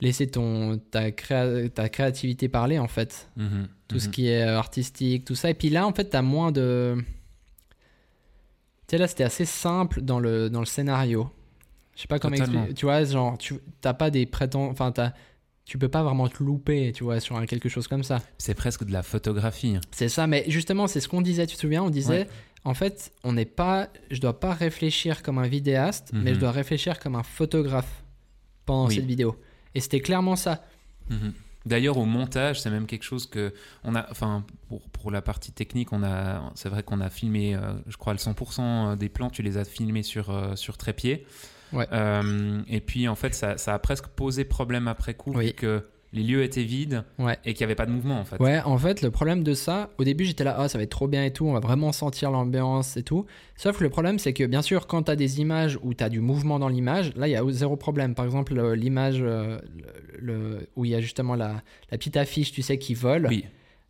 laisser 0.00 0.26
ton, 0.28 0.78
ta, 0.90 1.10
créa- 1.12 1.68
ta 1.68 1.88
créativité 1.88 2.48
parler 2.48 2.78
en 2.78 2.88
fait 2.88 3.28
Mhm. 3.36 3.68
tout 3.88 3.98
ce 4.00 4.06
Mhm. 4.06 4.12
qui 4.12 4.26
est 4.28 4.42
artistique, 4.42 5.24
tout 5.24 5.34
ça. 5.36 5.50
Et 5.50 5.54
puis 5.54 5.70
là, 5.70 5.86
en 5.86 5.92
fait, 5.92 6.06
t'as 6.10 6.22
moins 6.22 6.50
de. 6.52 6.96
Tu 8.86 8.92
sais, 8.92 8.98
là, 8.98 9.08
c'était 9.08 9.24
assez 9.24 9.44
simple 9.44 10.00
dans 10.02 10.20
le, 10.20 10.50
dans 10.50 10.60
le 10.60 10.66
scénario. 10.66 11.30
Je 11.96 12.02
sais 12.02 12.08
pas 12.08 12.18
comment 12.18 12.36
expliquer. 12.36 12.74
Tu 12.74 12.86
vois, 12.86 13.04
genre, 13.04 13.38
tu 13.38 13.54
t'as 13.80 13.94
pas 13.94 14.10
des 14.10 14.26
prétendants. 14.26 14.70
Enfin, 14.70 14.92
t'as- 14.92 15.14
tu 15.64 15.78
peux 15.78 15.88
pas 15.88 16.02
vraiment 16.02 16.28
te 16.28 16.42
louper, 16.42 16.92
tu 16.94 17.04
vois, 17.04 17.20
sur 17.20 17.36
un- 17.36 17.46
quelque 17.46 17.68
chose 17.70 17.88
comme 17.88 18.02
ça. 18.02 18.20
C'est 18.36 18.54
presque 18.54 18.84
de 18.84 18.92
la 18.92 19.02
photographie. 19.02 19.78
C'est 19.92 20.08
ça, 20.10 20.26
mais 20.26 20.44
justement, 20.48 20.86
c'est 20.86 21.00
ce 21.00 21.08
qu'on 21.08 21.22
disait, 21.22 21.46
tu 21.46 21.54
te 21.56 21.60
souviens 21.60 21.82
On 21.82 21.88
disait, 21.90 22.22
Ouais. 22.24 22.28
en 22.64 22.74
fait, 22.74 23.12
on 23.22 23.32
n'est 23.32 23.46
pas. 23.46 23.88
Je 24.10 24.20
dois 24.20 24.38
pas 24.38 24.52
réfléchir 24.52 25.22
comme 25.22 25.38
un 25.38 25.46
vidéaste, 25.46 26.10
mais 26.12 26.30
Mhm. 26.30 26.34
je 26.34 26.40
dois 26.40 26.50
réfléchir 26.50 26.98
comme 27.00 27.14
un 27.14 27.22
photographe 27.22 28.02
pendant 28.66 28.88
Oui. 28.88 28.96
cette 28.96 29.06
vidéo. 29.06 29.36
Et 29.74 29.80
c'était 29.80 30.00
clairement 30.00 30.36
ça. 30.36 30.64
Mhm. 31.08 31.32
D'ailleurs, 31.66 31.96
au 31.96 32.04
montage, 32.04 32.60
c'est 32.60 32.70
même 32.70 32.86
quelque 32.86 33.04
chose 33.04 33.26
que 33.26 33.54
on 33.84 33.94
a. 33.94 34.06
Enfin, 34.10 34.44
pour, 34.68 34.82
pour 34.90 35.10
la 35.10 35.22
partie 35.22 35.52
technique, 35.52 35.92
on 35.92 36.02
a. 36.02 36.52
C'est 36.54 36.68
vrai 36.68 36.82
qu'on 36.82 37.00
a 37.00 37.08
filmé, 37.10 37.54
euh, 37.54 37.72
je 37.86 37.96
crois, 37.96 38.12
le 38.12 38.18
100% 38.18 38.96
des 38.96 39.08
plans. 39.08 39.30
Tu 39.30 39.42
les 39.42 39.56
as 39.56 39.64
filmés 39.64 40.02
sur 40.02 40.30
euh, 40.30 40.56
sur 40.56 40.76
trépied. 40.76 41.26
Ouais. 41.72 41.86
Euh, 41.92 42.60
et 42.68 42.80
puis, 42.80 43.08
en 43.08 43.14
fait, 43.14 43.34
ça, 43.34 43.56
ça 43.58 43.74
a 43.74 43.78
presque 43.78 44.06
posé 44.08 44.44
problème 44.44 44.86
après 44.88 45.14
coup, 45.14 45.32
Oui. 45.34 45.46
vu 45.46 45.52
que 45.54 45.82
les 46.14 46.22
lieux 46.22 46.42
étaient 46.42 46.62
vides 46.62 47.04
Ouais. 47.18 47.36
et 47.44 47.52
qu'il 47.52 47.60
n'y 47.60 47.64
avait 47.64 47.74
pas 47.74 47.84
de 47.86 47.90
mouvement, 47.90 48.18
en 48.20 48.24
fait. 48.24 48.40
Ouais, 48.40 48.60
en 48.64 48.78
fait, 48.78 49.02
le 49.02 49.10
problème 49.10 49.42
de 49.42 49.52
ça, 49.52 49.90
au 49.98 50.04
début, 50.04 50.24
j'étais 50.24 50.44
là, 50.44 50.54
ah, 50.58 50.68
ça 50.68 50.78
va 50.78 50.84
être 50.84 50.90
trop 50.90 51.08
bien 51.08 51.24
et 51.24 51.32
tout, 51.32 51.44
on 51.46 51.52
va 51.52 51.60
vraiment 51.60 51.92
sentir 51.92 52.30
l'ambiance 52.30 52.96
et 52.96 53.02
tout. 53.02 53.26
Sauf 53.56 53.78
que 53.78 53.84
le 53.84 53.90
problème, 53.90 54.18
c'est 54.18 54.32
que 54.32 54.44
bien 54.44 54.62
sûr, 54.62 54.86
quand 54.86 55.02
tu 55.02 55.10
as 55.10 55.16
des 55.16 55.40
images 55.40 55.78
où 55.82 55.92
tu 55.92 56.02
as 56.02 56.08
du 56.08 56.20
mouvement 56.20 56.58
dans 56.58 56.68
l'image, 56.68 57.12
là, 57.16 57.28
il 57.28 57.32
y 57.32 57.36
a 57.36 57.42
zéro 57.50 57.76
problème. 57.76 58.14
Par 58.14 58.24
exemple, 58.24 58.54
l'image 58.74 59.18
euh, 59.20 59.58
le, 60.18 60.34
le- 60.48 60.68
où 60.76 60.84
il 60.84 60.92
y 60.92 60.94
a 60.94 61.00
justement 61.00 61.34
la, 61.34 61.62
la 61.90 61.98
petite 61.98 62.16
affiche, 62.16 62.52
tu 62.52 62.62
sais, 62.62 62.78
qui 62.78 62.94
vole, 62.94 63.26
Oui. 63.28 63.44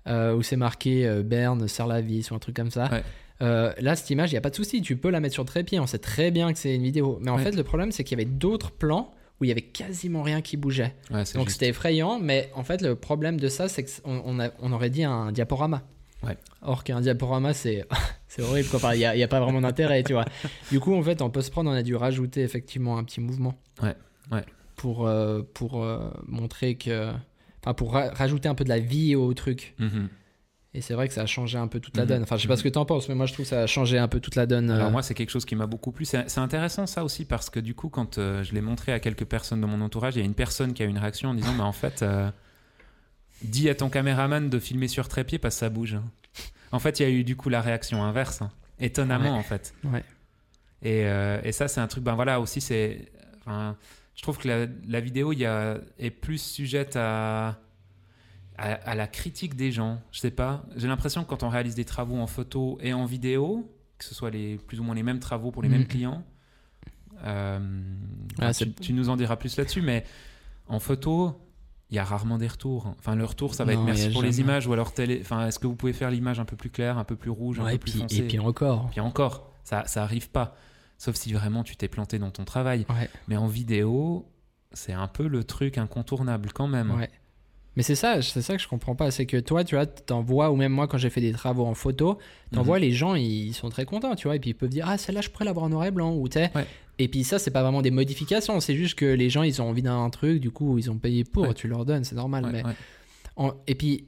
euh, 0.09 0.35
où 0.35 0.43
c'est 0.43 0.57
marqué 0.57 1.07
euh, 1.07 1.23
Berne, 1.23 1.69
serre 1.69 1.87
la 1.87 2.01
vis 2.01 2.31
ou 2.31 2.35
un 2.35 2.39
truc 2.39 2.57
comme 2.57 2.71
ça. 2.71 2.91
Ouais. 2.91 3.03
Euh, 3.43 3.73
là, 3.81 3.97
cette 3.97 4.09
image, 4.11 4.31
il 4.31 4.35
n'y 4.35 4.39
a 4.39 4.41
pas 4.41 4.51
de 4.51 4.55
souci, 4.55 4.81
tu 4.81 4.97
peux 4.97 5.11
la 5.11 5.19
mettre 5.21 5.35
sur 5.35 5.45
trépied, 5.45 5.81
on 5.81 5.87
sait 5.87 5.99
très 5.99 6.31
bien 6.31 6.53
que 6.53 6.59
c'est 6.59 6.75
une 6.75 6.85
vidéo. 6.85 7.19
Mais 7.21 7.31
en 7.31 7.37
Ouais. 7.37 7.43
fait, 7.43 7.51
le 7.57 7.65
problème, 7.65 7.91
c'est 7.93 8.05
qu'il 8.05 8.17
y 8.19 8.23
avait 8.23 8.31
d'autres 8.31 8.71
plans 8.71 9.13
où 9.45 9.47
il 9.47 9.49
y 9.49 9.53
avait 9.53 9.63
quasiment 9.63 10.23
rien 10.23 10.41
qui 10.41 10.57
bougeait. 10.57 10.95
Ouais, 11.11 11.23
Donc 11.35 11.51
c'était 11.51 11.69
effrayant, 11.69 12.19
mais 12.19 12.51
en 12.55 12.65
fait, 12.65 12.81
le 12.83 12.97
problème 12.97 13.39
de 13.39 13.49
ça, 13.49 13.69
c'est 13.69 13.85
qu'on 14.03 14.23
on 14.61 14.73
aurait 14.73 14.91
dit 14.91 15.05
un 15.05 15.31
diaporama. 15.33 15.83
Ouais. 16.23 16.37
Or 16.63 16.85
qu'un 16.85 17.01
diaporama, 17.01 17.53
c'est 17.53 17.85
c'est 18.29 18.43
horrible, 18.43 18.69
Il 18.95 18.99
n'y 18.99 19.23
a, 19.23 19.29
pas 19.29 19.41
vraiment 19.41 19.61
d'intérêt, 19.61 20.03
tu 20.03 20.15
vois. 20.15 20.25
Du 20.71 20.81
coup, 20.81 20.95
en 20.95 21.03
fait, 21.03 21.21
en 21.23 21.31
post-prod, 21.31 21.67
on 21.67 21.73
a 21.73 21.83
dû 21.83 21.95
rajouter 21.95 22.41
effectivement 22.43 22.97
un 22.99 23.05
petit 23.05 23.21
mouvement. 23.21 23.55
Ouais, 23.83 23.95
ouais. 24.33 24.45
Pour, 24.77 25.07
euh, 25.07 25.43
pour 25.55 25.83
euh, 25.85 26.11
montrer 26.27 26.77
que. 26.77 27.11
Enfin, 27.63 27.75
pour 27.75 27.93
ra- 27.93 28.11
rajouter 28.11 28.49
un 28.49 28.55
peu 28.55 28.65
de 28.65 28.69
la 28.69 28.79
vie 28.79 29.15
au 29.17 29.33
truc. 29.35 29.75
Mhm. 29.79 30.09
Et 30.77 30.81
c'est 30.81 30.95
vrai 30.95 31.07
que 31.07 31.15
ça 31.15 31.23
a 31.23 31.27
changé 31.27 31.57
un 31.57 31.69
peu 31.69 31.79
toute 31.79 31.97
la 31.97 32.03
Mhm. 32.03 32.09
donne. 32.09 32.23
Enfin, 32.25 32.37
je 32.37 32.43
sais 32.43 32.49
pas 32.49 32.57
ce 32.57 32.65
que 32.65 32.69
tu 32.69 32.79
en 32.79 32.85
penses, 32.85 33.09
mais 33.09 33.15
moi, 33.15 33.27
je 33.27 33.33
trouve 33.33 33.45
que 33.45 33.51
ça 33.51 33.63
a 33.63 33.67
changé 33.69 33.97
un 33.97 34.09
peu 34.09 34.19
toute 34.19 34.35
la 34.35 34.45
donne. 34.47 34.71
Alors 34.71 34.89
euh, 34.89 34.91
moi, 34.91 35.03
c'est 35.03 35.15
quelque 35.15 35.31
chose 35.31 35.45
qui 35.45 35.55
m'a 35.55 35.67
beaucoup 35.67 35.93
plu. 35.93 36.05
C'est 36.05 36.39
intéressant 36.39 36.87
ça 36.87 37.05
aussi 37.05 37.25
parce 37.25 37.49
que 37.49 37.61
du 37.61 37.75
coup, 37.77 37.89
quand 37.89 38.19
euh, 38.19 38.43
je 38.43 38.53
l'ai 38.55 38.61
montré 38.61 38.93
à 38.93 38.99
quelques 38.99 39.25
personnes 39.25 39.61
de 39.61 39.67
mon 39.67 39.81
entourage, 39.81 40.17
il 40.17 40.19
y 40.19 40.23
a 40.23 40.25
une 40.25 40.35
personne 40.35 40.75
qui 40.75 40.83
a 40.83 40.87
eu 40.87 40.89
une 40.89 40.99
réaction 40.99 41.31
en 41.31 41.35
disant, 41.35 41.53
mais 41.55 41.63
en 41.63 41.73
fait, 41.73 42.03
euh, 42.03 42.29
dis 43.43 43.69
à 43.71 43.75
ton 43.77 43.89
caméraman 43.89 44.51
de 44.51 44.59
filmer 44.59 44.89
sur 44.89 45.07
trépied 45.09 45.39
parce 45.39 45.55
que 45.55 45.61
ça 45.61 45.69
bouge. 45.71 45.97
En 46.73 46.81
fait, 46.81 46.99
il 46.99 47.03
y 47.05 47.07
a 47.07 47.11
eu 47.11 47.23
du 47.23 47.37
coup 47.37 47.51
la 47.51 47.61
réaction 47.61 48.03
inverse, 48.03 48.43
hein. 48.43 48.51
étonnamment 48.81 49.35
Ouais. 49.35 49.39
en 49.39 49.43
fait. 49.45 49.75
Ouais. 49.85 50.03
Et, 50.83 51.05
euh, 51.07 51.39
et 51.45 51.53
ça, 51.53 51.69
c'est 51.69 51.81
un 51.81 51.87
truc, 51.87 52.03
ben 52.03 52.15
voilà, 52.17 52.41
aussi, 52.41 52.61
c'est. 52.61 53.13
enfin, 53.41 53.77
je 54.17 54.23
trouve 54.23 54.39
que 54.39 54.49
la, 54.49 54.67
la 54.89 55.01
vidéo 55.01 55.33
il 55.33 55.39
y 55.39 55.47
a, 55.47 55.79
est 56.01 56.11
plus 56.11 56.39
sujette 56.39 56.97
à, 56.97 57.57
à, 58.57 58.73
à 58.75 58.95
la 58.95 59.07
critique 59.07 59.55
des 59.57 59.73
gens. 59.73 60.01
Je 60.13 60.21
sais 60.21 60.31
pas. 60.31 60.65
J'ai 60.77 60.89
l'impression 60.89 61.25
que 61.25 61.29
quand 61.29 61.43
on 61.43 61.49
réalise 61.49 61.75
des 61.75 61.85
travaux 61.85 62.17
en 62.17 62.27
photo 62.27 62.79
et 62.81 62.93
en 62.93 63.05
vidéo, 63.07 63.71
que 63.99 64.05
ce 64.05 64.15
soit 64.15 64.31
les, 64.31 64.57
plus 64.59 64.81
ou 64.81 64.85
moins 64.85 64.95
les 64.95 65.03
mêmes 65.03 65.19
travaux 65.21 65.51
pour 65.51 65.63
les 65.63 65.69
mêmes 65.69 65.87
clients, 65.87 66.25
euh, 67.25 67.59
Ah, 68.41 68.53
c'est- 68.53 68.67
tu, 68.67 68.73
tu 68.87 68.93
nous 68.93 69.09
en 69.09 69.17
diras 69.17 69.37
plus 69.37 69.57
là-dessus, 69.57 69.83
mais 69.83 70.05
en 70.69 70.79
photo. 70.81 71.41
Il 71.91 71.97
y 71.97 71.99
a 71.99 72.05
rarement 72.05 72.39
des 72.39 72.49
retours. 72.49 72.87
Enfin, 72.99 73.15
le 73.15 73.25
retour, 73.25 73.55
ça 73.55 73.65
va 73.65 73.75
Non, 73.75 73.81
être 73.81 73.85
merci 73.87 74.09
pour 74.11 74.23
les 74.23 74.41
images 74.41 74.67
ou 74.67 74.73
alors 74.73 74.93
télé. 74.95 75.19
Enfin, 75.21 75.47
est-ce 75.47 75.59
que 75.61 75.67
vous 75.67 75.77
pouvez 75.77 75.93
faire 75.93 76.11
l'image 76.11 76.41
un 76.41 76.45
peu 76.47 76.57
plus 76.57 76.71
claire, 76.71 76.99
un 76.99 77.05
peu 77.05 77.15
plus 77.15 77.31
rouge, 77.31 77.61
un 77.61 77.65
peu 77.67 77.73
et, 77.73 77.79
plus 77.79 78.01
et 78.11 78.23
puis 78.27 78.39
encore. 78.41 78.89
puis 78.91 79.01
encore, 79.01 79.53
ça, 79.63 79.85
ça 79.87 80.03
arrive 80.03 80.31
pas. 80.31 80.57
Sauf 80.99 81.15
si 81.15 81.33
vraiment 81.35 81.63
tu 81.63 81.77
t'es 81.77 81.87
planté 81.87 82.19
dans 82.19 82.31
ton 82.31 82.45
travail. 82.45 82.87
Ouais. 82.89 83.09
Mais 83.29 83.37
en 83.37 83.47
vidéo, 83.47 84.27
c'est 84.73 84.95
un 84.95 85.07
peu 85.07 85.29
le 85.29 85.45
truc 85.45 85.77
incontournable 85.79 86.51
quand 86.53 86.67
même. 86.67 86.91
Ouais. 86.91 87.11
Mais 87.77 87.83
c'est 87.83 87.95
ça, 87.97 88.23
c'est 88.23 88.41
ça 88.43 88.57
que 88.57 88.63
je 88.63 88.69
comprends 88.69 88.95
pas. 88.95 89.11
C'est 89.11 89.27
que 89.27 89.37
toi, 89.39 89.65
tu 89.65 89.75
vois, 89.75 89.85
t'en 89.87 90.23
vois, 90.23 90.51
ou 90.51 90.57
même 90.57 90.73
moi, 90.73 90.87
quand 90.87 90.99
j'ai 90.99 91.11
fait 91.11 91.21
des 91.21 91.33
travaux 91.33 91.65
en 91.67 91.75
photo, 91.75 92.19
t'en 92.53 92.61
Mhm. 92.61 92.67
vois, 92.67 92.79
les 92.79 92.93
gens, 92.93 93.15
ils 93.17 93.53
sont 93.53 93.69
très 93.69 93.85
contents, 93.85 94.15
tu 94.15 94.29
vois, 94.29 94.37
et 94.37 94.39
puis 94.39 94.51
ils 94.51 94.55
peuvent 94.55 94.69
dire, 94.69 94.87
ah, 94.89 94.97
celle-là, 94.97 95.21
je 95.23 95.31
pourrais 95.31 95.45
l'avoir 95.45 95.67
en 95.67 95.71
noir 95.71 95.85
et 95.87 95.91
blanc, 95.91 96.15
ou 96.15 96.29
t'es. 96.29 96.51
Ouais. 96.55 96.67
Et 97.01 97.09
puis 97.09 97.25
ça, 97.25 97.41
c'est 97.41 97.51
pas 97.51 97.63
vraiment 97.63 97.83
des 97.83 97.91
modifications, 97.91 98.61
c'est 98.61 98.77
juste 98.77 98.95
que 98.97 99.05
les 99.07 99.29
gens, 99.29 99.43
ils 99.43 99.61
ont 99.61 99.69
envie 99.69 99.83
d'un 99.83 100.09
truc, 100.11 100.41
du 100.41 100.51
coup, 100.53 100.79
ils 100.79 100.89
ont 100.91 100.99
payé 100.99 101.25
pour, 101.25 101.49
Ouais. 101.49 101.55
tu 101.55 101.67
leur 101.67 101.85
donnes, 101.85 102.05
c'est 102.05 102.15
normal. 102.15 102.45
Ouais, 102.45 102.53
mais 102.53 102.63
en- 103.37 103.55
Et 103.67 103.75
puis, 103.75 104.05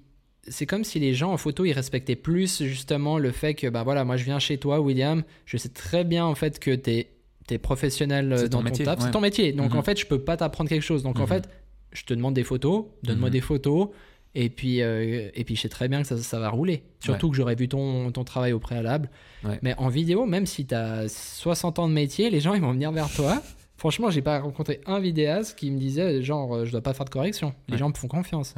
c'est 0.46 0.66
comme 0.66 0.84
si 0.84 1.00
les 1.00 1.12
gens 1.12 1.32
en 1.32 1.36
photo, 1.36 1.64
ils 1.64 1.72
respectaient 1.72 2.14
plus 2.14 2.62
justement 2.62 3.18
le 3.18 3.32
fait 3.32 3.54
que, 3.54 3.66
bah 3.66 3.82
voilà, 3.82 4.04
moi, 4.04 4.16
je 4.16 4.22
viens 4.24 4.38
chez 4.38 4.58
toi, 4.58 4.78
William, 4.80 5.24
je 5.44 5.56
sais 5.56 5.70
très 5.70 6.04
bien, 6.04 6.24
en 6.24 6.36
fait, 6.36 6.60
que 6.60 6.72
t'es 6.76 7.08
es 7.50 7.58
professionnel 7.58 8.32
euh, 8.32 8.36
C'est 8.38 8.48
ton 8.48 8.58
dans 8.58 8.64
ton 8.64 8.70
métier, 8.70 8.84
taf, 8.84 9.00
c'est 9.00 9.10
ton 9.12 9.20
métier. 9.20 9.52
Donc, 9.52 9.72
Mhm. 9.72 9.78
en 9.78 9.82
fait, 9.82 9.98
je 10.00 10.06
peux 10.06 10.18
pas 10.20 10.36
t'apprendre 10.36 10.68
quelque 10.68 10.82
chose. 10.82 11.02
Donc, 11.04 11.18
en 11.18 11.22
Mhm. 11.22 11.28
fait, 11.28 11.48
je 11.92 12.04
te 12.04 12.14
demande 12.14 12.34
des 12.34 12.44
photos, 12.44 12.84
donne-moi 13.02 13.28
Mhm. 13.28 13.32
des 13.32 13.40
photos, 13.40 13.88
et 14.34 14.50
puis, 14.50 14.82
euh, 14.82 15.30
et 15.34 15.44
puis 15.44 15.56
je 15.56 15.62
sais 15.62 15.68
très 15.68 15.88
bien 15.88 16.02
que 16.02 16.08
ça, 16.08 16.16
ça 16.18 16.38
va 16.38 16.50
rouler. 16.50 16.82
Surtout 17.00 17.30
que 17.30 17.36
j'aurais 17.36 17.54
vu 17.54 17.68
ton, 17.68 18.10
ton 18.12 18.22
travail 18.24 18.52
au 18.52 18.58
préalable. 18.58 19.08
Ouais. 19.44 19.58
Mais 19.62 19.74
en 19.78 19.88
vidéo, 19.88 20.26
même 20.26 20.44
si 20.46 20.66
tu 20.66 20.74
as 20.74 21.08
60 21.08 21.78
ans 21.78 21.88
de 21.88 21.94
métier, 21.94 22.28
les 22.30 22.40
gens 22.40 22.52
ils 22.54 22.60
vont 22.60 22.72
venir 22.72 22.92
vers 22.92 23.10
toi. 23.14 23.42
Franchement, 23.78 24.10
j'ai 24.10 24.22
pas 24.22 24.40
rencontré 24.40 24.80
un 24.86 25.00
vidéaste 25.00 25.58
qui 25.58 25.70
me 25.70 25.78
disait 25.78 26.22
genre 26.22 26.54
euh, 26.56 26.64
je 26.64 26.72
dois 26.72 26.80
pas 26.82 26.92
faire 26.94 27.04
de 27.04 27.10
correction. 27.10 27.54
Les 27.68 27.72
Ouais. 27.74 27.78
gens 27.78 27.88
me 27.88 27.94
font 27.94 28.08
confiance. 28.08 28.54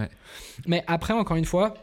Mais 0.66 0.84
après, 0.86 1.12
encore 1.12 1.36
une 1.36 1.44
fois, 1.44 1.74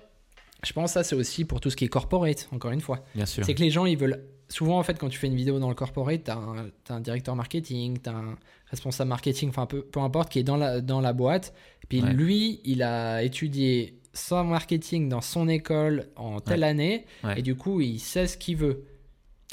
je 0.63 0.71
pense 0.73 0.91
que 0.91 0.93
ça 0.93 1.03
c'est 1.03 1.15
aussi 1.15 1.45
pour 1.45 1.60
tout 1.62 1.69
ce 1.69 1.75
qui 1.75 1.86
est 1.86 1.89
corporate. 1.89 2.47
Encore 2.51 2.71
une 2.71 2.81
fois, 2.81 3.03
c'est 3.25 3.53
que 3.53 3.62
les 3.62 3.69
gens 3.71 3.86
ils 3.86 3.97
veulent 3.97 4.23
souvent 4.56 4.80
en 4.80 4.84
fait 4.84 4.98
quand 5.00 5.10
tu 5.10 5.20
fais 5.20 5.28
une 5.28 5.36
vidéo 5.36 5.60
dans 5.60 5.70
le 5.70 5.76
corporate, 5.76 6.22
t'as 6.24 6.36
un, 6.36 6.68
t'as 6.84 6.96
un 6.96 7.02
directeur 7.02 7.36
marketing, 7.36 7.98
t'as 8.00 8.13
un 8.13 8.38
responsable 8.68 9.10
marketing, 9.10 9.50
enfin 9.50 9.65
peu, 9.65 9.82
peu 9.82 10.00
importe 10.00 10.32
qui 10.32 10.39
est 10.39 10.44
dans 10.44 10.58
la 10.58 10.82
dans 10.82 11.02
la 11.02 11.13
boîte. 11.13 11.54
Puis 11.89 12.02
Ouais. 12.02 12.13
lui, 12.13 12.62
il 12.63 12.82
a 12.84 13.22
étudié 13.24 14.00
son 14.13 14.44
marketing 14.46 15.10
dans 15.10 15.22
son 15.22 15.48
école 15.50 16.08
en 16.15 16.39
telle 16.39 16.63
année 16.63 17.06
Ouais. 17.24 17.39
et 17.39 17.41
du 17.41 17.56
coup 17.56 17.82
il 17.82 18.00
sait 18.00 18.28
ce 18.28 18.38
qu'il 18.38 18.56
veut 18.58 18.84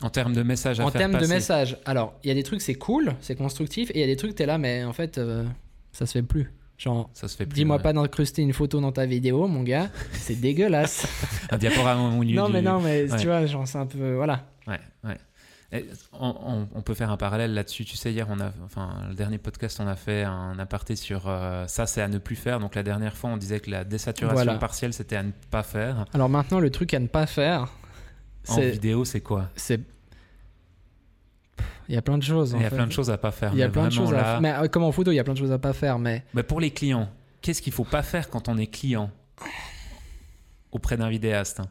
En 0.03 0.11
termes 0.11 0.35
de 0.35 0.43
message 0.43 0.79
à 0.81 0.85
en 0.87 0.91
termes 0.91 1.13
de 1.13 1.19
passer. 1.19 1.35
message. 1.35 1.79
Alors 1.85 2.15
il 2.23 2.29
y 2.29 2.31
a 2.31 2.35
des 2.35 2.45
trucs 2.45 2.61
c'est 2.63 2.75
cool, 2.77 3.15
c'est 3.21 3.35
constructif 3.37 3.91
et 3.91 3.99
il 3.99 4.01
y 4.01 4.05
a 4.05 4.07
des 4.07 4.17
trucs 4.17 4.35
t'es 4.37 4.47
là 4.47 4.59
mais 4.59 4.85
en 4.85 4.93
fait 4.93 5.19
euh, 5.19 5.45
ça 5.93 6.07
se 6.07 6.13
fait 6.13 6.23
plus. 6.23 6.53
Genre 6.79 7.11
Ça 7.15 7.29
se 7.29 7.37
fait 7.37 7.47
plus. 7.47 7.55
dis-moi 7.55 7.77
ouais. 7.77 7.83
pas 7.83 7.93
d'incruster 7.93 8.43
une 8.43 8.53
photo 8.53 8.81
dans 8.81 8.93
ta 8.93 9.07
vidéo 9.07 9.47
mon 9.47 9.63
gars, 9.63 9.89
c'est 10.13 10.35
dégueulasse. 10.41 11.07
Un 11.51 11.59
diaporama 11.59 12.03
au 12.03 12.19
milieu 12.21 12.37
non 12.41 12.47
du- 12.47 12.53
mais 12.55 12.63
non 12.63 12.81
mais 12.81 13.11
Ouais. 13.11 13.19
tu 13.19 13.27
vois 13.27 13.47
genre 13.47 13.67
c'est 13.69 13.79
un 13.79 13.87
peu 13.87 14.15
voilà. 14.15 14.45
Ouais, 14.67 14.81
ouais. 15.05 15.17
Et 15.75 15.87
on, 16.13 16.35
on- 16.45 16.69
on 16.75 16.83
peut 16.83 16.93
faire 16.93 17.11
un 17.11 17.17
parallèle 17.17 17.55
là-dessus. 17.55 17.87
Tu 17.87 17.97
sais, 17.97 18.13
hier, 18.13 18.27
on 18.29 18.39
a, 18.41 18.53
enfin, 18.63 18.91
le 19.09 19.15
dernier 19.15 19.39
podcast, 19.39 19.81
on 19.83 19.87
a 19.87 19.97
fait 19.97 20.23
un 20.23 20.59
aparté 20.59 20.97
sur 20.97 21.23
euh, 21.29 21.67
ça, 21.67 21.87
c'est 21.87 22.03
à 22.03 22.09
ne 22.09 22.19
plus 22.19 22.37
faire. 22.37 22.61
Donc 22.61 22.75
la 22.75 22.83
dernière 22.83 23.17
fois, 23.17 23.31
on 23.31 23.39
disait 23.39 23.59
que 23.59 23.71
la 23.71 23.83
désaturation 23.83 24.35
Voilà. 24.45 24.59
partielle, 24.59 24.93
c'était 24.93 25.17
à 25.17 25.23
ne 25.23 25.31
pas 25.51 25.63
faire. 25.63 26.05
Alors 26.13 26.29
maintenant 26.29 26.61
le 26.61 26.69
truc 26.69 26.93
à 26.93 26.99
ne 26.99 27.07
pas 27.07 27.25
faire 27.27 27.73
En 28.49 28.61
vidéo, 28.61 29.07
c'est 29.07 29.23
quoi? 29.23 29.49
c'est 29.57 29.81
il 31.89 31.95
y 31.95 31.99
a 31.99 32.03
plein 32.03 32.19
de 32.19 32.23
choses. 32.23 32.55
en 32.55 32.59
Il 32.59 32.63
y 32.63 32.67
a 32.67 32.71
fait. 32.71 32.77
plein 32.77 32.87
de 32.87 32.93
choses 32.93 33.11
à 33.11 33.19
pas 33.19 33.31
faire. 33.33 33.51
Il 33.53 33.59
y 33.59 33.63
a 33.63 33.69
plein 33.69 33.85
de 33.89 33.93
choses 33.93 34.13
à 34.13 34.17
là- 34.17 34.25
faire. 34.25 34.41
Mais 34.41 34.53
euh, 34.53 34.69
comme 34.69 34.85
en 34.85 34.93
photo, 34.93 35.11
il 35.13 35.17
y 35.17 35.19
a 35.19 35.25
plein 35.25 35.35
de 35.35 35.39
choses 35.39 35.53
à 35.53 35.59
pas 35.59 35.73
faire. 35.73 35.99
Mais 35.99 36.25
Mais 36.35 36.43
pour 36.43 36.61
les 36.61 36.71
clients, 36.71 37.09
qu'est-ce 37.41 37.61
qu'il 37.63 37.73
faut 37.73 37.85
pas 37.85 38.03
faire 38.03 38.31
quand 38.31 38.49
on 38.49 38.57
est 38.59 38.67
client 38.69 39.11
auprès 40.71 40.97
d'un 40.97 41.09
vidéaste 41.09 41.61
hein 41.61 41.67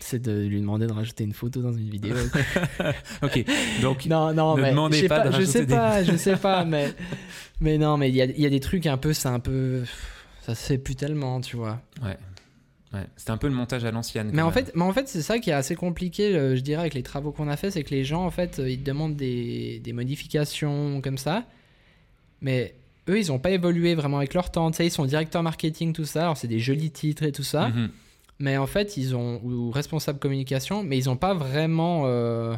c'est 0.00 0.20
de 0.20 0.32
lui 0.46 0.60
demander 0.60 0.88
de 0.88 0.92
rajouter 0.92 1.22
une 1.22 1.32
photo 1.32 1.62
dans 1.62 1.72
une 1.72 1.88
vidéo. 1.88 2.16
Ok, 3.22 3.44
donc 3.80 4.06
non, 4.06 4.34
non, 4.34 4.56
Ne 4.56 4.62
mais 4.62 4.70
demandez 4.70 4.96
je 4.96 5.02
sais 5.02 5.08
pas 5.08 5.28
de 5.28 5.30
je 5.40 5.44
sais 5.44 5.64
des- 5.66 5.74
pas, 5.74 6.02
je 6.02 6.16
sais 6.16 6.36
pas, 6.36 6.64
mais 6.66 6.92
mais 7.60 7.78
non, 7.78 7.96
mais 7.96 8.08
il 8.10 8.16
y 8.16 8.20
a, 8.20 8.24
y 8.24 8.44
a 8.44 8.50
des 8.50 8.58
trucs 8.60 8.86
un 8.86 8.96
peu, 8.96 9.12
c'est 9.12 9.28
un 9.28 9.38
peu, 9.38 9.84
ça 10.42 10.56
se 10.56 10.66
fait 10.66 10.78
plus 10.78 10.96
tellement, 10.96 11.40
tu 11.40 11.56
vois. 11.56 11.80
ouais, 12.02 12.18
ouais. 12.94 13.06
c'était 13.16 13.30
un 13.30 13.36
peu 13.36 13.48
le 13.48 13.54
montage 13.54 13.84
à 13.84 13.90
l'ancienne. 13.90 14.30
Mais 14.32 14.42
en 14.42 14.50
fait, 14.50 14.72
mais 14.74 14.84
en 14.84 14.92
fait, 14.92 15.08
c'est 15.08 15.22
ça 15.22 15.38
qui 15.38 15.50
est 15.50 15.54
assez 15.54 15.74
compliqué, 15.74 16.34
euh, 16.34 16.56
je 16.56 16.60
dirais, 16.60 16.80
avec 16.80 16.94
les 16.94 17.02
travaux 17.02 17.32
qu'on 17.32 17.48
a 17.48 17.56
fait, 17.56 17.70
c'est 17.70 17.84
que 17.84 17.90
les 17.90 18.04
gens, 18.04 18.24
en 18.24 18.30
fait, 18.30 18.58
euh, 18.58 18.70
ils 18.70 18.78
te 18.78 18.84
demandent 18.84 19.16
des, 19.16 19.80
des 19.80 19.92
modifications 19.92 21.00
comme 21.02 21.18
ça, 21.18 21.44
mais 22.40 22.74
eux, 23.08 23.18
ils 23.18 23.32
ont 23.32 23.38
pas 23.38 23.50
évolué 23.50 23.94
vraiment 23.94 24.18
avec 24.18 24.34
leur 24.34 24.50
temps. 24.50 24.70
Tu 24.70 24.78
sais, 24.78 24.86
ils 24.86 24.90
sont 24.90 25.04
directeurs 25.04 25.42
marketing, 25.42 25.92
tout 25.92 26.04
ça. 26.04 26.22
Alors, 26.22 26.36
c'est 26.36 26.48
des 26.48 26.58
jolis 26.58 26.90
titres 26.90 27.22
et 27.22 27.32
tout 27.32 27.42
ça. 27.42 27.68
Mhm. 27.68 27.90
Mais 28.38 28.56
en 28.56 28.66
fait, 28.66 28.96
ils 28.96 29.14
ont 29.14 29.40
ou 29.44 29.70
responsable 29.70 30.18
communication, 30.18 30.82
mais 30.82 30.98
ils 30.98 31.06
n'ont 31.06 31.16
pas 31.16 31.34
vraiment 31.34 32.02
euh, 32.06 32.56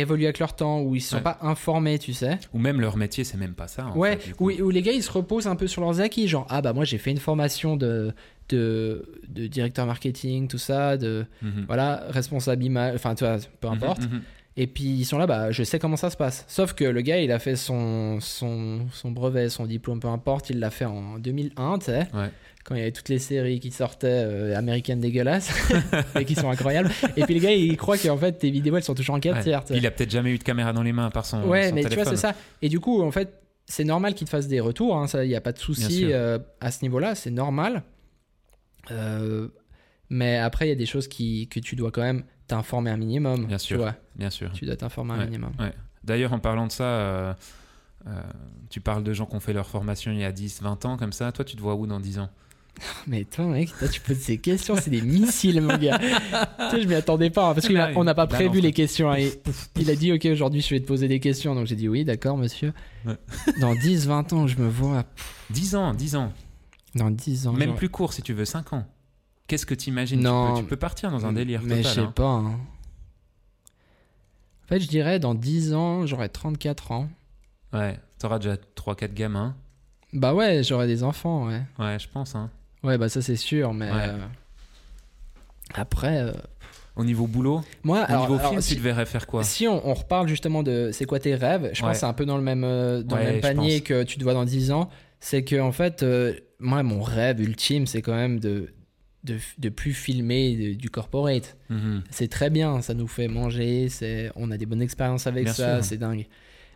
évolué 0.00 0.26
avec 0.26 0.38
leur 0.38 0.54
temps 0.54 0.80
ou 0.82 0.94
ils 0.94 1.00
se 1.00 1.10
sont 1.10 1.16
Ouais. 1.16 1.22
pas 1.22 1.38
informés, 1.42 1.98
tu 1.98 2.12
sais. 2.12 2.38
Ou 2.52 2.58
même 2.58 2.80
leur 2.80 2.96
métier, 2.96 3.24
c'est 3.24 3.36
même 3.38 3.54
pas 3.54 3.68
ça. 3.68 3.90
ouais, 3.96 4.16
fait, 4.18 4.34
où, 4.38 4.50
où 4.50 4.70
les 4.70 4.82
gars 4.82 4.92
ils 4.92 5.02
se 5.02 5.10
reposent 5.10 5.46
un 5.46 5.56
peu 5.56 5.66
sur 5.66 5.82
leurs 5.82 6.00
acquis, 6.00 6.28
genre 6.28 6.46
ah 6.50 6.60
bah 6.62 6.72
moi 6.72 6.84
j'ai 6.84 6.98
fait 6.98 7.10
une 7.10 7.18
formation 7.18 7.76
de 7.76 8.12
de, 8.48 9.04
de 9.28 9.46
directeur 9.48 9.86
marketing, 9.86 10.46
tout 10.48 10.58
ça, 10.58 10.96
de 10.96 11.26
Mhm. 11.42 11.64
voilà 11.66 12.04
responsable 12.10 12.62
image, 12.64 12.94
enfin 12.94 13.14
tu 13.14 13.24
vois, 13.24 13.38
peu 13.60 13.68
importe. 13.68 14.02
Mhm, 14.02 14.14
mhm. 14.16 14.22
Et 14.58 14.66
puis 14.66 14.84
ils 14.84 15.04
sont 15.04 15.18
là, 15.18 15.26
bah 15.26 15.50
je 15.50 15.62
sais 15.64 15.78
comment 15.78 15.96
ça 15.96 16.08
se 16.10 16.16
passe. 16.16 16.44
Sauf 16.48 16.72
que 16.72 16.84
le 16.84 17.00
gars 17.02 17.20
il 17.20 17.30
a 17.32 17.38
fait 17.38 17.56
son 17.56 18.20
son, 18.20 18.86
son 18.92 19.10
brevet, 19.10 19.48
son 19.50 19.66
diplôme, 19.66 20.00
peu 20.00 20.08
importe, 20.08 20.48
il 20.50 20.60
l'a 20.60 20.70
fait 20.70 20.84
en 20.86 21.18
2001, 21.18 21.78
tu 21.78 21.86
sais 21.86 22.06
Ouais. 22.14 22.30
Quand 22.66 22.74
il 22.74 22.78
y 22.78 22.82
avait 22.82 22.90
toutes 22.92 23.08
les 23.08 23.20
séries 23.20 23.60
qui 23.60 23.70
sortaient 23.70 24.08
euh, 24.26 24.56
américaines 24.56 24.98
dégueulasses 25.00 25.50
et 26.18 26.24
qui 26.24 26.34
sont 26.34 26.50
incroyables. 26.50 26.90
Et 27.16 27.22
puis 27.24 27.34
le 27.34 27.40
gars, 27.40 27.52
il 27.52 27.76
croit 27.76 27.96
qu'en 27.96 28.16
fait 28.16 28.32
tes 28.32 28.50
vidéos 28.50 28.76
elles 28.76 28.82
sont 28.82 28.94
toujours 28.94 29.14
en 29.14 29.20
4 29.20 29.36
Ouais. 29.36 29.42
tiers. 29.44 29.62
Il 29.70 29.86
a 29.86 29.90
peut-être 29.92 30.10
jamais 30.10 30.32
eu 30.32 30.38
de 30.38 30.42
caméra 30.42 30.72
dans 30.72 30.82
les 30.82 30.92
mains 30.92 31.10
par 31.10 31.24
son, 31.24 31.44
ouais, 31.44 31.68
son 31.68 31.74
mais 31.76 31.84
tu 31.84 31.94
vois, 31.94 32.04
c'est 32.04 32.16
ça. 32.16 32.34
Et 32.62 32.68
du 32.68 32.80
coup, 32.80 33.02
en 33.02 33.12
fait, 33.12 33.40
c'est 33.66 33.84
normal 33.84 34.14
qu'il 34.14 34.24
te 34.26 34.30
fasse 34.30 34.48
des 34.48 34.58
retours. 34.60 34.96
hein, 34.96 35.06
il 35.22 35.28
n'y 35.28 35.36
a 35.36 35.40
pas 35.40 35.52
de 35.52 35.58
souci 35.58 36.12
euh, 36.12 36.38
à 36.60 36.70
ce 36.72 36.82
niveau-là. 36.82 37.14
C'est 37.14 37.30
normal. 37.30 37.82
Euh, 38.90 39.48
mais 40.10 40.36
après, 40.36 40.66
il 40.66 40.68
y 40.68 40.72
a 40.72 40.76
des 40.76 40.86
choses 40.86 41.08
qui, 41.08 41.48
que 41.48 41.58
tu 41.60 41.76
dois 41.76 41.90
quand 41.90 42.02
même 42.02 42.24
t'informer 42.46 42.90
un 42.90 42.96
minimum. 42.96 43.46
Bien 43.46 43.56
tu 43.58 43.66
sûr. 43.66 43.78
vois. 43.78 43.94
Bien 44.14 44.30
sûr. 44.30 44.50
Tu 44.52 44.64
dois 44.66 44.76
t'informer 44.76 45.14
un 45.14 45.24
minimum. 45.24 45.52
Ouais. 45.58 45.72
D'ailleurs, 46.04 46.32
en 46.32 46.38
parlant 46.38 46.66
de 46.68 46.72
ça, 46.72 46.84
euh, 46.84 47.34
tu 48.70 48.80
parles 48.80 49.02
de 49.02 49.12
gens 49.12 49.26
qui 49.26 49.34
ont 49.34 49.40
fait 49.40 49.52
leur 49.52 49.66
formation 49.66 50.12
il 50.12 50.18
y 50.20 50.24
a 50.24 50.30
10, 50.32 50.62
20 50.62 50.84
ans, 50.84 50.96
comme 50.96 51.12
ça. 51.12 51.32
Toi, 51.32 51.44
tu 51.44 51.56
te 51.56 51.60
vois 51.60 51.74
où 51.74 51.86
dans 51.86 51.98
10 52.00 52.20
ans? 52.20 52.30
Mais 53.06 53.24
toi, 53.24 53.44
mec, 53.46 53.70
toi, 53.78 53.88
tu 53.88 54.00
poses 54.00 54.18
ces 54.18 54.38
questions, 54.38 54.76
c'est 54.76 54.90
des 54.90 55.00
missiles, 55.02 55.60
mon 55.60 55.76
gars. 55.78 55.98
tu 56.70 56.70
sais, 56.70 56.82
je 56.82 56.86
m'y 56.88 56.94
attendais 56.94 57.30
pas, 57.30 57.50
hein, 57.50 57.54
parce 57.54 57.68
qu'on 57.68 58.04
n'a 58.04 58.14
pas 58.14 58.24
oui, 58.24 58.28
prévu 58.30 58.60
les 58.60 58.72
questions. 58.72 59.10
hein, 59.10 59.16
et 59.16 59.32
il 59.76 59.90
a 59.90 59.94
dit, 59.96 60.12
ok, 60.12 60.24
aujourd'hui, 60.26 60.60
je 60.60 60.70
vais 60.74 60.80
te 60.80 60.86
poser 60.86 61.08
des 61.08 61.20
questions. 61.20 61.54
Donc 61.54 61.66
j'ai 61.66 61.76
dit, 61.76 61.88
oui, 61.88 62.04
d'accord, 62.04 62.36
monsieur. 62.36 62.72
Ouais. 63.06 63.16
Dans 63.60 63.74
10, 63.74 64.06
20 64.06 64.32
ans, 64.32 64.46
je 64.46 64.58
me 64.58 64.68
vois. 64.68 65.04
10 65.50 65.74
ans, 65.76 65.94
10 65.94 66.16
ans. 66.16 66.32
Dans 66.94 67.10
10 67.10 67.46
ans. 67.46 67.52
Même 67.52 67.68
genre- 67.70 67.76
plus 67.78 67.88
court 67.88 68.12
si 68.12 68.22
tu 68.22 68.32
veux, 68.34 68.44
5 68.44 68.72
ans. 68.72 68.86
Qu'est-ce 69.46 69.66
que 69.66 69.74
t'imagines? 69.74 70.18
Tu 70.18 70.24
Non. 70.24 70.54
peux, 70.54 70.60
tu 70.60 70.66
peux 70.66 70.76
partir 70.76 71.10
dans 71.10 71.24
un 71.24 71.32
délire 71.32 71.60
Mais 71.64 71.82
je 71.82 71.88
sais 71.88 72.00
hein. 72.00 72.12
pas. 72.14 72.24
hein. 72.24 72.58
En 74.64 74.68
fait, 74.68 74.80
je 74.80 74.88
dirais 74.88 75.18
dans 75.20 75.34
10 75.34 75.74
ans, 75.74 76.06
j'aurai 76.06 76.28
34 76.28 76.90
ans. 76.92 77.08
Ouais, 77.72 77.98
t'auras 78.18 78.38
déjà 78.38 78.56
3-4 78.74 79.14
gamins. 79.14 79.54
Bah 80.12 80.34
ouais, 80.34 80.62
j'aurai 80.64 80.86
des 80.86 81.02
enfants, 81.04 81.46
ouais. 81.46 81.62
Ouais, 81.78 81.98
je 82.00 82.08
pense. 82.08 82.34
Hein. 82.34 82.50
Ouais, 82.86 82.96
bah 82.98 83.08
ça 83.10 83.20
c'est 83.20 83.36
sûr, 83.36 83.74
mais. 83.74 83.90
Ouais. 83.90 83.96
euh, 84.08 84.18
Après. 85.74 86.18
euh, 86.22 86.32
Au 86.96 87.04
niveau 87.04 87.26
boulot, 87.26 87.62
Moi, 87.82 88.00
au 88.00 88.04
alors, 88.10 88.22
niveau 88.22 88.38
alors, 88.38 88.48
film, 88.50 88.60
si, 88.62 88.76
tu 88.76 88.80
devrais 88.82 89.04
faire 89.04 89.26
quoi 89.26 89.42
si 89.44 89.68
on, 89.68 89.86
on 89.86 89.92
reparle 89.94 90.28
justement 90.28 90.62
de 90.62 90.90
c'est 90.92 91.04
quoi 91.04 91.18
tes 91.20 91.34
rêves, 91.34 91.70
je 91.74 91.80
pense 91.82 91.92
que 91.92 91.98
c'est 91.98 92.06
un 92.06 92.12
peu 92.14 92.24
dans 92.24 92.36
le 92.38 92.42
même, 92.42 92.64
euh, 92.64 93.02
dans 93.02 93.16
Ouais, 93.16 93.26
le 93.26 93.32
même 93.32 93.40
panier 93.42 93.80
que 93.82 94.02
tu 94.04 94.16
te 94.16 94.22
vois 94.24 94.32
dans 94.34 94.44
10 94.46 94.70
ans. 94.70 94.88
C'est 95.20 95.42
que, 95.44 95.60
en 95.60 95.72
fait, 95.72 96.02
euh, 96.02 96.34
moi, 96.58 96.82
mon 96.82 97.02
rêve 97.02 97.40
ultime, 97.40 97.86
c'est 97.86 98.00
quand 98.02 98.14
même 98.14 98.38
de, 98.40 98.72
de, 99.24 99.36
de 99.58 99.68
plus 99.68 99.92
filmer 99.92 100.56
de- 100.56 100.74
du 100.74 100.88
corporate. 100.88 101.56
Mhm. 101.70 102.02
C'est 102.10 102.28
très 102.28 102.48
bien, 102.50 102.80
ça 102.82 102.94
nous 102.94 103.08
fait 103.08 103.28
manger, 103.28 103.88
c'est, 103.90 104.30
on 104.36 104.50
a 104.50 104.56
des 104.56 104.66
bonnes 104.66 104.82
expériences 104.82 105.26
avec 105.26 105.44
Bien 105.44 105.52
ça, 105.52 105.82
c'est 105.82 105.96
dingue. 105.98 106.26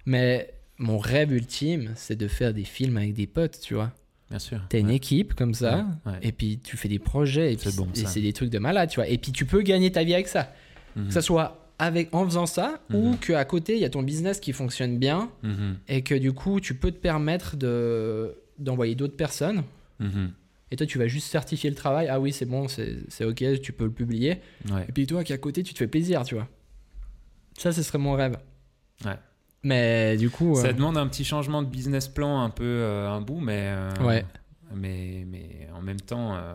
Mais 0.06 0.52
mon 0.78 0.98
rêve 0.98 1.32
ultime, 1.32 1.92
c'est 1.94 2.16
de 2.16 2.28
faire 2.28 2.52
des 2.52 2.64
films 2.64 2.96
avec 2.96 3.14
des 3.14 3.26
potes, 3.26 3.58
tu 3.60 3.74
vois. 3.74 3.92
Bien 4.30 4.38
sûr. 4.38 4.60
T'as 4.68 4.78
une 4.78 4.86
Ouais. 4.88 4.94
équipe 4.96 5.34
comme 5.34 5.54
ça, 5.54 5.86
Ouais, 6.06 6.12
ouais. 6.12 6.18
et 6.22 6.32
puis 6.32 6.60
tu 6.62 6.76
fais 6.76 6.88
des 6.88 6.98
projets, 7.00 7.52
et 7.52 7.56
puis 7.56 7.70
C'est 7.70 7.76
bon, 7.76 7.88
c'est 7.92 8.20
des 8.20 8.32
trucs 8.32 8.50
de 8.50 8.58
malade, 8.58 8.88
tu 8.88 8.96
vois. 9.00 9.08
Et 9.08 9.18
puis 9.18 9.32
tu 9.32 9.44
peux 9.44 9.60
gagner 9.62 9.90
ta 9.90 10.04
vie 10.04 10.14
avec 10.14 10.28
ça. 10.28 10.52
Mhm. 10.96 11.08
Que 11.08 11.12
ça 11.12 11.20
soit 11.22 11.56
avec, 11.80 12.14
en 12.14 12.24
faisant 12.24 12.46
ça, 12.46 12.80
ou 12.92 13.10
Mhm. 13.12 13.18
qu'à 13.18 13.44
côté, 13.44 13.74
il 13.74 13.80
y 13.80 13.84
a 13.84 13.90
ton 13.90 14.02
business 14.02 14.38
qui 14.38 14.52
fonctionne 14.52 14.98
bien, 14.98 15.30
Mhm. 15.42 15.78
et 15.88 16.02
que 16.02 16.14
du 16.14 16.32
coup, 16.32 16.60
tu 16.60 16.74
peux 16.74 16.90
te 16.92 16.98
permettre 16.98 17.56
de, 17.56 18.34
d'envoyer 18.58 18.94
d'autres 18.94 19.16
personnes. 19.16 19.62
Et 20.72 20.76
toi, 20.76 20.86
tu 20.86 20.98
vas 20.98 21.08
juste 21.08 21.26
certifier 21.26 21.68
le 21.68 21.74
travail. 21.74 22.06
Ah 22.08 22.20
oui, 22.20 22.32
c'est 22.32 22.44
bon, 22.46 22.68
c'est, 22.68 23.24
ok, 23.24 23.60
tu 23.60 23.72
peux 23.72 23.84
le 23.86 23.90
publier. 23.90 24.38
Et 24.88 24.92
puis 24.92 25.06
toi, 25.06 25.24
qui 25.24 25.32
à 25.32 25.38
côté, 25.38 25.62
tu 25.64 25.72
te 25.74 25.78
fais 25.78 25.88
plaisir, 25.88 26.22
tu 26.24 26.36
vois. 26.36 26.46
Ça, 27.58 27.72
ce 27.72 27.82
serait 27.82 27.98
mon 27.98 28.12
rêve. 28.12 28.36
Ouais. 29.04 29.16
Mais 29.62 30.16
du 30.16 30.30
coup. 30.30 30.52
euh, 30.56 30.62
Ça 30.62 30.72
demande 30.72 30.96
un 30.96 31.06
petit 31.06 31.24
changement 31.24 31.62
de 31.62 31.68
business 31.68 32.08
plan 32.08 32.40
un 32.42 32.50
peu 32.50 32.64
euh, 32.64 33.08
un 33.10 33.20
bout, 33.20 33.40
mais, 33.40 33.66
euh, 33.74 33.90
Ouais. 34.06 34.24
mais, 34.74 35.24
mais 35.26 35.68
en 35.76 35.82
même 35.82 36.00
temps, 36.00 36.34
euh, 36.34 36.54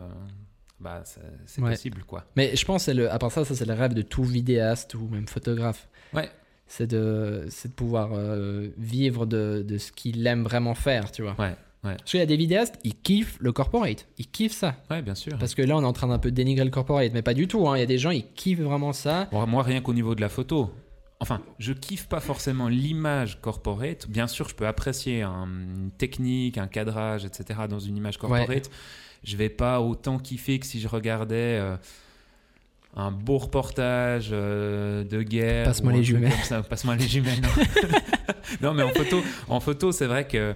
bah, 0.80 1.04
c'est 1.46 1.62
Ouais. 1.62 1.72
possible. 1.72 2.04
quoi. 2.06 2.24
Mais 2.36 2.56
je 2.56 2.65
pense, 2.65 2.88
le, 2.89 3.12
à 3.12 3.20
part 3.20 3.32
ça, 3.32 3.46
ça 3.46 3.56
c'est 3.56 3.65
le 3.65 3.74
rêve 3.74 3.94
de 3.94 4.02
tout 4.02 4.24
vidéaste 4.24 4.96
ou 4.96 5.08
même 5.08 5.28
photographe. 5.28 5.88
Ouais. 6.13 6.30
C'est 6.68 6.88
de, 6.88 7.46
de 7.48 7.68
pouvoir 7.74 8.10
euh, 8.13 8.70
vivre 8.78 9.28
de, 9.28 9.63
de 9.68 9.78
ce 9.78 9.91
qu'il 9.91 10.26
aime 10.26 10.44
vraiment 10.44 10.74
faire, 10.74 11.12
tu 11.12 11.22
vois. 11.22 11.36
Ouais, 11.38 11.56
ouais. 11.84 11.96
Parce 11.98 12.10
qu'il 12.10 12.20
y 12.20 12.24
a 12.24 12.26
des 12.26 12.38
vidéastes, 12.38 12.80
ils 12.84 12.96
kiffent 12.96 13.38
le 13.39 13.52
corporate. 13.52 14.08
Ils 14.18 14.26
kiffent 14.28 14.56
ça. 14.58 14.76
Ouais, 14.89 15.04
bien 15.04 15.13
sûr. 15.13 15.38
Parce 15.38 15.54
que 15.54 15.62
là, 15.62 15.78
on 15.78 15.82
est 15.84 15.86
en 15.86 15.94
train 15.94 16.08
d'un 16.08 16.18
peu 16.18 16.32
dénigrer 16.32 16.65
le 16.65 16.72
corporate, 16.72 17.12
mais 17.13 17.22
pas 17.22 17.36
du 17.36 17.48
tout. 17.48 17.70
hein. 17.70 17.78
Il 17.78 17.82
y 17.82 17.84
a 17.84 17.86
des 17.86 18.00
gens, 18.00 18.10
ils 18.10 18.26
kiffent 18.34 18.62
vraiment 18.62 18.94
ça. 18.94 19.28
Bon, 19.32 19.46
moi, 19.46 19.62
rien 19.62 19.80
qu'au 19.82 19.94
niveau 19.94 20.15
de 20.15 20.22
la 20.22 20.30
photo. 20.30 20.72
Enfin, 21.26 21.42
je 21.58 21.74
kiffe 21.74 22.08
pas 22.08 22.20
forcément 22.20 22.68
l'image 22.68 23.42
corporate. 23.42 24.08
Bien 24.08 24.28
sûr, 24.28 24.48
je 24.48 24.54
peux 24.54 24.68
apprécier 24.68 25.24
un- 25.24 25.48
une 25.48 25.90
technique, 25.98 26.60
un 26.60 26.68
cadrage, 26.68 27.26
etc. 27.26 27.62
dans 27.68 27.80
une 27.80 27.98
image 27.98 28.18
corporate. 28.20 28.70
Je 29.24 29.36
vais 29.36 29.50
pas 29.50 29.82
autant 29.82 30.20
kiffer 30.20 30.60
que 30.60 30.68
si 30.68 30.80
je 30.80 30.88
regardais 30.88 31.58
euh, 31.60 31.78
un 32.96 33.10
beau 33.12 33.40
reportage 33.40 34.30
euh, 34.32 35.04
de 35.04 35.24
guerre. 35.24 35.66
Passe-moi 35.66 35.94
les 35.94 36.04
jumelles. 36.04 36.32
Passe-moi 36.70 36.96
les 36.96 37.08
jumelles. 37.08 37.42
Non, 37.42 37.50
Non, 38.62 38.74
mais 38.76 38.84
en 38.84 38.90
photo, 38.94 39.24
en 39.50 39.60
photo, 39.60 39.92
c'est 39.92 40.06
vrai 40.06 40.28
que 40.28 40.56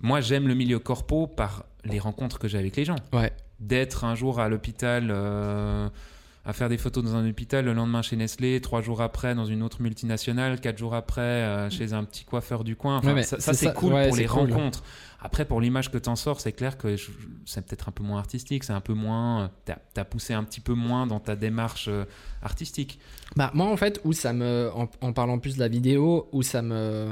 moi, 0.00 0.22
j'aime 0.22 0.48
le 0.48 0.54
milieu 0.54 0.78
corpo 0.78 1.26
par 1.26 1.66
les 1.84 1.98
rencontres 1.98 2.38
que 2.38 2.48
j'ai 2.48 2.56
avec 2.58 2.76
les 2.76 2.84
gens 2.86 2.96
Ouais. 3.12 3.30
d'être 3.60 4.04
un 4.04 4.14
jour 4.14 4.40
à 4.40 4.48
l'hôpital 4.48 5.08
euh, 5.10 5.88
à 6.48 6.52
faire 6.52 6.68
des 6.68 6.78
photos 6.78 7.02
dans 7.02 7.16
un 7.16 7.28
hôpital, 7.28 7.64
le 7.64 7.72
lendemain 7.72 8.02
chez 8.02 8.14
Nestlé, 8.14 8.60
trois 8.60 8.80
jours 8.80 9.02
après 9.02 9.34
dans 9.34 9.46
une 9.46 9.64
autre 9.64 9.82
multinationale, 9.82 10.60
quatre 10.60 10.78
jours 10.78 10.94
après 10.94 11.20
euh, 11.20 11.68
chez 11.70 11.92
un 11.92 12.04
petit 12.04 12.24
coiffeur 12.24 12.62
du 12.62 12.76
coin. 12.76 12.98
Enfin, 12.98 13.14
Ouais, 13.14 13.22
ça, 13.24 13.40
ça, 13.40 13.52
c'est 13.52 13.74
cool 13.74 13.92
ouais, 13.92 14.06
pour 14.08 14.16
les 14.16 14.26
cool. 14.26 14.52
rencontres. 14.52 14.84
Après, 15.20 15.44
pour 15.44 15.60
l'image 15.60 15.90
que 15.90 15.98
t'en 15.98 16.14
sors, 16.14 16.40
c'est 16.40 16.52
clair 16.52 16.78
que 16.78 16.94
c'est 17.46 17.66
peut-être 17.66 17.88
un 17.88 17.92
peu 17.92 18.04
moins 18.04 18.18
artistique, 18.20 18.62
c'est 18.62 18.72
un 18.72 18.80
peu 18.80 18.94
moins. 18.94 19.50
T'as 19.64 19.78
as 19.96 20.04
poussé 20.04 20.34
un 20.34 20.44
petit 20.44 20.60
peu 20.60 20.74
moins 20.74 21.08
dans 21.08 21.18
ta 21.18 21.34
démarche 21.34 21.86
euh, 21.88 22.04
artistique. 22.42 23.00
Bah, 23.34 23.50
moi, 23.52 23.66
en 23.66 23.76
fait, 23.76 24.00
où 24.04 24.12
ça 24.12 24.32
me. 24.32 24.70
En, 24.72 24.88
en 25.00 25.12
parlant 25.12 25.40
plus 25.40 25.56
de 25.56 25.60
la 25.60 25.68
vidéo, 25.68 26.28
où 26.30 26.42
ça 26.42 26.62
me. 26.62 27.08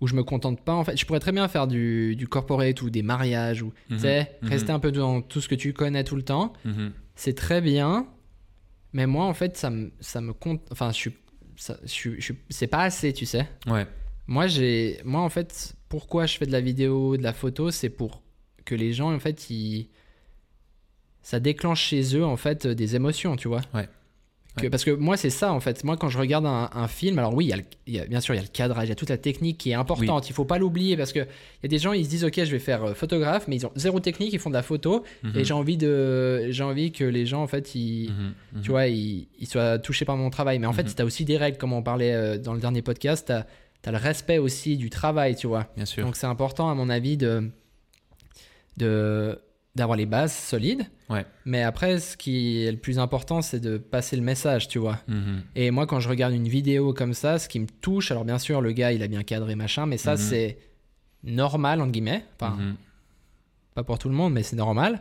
Où 0.00 0.06
je 0.06 0.14
me 0.14 0.22
contente 0.22 0.60
pas, 0.60 0.74
en 0.74 0.84
fait. 0.84 0.96
Je 0.96 1.06
pourrais 1.06 1.20
très 1.20 1.32
bien 1.32 1.48
faire 1.48 1.66
du, 1.66 2.14
du 2.14 2.28
corporate 2.28 2.82
ou 2.82 2.90
des 2.90 3.02
mariages, 3.02 3.62
ou. 3.62 3.66
Mhm, 3.88 3.96
Tu 3.96 3.98
sais, 4.00 4.36
mhm. 4.42 4.48
rester 4.48 4.70
un 4.70 4.78
peu 4.78 4.92
dans 4.92 5.22
tout 5.22 5.40
ce 5.40 5.48
que 5.48 5.54
tu 5.56 5.72
connais 5.72 6.04
tout 6.04 6.16
le 6.16 6.22
temps. 6.22 6.52
Mhm. 6.64 6.92
C'est 7.14 7.34
très 7.34 7.60
bien. 7.60 8.06
Mais 8.92 9.06
moi, 9.06 9.24
en 9.24 9.34
fait, 9.34 9.56
ça 9.56 9.70
me, 9.70 9.92
ça 10.00 10.20
me 10.20 10.32
compte. 10.32 10.60
Enfin, 10.70 10.90
je 10.92 10.96
suis. 10.96 11.12
ça- 11.56 11.78
je 11.84 12.18
je 12.18 12.32
c'est 12.50 12.66
pas 12.66 12.82
assez, 12.82 13.12
tu 13.12 13.26
sais. 13.26 13.48
Ouais, 13.66 13.86
Moi, 14.26 14.46
j'ai, 14.46 15.00
moi, 15.04 15.20
en 15.22 15.28
fait, 15.28 15.74
pourquoi 15.88 16.26
je 16.26 16.36
fais 16.38 16.46
de 16.46 16.52
la 16.52 16.60
vidéo, 16.60 17.16
de 17.16 17.22
la 17.22 17.32
photo, 17.32 17.70
c'est 17.70 17.90
pour 17.90 18.22
que 18.64 18.74
les 18.74 18.92
gens, 18.92 19.12
en 19.14 19.18
fait, 19.18 19.50
ils, 19.50 19.88
ça 21.22 21.40
déclenche 21.40 21.82
chez 21.82 22.16
eux, 22.16 22.24
en 22.24 22.36
fait, 22.36 22.66
des 22.66 22.96
émotions, 22.96 23.36
tu 23.36 23.48
vois. 23.48 23.60
Ouais. 23.74 23.88
Que- 24.56 24.64
Ouais. 24.64 24.70
Parce 24.70 24.84
que 24.84 24.90
moi, 24.90 25.16
c'est 25.16 25.30
ça, 25.30 25.50
en 25.52 25.60
fait. 25.60 25.82
Moi, 25.82 25.96
quand 25.96 26.10
je 26.10 26.18
regarde 26.18 26.44
un, 26.44 26.68
un 26.74 26.86
film, 26.86 27.18
alors 27.18 27.34
oui, 27.34 27.46
il 27.46 27.48
y 27.48 27.52
a 27.54 27.56
le- 27.56 27.64
il 27.86 27.94
y 27.94 27.98
a- 28.00 28.04
bien 28.06 28.20
sûr, 28.20 28.34
il 28.34 28.36
y 28.36 28.40
a 28.40 28.42
le 28.42 28.48
cadrage, 28.48 28.86
il 28.86 28.90
y 28.90 28.92
a 28.92 28.94
toute 28.94 29.08
la 29.08 29.16
technique 29.16 29.56
qui 29.56 29.70
est 29.70 29.74
importante. 29.74 30.28
Il 30.28 30.34
faut 30.34 30.44
pas 30.44 30.58
l'oublier 30.58 30.94
parce 30.96 31.12
que 31.14 31.20
il 31.20 31.62
y 31.62 31.66
a 31.66 31.68
des 31.68 31.78
gens, 31.78 31.94
ils 31.94 32.04
se 32.04 32.10
disent, 32.10 32.24
ok, 32.24 32.34
je 32.44 32.50
vais 32.50 32.58
faire 32.58 32.84
euh, 32.84 32.94
photographe, 32.94 33.48
mais 33.48 33.56
ils 33.56 33.64
ont 33.66 33.72
zéro 33.76 33.98
technique, 33.98 34.30
ils 34.34 34.38
font 34.38 34.50
de 34.50 34.54
la 34.54 34.62
photo, 34.62 35.04
Mhm. 35.22 35.38
et 35.38 35.44
j'ai 35.44 35.54
envie 35.54 35.78
de, 35.78 36.50
j'ai 36.50 36.64
envie 36.64 36.92
que 36.92 37.04
les 37.04 37.24
gens, 37.24 37.42
en 37.42 37.46
fait, 37.46 37.74
ils, 37.74 38.10
Mhm, 38.10 38.34
mhm. 38.56 38.62
tu 38.62 38.70
vois, 38.70 38.88
ils, 38.88 39.26
ils 39.38 39.46
soient 39.46 39.78
touchés 39.78 40.04
par 40.04 40.18
mon 40.18 40.28
travail. 40.28 40.58
Mais 40.58 40.66
en 40.66 40.72
fait, 40.74 40.82
Mhm. 40.84 40.94
tu 40.96 41.02
as 41.02 41.04
aussi 41.06 41.24
des 41.24 41.38
règles, 41.38 41.56
comme 41.56 41.72
on 41.72 41.82
parlait 41.82 42.12
euh, 42.12 42.36
dans 42.36 42.52
le 42.52 42.60
dernier 42.60 42.82
podcast, 42.82 43.32
tu 43.82 43.88
as, 43.88 43.92
le 43.92 43.96
respect 43.98 44.36
aussi 44.38 44.76
du 44.76 44.90
travail, 44.90 45.34
tu 45.34 45.46
vois. 45.46 45.66
Bien 45.76 45.86
sûr. 45.86 46.04
Donc 46.04 46.14
c'est 46.16 46.26
important, 46.26 46.68
à 46.70 46.74
mon 46.74 46.90
avis, 46.90 47.16
de 47.16 47.50
de- 48.76 49.38
d'avoir 49.74 49.96
les 49.96 50.04
bases 50.06 50.34
solides. 50.34 50.82
Ouais. 51.08 51.24
Mais 51.46 51.62
après, 51.62 51.98
ce 51.98 52.16
qui 52.16 52.62
est 52.62 52.70
le 52.72 52.76
plus 52.78 52.98
important, 52.98 53.40
c'est 53.40 53.60
de 53.60 53.78
passer 53.78 54.16
le 54.16 54.22
message, 54.22 54.68
tu 54.68 54.78
vois. 54.78 54.98
Mhm. 55.08 55.42
Et 55.56 55.70
moi, 55.70 55.86
quand 55.86 55.98
je 56.00 56.08
regarde 56.10 56.34
une 56.34 56.48
vidéo 56.48 56.92
comme 56.92 57.14
ça, 57.14 57.38
ce 57.38 57.48
qui 57.48 57.58
me 57.58 57.66
touche, 57.80 58.10
alors 58.10 58.24
bien 58.26 58.38
sûr, 58.38 58.60
le 58.60 58.72
gars, 58.72 58.92
il 58.92 59.02
a 59.02 59.08
bien 59.08 59.22
cadré, 59.22 59.54
machin, 59.54 59.86
mais 59.86 59.96
ça, 59.96 60.12
Mhm. 60.12 60.16
c'est 60.18 60.58
normal, 61.24 61.80
entre 61.80 61.92
guillemets. 61.92 62.24
Enfin, 62.38 62.56
Mhm. 62.56 62.74
pas 63.74 63.82
pour 63.82 63.98
tout 63.98 64.08
le 64.10 64.14
monde, 64.14 64.32
mais 64.34 64.42
c'est 64.42 64.56
normal. 64.56 65.00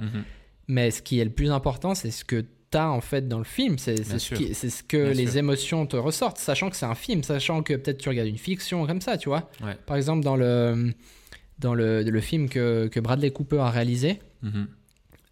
Mais 0.68 0.92
ce 0.92 1.02
qui 1.02 1.20
est 1.20 1.26
le 1.26 1.32
plus 1.32 1.52
important, 1.52 1.94
c'est 1.96 2.12
ce 2.12 2.24
que 2.24 2.46
tu 2.72 2.78
as 2.78 2.90
en 2.90 3.02
fait 3.02 3.28
dans 3.28 3.40
le 3.40 3.44
film. 3.44 3.78
C'est 3.78 4.02
ce, 4.06 4.84
que 4.84 5.04
Bien 5.04 5.14
les 5.14 5.28
sûr. 5.28 5.38
émotions 5.40 5.86
te 5.86 5.98
ressortent, 5.98 6.38
sachant 6.38 6.70
que 6.70 6.78
c'est 6.78 6.86
un 6.86 6.96
film, 6.96 7.24
sachant 7.24 7.62
que 7.64 7.74
peut-être 7.74 7.98
tu 7.98 8.08
regardes 8.08 8.30
une 8.30 8.38
fiction 8.38 8.86
comme 8.88 9.02
ça, 9.02 9.18
tu 9.18 9.28
vois. 9.28 9.50
Ouais. 9.62 9.76
Par 9.86 9.98
exemple, 9.98 10.24
dans 10.24 10.38
le, 10.38 10.94
dans 11.60 11.74
le, 11.74 12.04
le 12.04 12.22
film 12.22 12.48
que, 12.48 12.88
que 12.88 13.02
Bradley 13.02 13.32
Cooper 13.32 13.58
a 13.60 13.70
réalisé, 13.70 14.20
Mhm. 14.44 14.68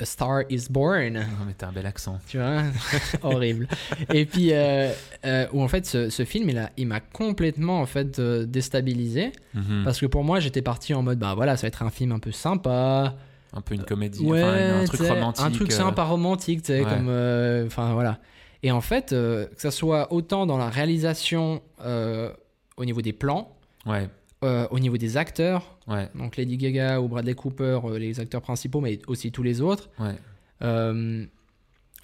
A 0.01 0.05
Star 0.05 0.43
is 0.49 0.67
Born, 0.69 1.11
Non, 1.13 1.19
mais 1.45 1.53
t'as 1.57 1.67
un 1.67 1.71
bel 1.73 1.85
accent. 1.85 2.19
tu 2.27 2.37
vois, 2.37 2.63
horrible. 3.21 3.67
Et 4.13 4.25
puis, 4.25 4.53
euh, 4.53 4.93
euh, 5.25 5.45
où 5.51 5.61
en 5.61 5.67
fait, 5.67 5.85
ce, 5.85 6.09
ce 6.09 6.23
film, 6.23 6.49
il 6.77 6.87
m'a 6.87 6.99
complètement 7.01 7.81
en 7.81 7.85
fait 7.85 8.17
euh, 8.19 8.45
déstabilisé. 8.45 9.33
Mhm. 9.53 9.81
Parce 9.83 9.99
que 9.99 10.05
pour 10.05 10.23
moi, 10.23 10.39
j'étais 10.39 10.61
parti 10.61 10.93
en 10.93 11.01
mode, 11.03 11.19
bah 11.19 11.33
voilà, 11.35 11.57
ça 11.57 11.63
va 11.63 11.67
être 11.67 11.83
un 11.83 11.89
film 11.89 12.13
un 12.13 12.19
peu 12.19 12.31
sympa, 12.31 13.15
Un 13.51 13.59
peu 13.61 13.75
une 13.75 13.83
comédie, 13.83 14.23
Ouais, 14.23 14.41
enfin, 14.41 14.79
un 14.81 14.85
truc 14.85 15.01
romantique. 15.01 15.45
Un 15.45 15.51
truc 15.51 15.71
euh, 15.71 15.75
sympa 15.75 16.03
romantique, 16.05 16.61
tu 16.61 16.67
sais, 16.67 16.79
ouais. 16.79 16.85
comme. 16.89 17.07
euh, 17.09 17.65
Enfin, 17.65 17.91
voilà. 17.93 18.19
Et 18.63 18.71
en 18.71 18.81
fait, 18.81 19.11
euh, 19.11 19.47
que 19.47 19.61
ça 19.61 19.71
soit 19.71 20.13
autant 20.13 20.45
dans 20.45 20.57
la 20.57 20.69
réalisation 20.69 21.61
euh, 21.83 22.31
au 22.77 22.85
niveau 22.85 23.01
des 23.01 23.13
plans, 23.13 23.53
Ouais, 23.85 24.07
euh, 24.43 24.67
au 24.71 24.79
niveau 24.79 24.97
des 24.97 25.17
acteurs, 25.17 25.77
ouais, 25.87 26.09
donc 26.15 26.37
Lady 26.37 26.57
Gaga 26.57 27.01
ou 27.01 27.07
Bradley 27.07 27.33
Cooper, 27.35 27.79
euh, 27.83 27.99
les 27.99 28.19
acteurs 28.19 28.41
principaux, 28.41 28.79
mais 28.81 28.99
aussi 29.07 29.31
tous 29.31 29.43
les 29.43 29.59
autres, 29.61 29.89
ouais. 29.99 30.15
euh, 30.61 31.25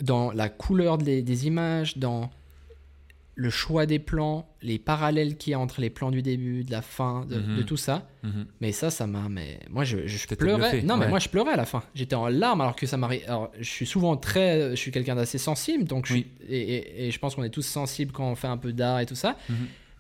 dans 0.02 0.32
la 0.32 0.50
couleur 0.50 0.98
des, 0.98 1.22
des 1.22 1.48
images, 1.48 1.98
dans 1.98 2.30
le 3.38 3.50
choix 3.50 3.86
des 3.86 4.00
plans, 4.00 4.48
les 4.62 4.80
parallèles 4.80 5.36
qu'il 5.36 5.52
y 5.52 5.54
a 5.54 5.60
entre 5.60 5.82
les 5.82 5.90
plans 5.90 6.10
du 6.10 6.22
début, 6.22 6.64
de 6.64 6.72
la 6.72 6.82
fin, 6.82 7.26
de, 7.26 7.36
Mhm. 7.38 7.58
de 7.58 7.62
tout 7.64 7.76
ça. 7.76 8.08
Mhm. 8.24 8.46
Mais 8.62 8.72
ça, 8.72 8.90
ça 8.90 9.08
m'a. 9.08 9.28
Mais 9.30 9.60
moi, 9.70 9.84
je, 9.84 9.98
pleurais. 10.38 10.82
non, 10.84 10.96
mais 10.96 11.10
moi, 11.10 11.20
je 11.20 11.28
pleurais 11.28 11.52
à 11.52 11.58
la 11.58 11.66
fin. 11.66 11.84
J'étais 11.96 12.16
en 12.16 12.30
larmes 12.30 12.62
alors 12.62 12.78
que 12.78 12.86
ça 12.88 12.96
m'arrive. 12.96 13.24
Alors, 13.28 13.52
je 13.60 13.70
suis 13.70 13.86
souvent 13.86 14.16
très. 14.16 14.70
Je 14.72 14.76
suis 14.78 14.92
quelqu'un 14.92 15.16
d'assez 15.16 15.38
sensible, 15.38 15.84
donc 15.84 16.06
je 16.06 16.14
suis- 16.14 16.28
et, 16.48 16.62
et- 16.76 17.08
et 17.08 17.12
je 17.12 17.20
pense 17.20 17.36
qu'on 17.36 17.44
est 17.44 17.50
tous 17.50 17.62
sensibles 17.66 18.14
quand 18.14 18.26
on 18.30 18.36
fait 18.36 18.48
un 18.48 18.56
peu 18.58 18.72
d'art 18.72 19.02
et 19.02 19.06
tout 19.06 19.16
ça. 19.16 19.36
Mhm. 19.50 19.56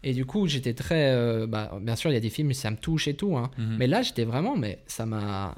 Et 0.08 0.14
du 0.14 0.26
coup, 0.26 0.45
j'étais 0.47 0.74
très. 0.76 1.12
euh, 1.14 1.47
bah, 1.47 1.78
bien 1.82 1.95
sûr, 1.95 2.12
il 2.12 2.14
y 2.14 2.18
a 2.18 2.22
des 2.22 2.30
films, 2.30 2.53
ça 2.53 2.70
me 2.72 2.78
touche 2.78 3.08
et 3.08 3.16
tout. 3.16 3.36
hein. 3.36 3.49
Mhm. 3.58 3.76
Mais 3.80 3.88
là, 3.88 4.01
j'étais 4.03 4.24
vraiment. 4.24 4.56
Mais 4.56 4.80
ça 4.88 5.06
m'a. 5.06 5.56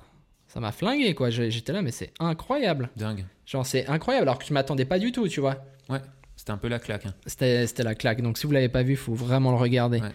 Ça 0.47 0.61
m'a 0.61 0.71
flingué, 0.71 1.13
quoi. 1.13 1.29
J'étais 1.29 1.73
là, 1.73 1.81
mais 1.81 1.91
c'est 1.91 2.13
incroyable. 2.19 2.89
Dingue. 2.95 3.25
Genre, 3.45 3.65
c'est 3.65 3.85
incroyable 3.87 4.23
alors 4.29 4.39
que 4.39 4.45
je 4.45 4.53
m'attendais 4.53 4.85
pas 4.85 4.97
du 4.97 5.11
tout, 5.11 5.27
tu 5.27 5.41
vois. 5.41 5.57
Ouais, 5.89 5.99
c'était 6.37 6.51
un 6.51 6.57
peu 6.57 6.69
la 6.69 6.79
claque. 6.79 7.05
hein. 7.05 7.13
C'était 7.25 7.65
la 7.83 7.93
claque. 7.95 8.21
Donc, 8.21 8.37
si 8.37 8.47
vous 8.47 8.53
l'avez 8.53 8.69
pas 8.69 8.81
vu, 8.83 8.95
faut 8.95 9.13
vraiment 9.13 9.51
le 9.51 9.57
regarder. 9.57 9.99
Ouais. 9.99 10.11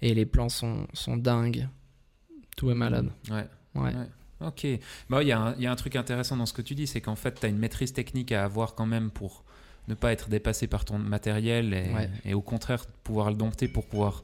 Et 0.00 0.14
les 0.14 0.24
plans 0.24 0.48
sont, 0.48 0.86
sont 0.94 1.18
dingues. 1.18 1.68
Tout 2.56 2.70
est 2.70 2.74
malade. 2.74 3.10
Ouais. 3.30 3.44
Ouais. 3.74 3.94
Ouais. 3.94 4.06
Ok. 4.46 4.66
Bah, 5.10 5.22
Il 5.22 5.28
y, 5.28 5.32
un- 5.32 5.54
il 5.58 5.62
y 5.62 5.66
a 5.66 5.70
un 5.72 5.76
truc 5.76 5.96
intéressant 5.96 6.36
dans 6.38 6.46
ce 6.46 6.52
que 6.54 6.62
tu 6.62 6.74
dis, 6.74 6.86
c'est 6.86 7.00
qu'en 7.02 7.16
fait, 7.16 7.38
tu 7.40 7.44
as 7.46 7.48
une 7.50 7.58
maîtrise 7.58 7.92
technique 7.92 8.32
à 8.32 8.44
avoir 8.44 8.74
quand 8.74 8.86
même 8.86 9.10
pour 9.10 9.43
ne 9.88 9.94
pas 9.94 10.12
être 10.12 10.28
dépassé 10.28 10.66
par 10.66 10.84
ton 10.84 10.98
matériel 10.98 11.72
et, 11.74 11.92
Ouais. 11.94 12.10
et 12.24 12.34
au 12.34 12.40
contraire 12.42 12.86
pouvoir 13.02 13.30
le 13.30 13.36
dompter 13.36 13.68
pour 13.68 13.84
pouvoir 13.86 14.22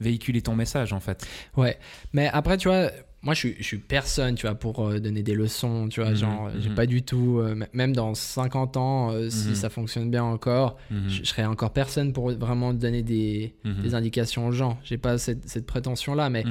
véhiculer 0.00 0.40
ton 0.42 0.54
message 0.56 0.92
en 0.92 1.00
fait. 1.00 1.26
Ouais, 1.56 1.78
mais 2.12 2.28
après, 2.32 2.56
tu 2.56 2.68
vois, 2.68 2.90
moi, 3.22 3.34
je 3.34 3.38
suis, 3.40 3.56
je 3.58 3.62
suis 3.64 3.76
personne, 3.76 4.34
tu 4.34 4.46
vois, 4.46 4.54
pour 4.54 4.88
euh, 4.88 4.98
donner 4.98 5.22
des 5.22 5.34
leçons, 5.34 5.88
tu 5.90 6.00
vois, 6.00 6.10
Mhm, 6.10 6.16
genre, 6.16 6.46
euh, 6.46 6.52
j'ai 6.58 6.70
mhm. 6.70 6.74
pas 6.74 6.86
du 6.86 7.02
tout, 7.02 7.38
euh, 7.38 7.54
même 7.74 7.94
dans 7.94 8.14
50 8.14 8.78
ans, 8.78 9.10
euh, 9.12 9.28
si 9.28 9.48
Mhm. 9.48 9.54
ça 9.54 9.68
fonctionne 9.68 10.10
bien 10.10 10.24
encore, 10.24 10.78
je, 10.90 10.96
je 11.16 11.24
serais 11.24 11.44
encore 11.44 11.74
personne 11.74 12.14
pour 12.14 12.30
vraiment 12.32 12.72
donner 12.72 13.02
des, 13.02 13.54
des 13.64 13.94
indications 13.94 14.46
aux 14.46 14.52
gens. 14.52 14.78
J'ai 14.84 14.96
pas 14.96 15.18
cette, 15.18 15.46
cette 15.50 15.66
prétention-là, 15.66 16.30
mais 16.30 16.44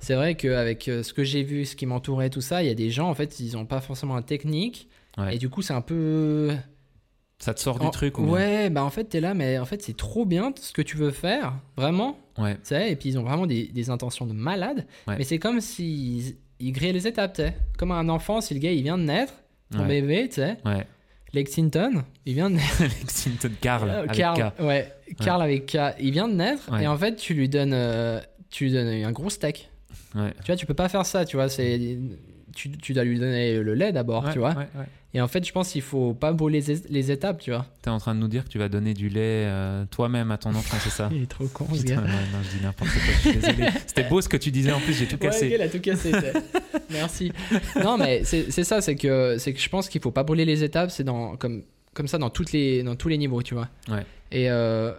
c'est 0.00 0.14
vrai 0.16 0.34
qu'avec 0.34 0.82
ce 0.86 1.12
que 1.12 1.22
j'ai 1.22 1.44
vu, 1.44 1.64
ce 1.64 1.76
qui 1.76 1.86
m'entourait, 1.86 2.28
tout 2.30 2.40
ça, 2.40 2.60
il 2.64 2.66
y 2.66 2.72
a 2.72 2.74
des 2.74 2.90
gens, 2.90 3.08
en 3.08 3.14
fait, 3.14 3.38
ils 3.38 3.56
ont 3.56 3.64
pas 3.66 3.80
forcément 3.80 4.16
la 4.16 4.22
technique, 4.22 4.88
Ouais. 5.16 5.36
et 5.36 5.38
du 5.38 5.48
coup, 5.48 5.62
c'est 5.62 5.74
un 5.74 5.80
peu... 5.80 6.50
Ça 7.40 7.54
te 7.54 7.60
sort 7.60 7.78
du 7.78 7.86
En- 7.86 7.90
truc 7.90 8.18
ou 8.18 8.22
bien 8.24 8.32
Ouais, 8.34 8.70
bah 8.70 8.84
en 8.84 8.90
fait, 8.90 9.04
t'es 9.04 9.20
là, 9.20 9.32
mais 9.34 9.58
en 9.58 9.64
fait, 9.64 9.80
c'est 9.82 9.96
trop 9.96 10.24
bien 10.26 10.52
ce 10.60 10.72
que 10.72 10.82
tu 10.82 10.96
veux 10.98 11.10
faire, 11.10 11.54
vraiment. 11.76 12.18
Ouais. 12.38 12.54
Tu 12.54 12.60
sais, 12.64 12.92
et 12.92 12.96
puis 12.96 13.08
ils 13.08 13.18
ont 13.18 13.22
vraiment 13.22 13.46
des, 13.46 13.64
des 13.68 13.88
intentions 13.90 14.26
de 14.26 14.32
malade. 14.34 14.86
Ouais. 15.08 15.16
Mais 15.18 15.24
c'est 15.24 15.38
comme 15.38 15.60
s'ils 15.62 16.36
ils 16.58 16.72
grillaient 16.72 16.92
les 16.92 17.06
étapes, 17.08 17.32
tu 17.34 17.42
sais. 17.42 17.56
Comme 17.78 17.92
un 17.92 18.08
enfant, 18.10 18.40
si 18.42 18.52
le 18.52 18.60
gars 18.60 18.70
il 18.72 18.82
vient 18.82 18.98
de 18.98 19.04
naître, 19.04 19.32
ton 19.72 19.80
Ouais. 19.80 19.86
bébé, 20.02 20.28
tu 20.28 20.34
sais. 20.36 20.58
Ouais. 20.66 20.86
Lexington, 21.32 22.02
il 22.26 22.34
vient 22.34 22.50
de 22.50 22.56
naître. 22.56 22.82
Lexington 23.00 23.50
Carl 23.60 23.88
Euh, 23.88 23.98
avec 24.00 24.12
Carl, 24.12 24.52
K. 24.58 24.62
ouais. 24.62 24.92
Carl 25.24 25.40
avec 25.42 25.66
K. 25.66 25.78
Il 26.00 26.10
vient 26.12 26.28
de 26.28 26.34
naître, 26.34 26.74
et 26.78 26.86
en 26.86 26.96
fait, 26.98 27.16
tu 27.16 27.32
lui 27.34 27.48
donnes, 27.48 27.72
euh, 27.72 28.20
tu 28.50 28.64
lui 28.64 28.72
donnes 28.72 28.88
un 28.88 29.12
gros 29.12 29.30
steak. 29.30 29.70
Ouais. 30.14 30.32
Tu 30.40 30.46
vois, 30.46 30.56
tu 30.56 30.66
peux 30.66 30.74
pas 30.74 30.88
faire 30.88 31.06
ça, 31.06 31.24
tu 31.24 31.36
vois. 31.36 31.48
C'est. 31.48 31.98
Tu, 32.54 32.70
tu 32.70 32.92
dois 32.94 33.04
lui 33.04 33.18
donner 33.18 33.58
le 33.60 33.74
lait 33.74 33.92
d'abord, 33.92 34.24
Ouais, 34.24 34.32
tu 34.32 34.38
vois. 34.38 34.50
ouais, 34.50 34.68
ouais. 34.76 34.86
Et 35.12 35.20
en 35.20 35.26
fait, 35.26 35.44
je 35.44 35.50
pense 35.50 35.70
qu'il 35.72 35.82
faut 35.82 36.14
pas 36.14 36.32
brûler 36.32 36.60
les, 36.60 36.76
les 36.88 37.10
étapes, 37.10 37.40
tu 37.40 37.50
vois. 37.50 37.66
T'es 37.82 37.90
en 37.90 37.98
train 37.98 38.14
de 38.14 38.20
nous 38.20 38.28
dire 38.28 38.44
que 38.44 38.48
tu 38.48 38.58
vas 38.58 38.68
donner 38.68 38.94
du 38.94 39.08
lait 39.08 39.44
euh, 39.48 39.84
toi-même 39.90 40.30
à 40.30 40.38
ton 40.38 40.50
enfant, 40.54 40.76
c'est 40.80 40.90
ça 40.90 41.08
Il 41.14 41.22
est 41.22 41.26
trop 41.26 41.46
con, 41.48 41.66
ce 41.74 41.82
gars. 41.82 41.96
ouais, 41.96 42.06
non, 42.06 42.38
je 42.44 42.56
dis 42.56 42.62
n'importe 42.62 42.90
quoi, 42.92 43.00
je 43.14 43.18
suis 43.30 43.32
désolé. 43.38 43.68
C'était 43.88 44.04
beau 44.08 44.20
ce 44.20 44.28
que 44.28 44.36
tu 44.36 44.52
disais 44.52 44.70
en 44.70 44.78
plus, 44.78 44.92
j'ai 44.92 45.06
tout 45.06 45.14
Ouais, 45.16 45.26
cassé. 45.30 45.46
ok, 45.48 45.52
il 45.56 45.62
a 45.62 45.68
tout 45.68 45.80
cassé. 45.80 46.12
Merci. 46.90 47.32
Non, 47.82 47.98
mais 47.98 48.22
c'est 48.24 48.50
c'est 48.52 48.62
ça, 48.64 48.80
c'est 48.80 48.94
que, 48.94 49.36
c'est 49.38 49.52
que 49.52 49.60
je 49.60 49.68
pense 49.68 49.88
qu'il 49.88 50.00
faut 50.00 50.12
pas 50.12 50.22
brûler 50.22 50.44
les 50.44 50.62
étapes, 50.62 50.90
c'est 50.92 51.04
dans, 51.04 51.36
comme, 51.36 51.62
comme 51.92 52.06
ça 52.06 52.18
dans, 52.18 52.30
toutes 52.30 52.52
les, 52.52 52.82
dans 52.84 52.94
tous 52.94 53.08
les 53.08 53.18
niveaux, 53.18 53.42
tu 53.42 53.54
vois. 53.54 53.68
Ouais. 53.88 54.04
Et, 54.30 54.48
euh, 54.48 54.92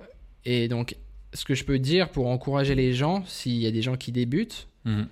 et 0.43 0.67
donc, 0.67 0.95
ce 1.33 1.45
que 1.45 1.53
je 1.55 1.63
peux 1.63 1.79
dire 1.79 2.09
pour 2.09 2.27
encourager 2.27 2.75
les 2.75 2.91
gens, 2.93 3.23
s'il 3.27 3.53
y 3.61 3.65
a 3.67 3.71
des 3.71 3.81
gens 3.81 3.95
qui 3.95 4.11
débutent, 4.11 4.67
Mhm. 4.83 5.07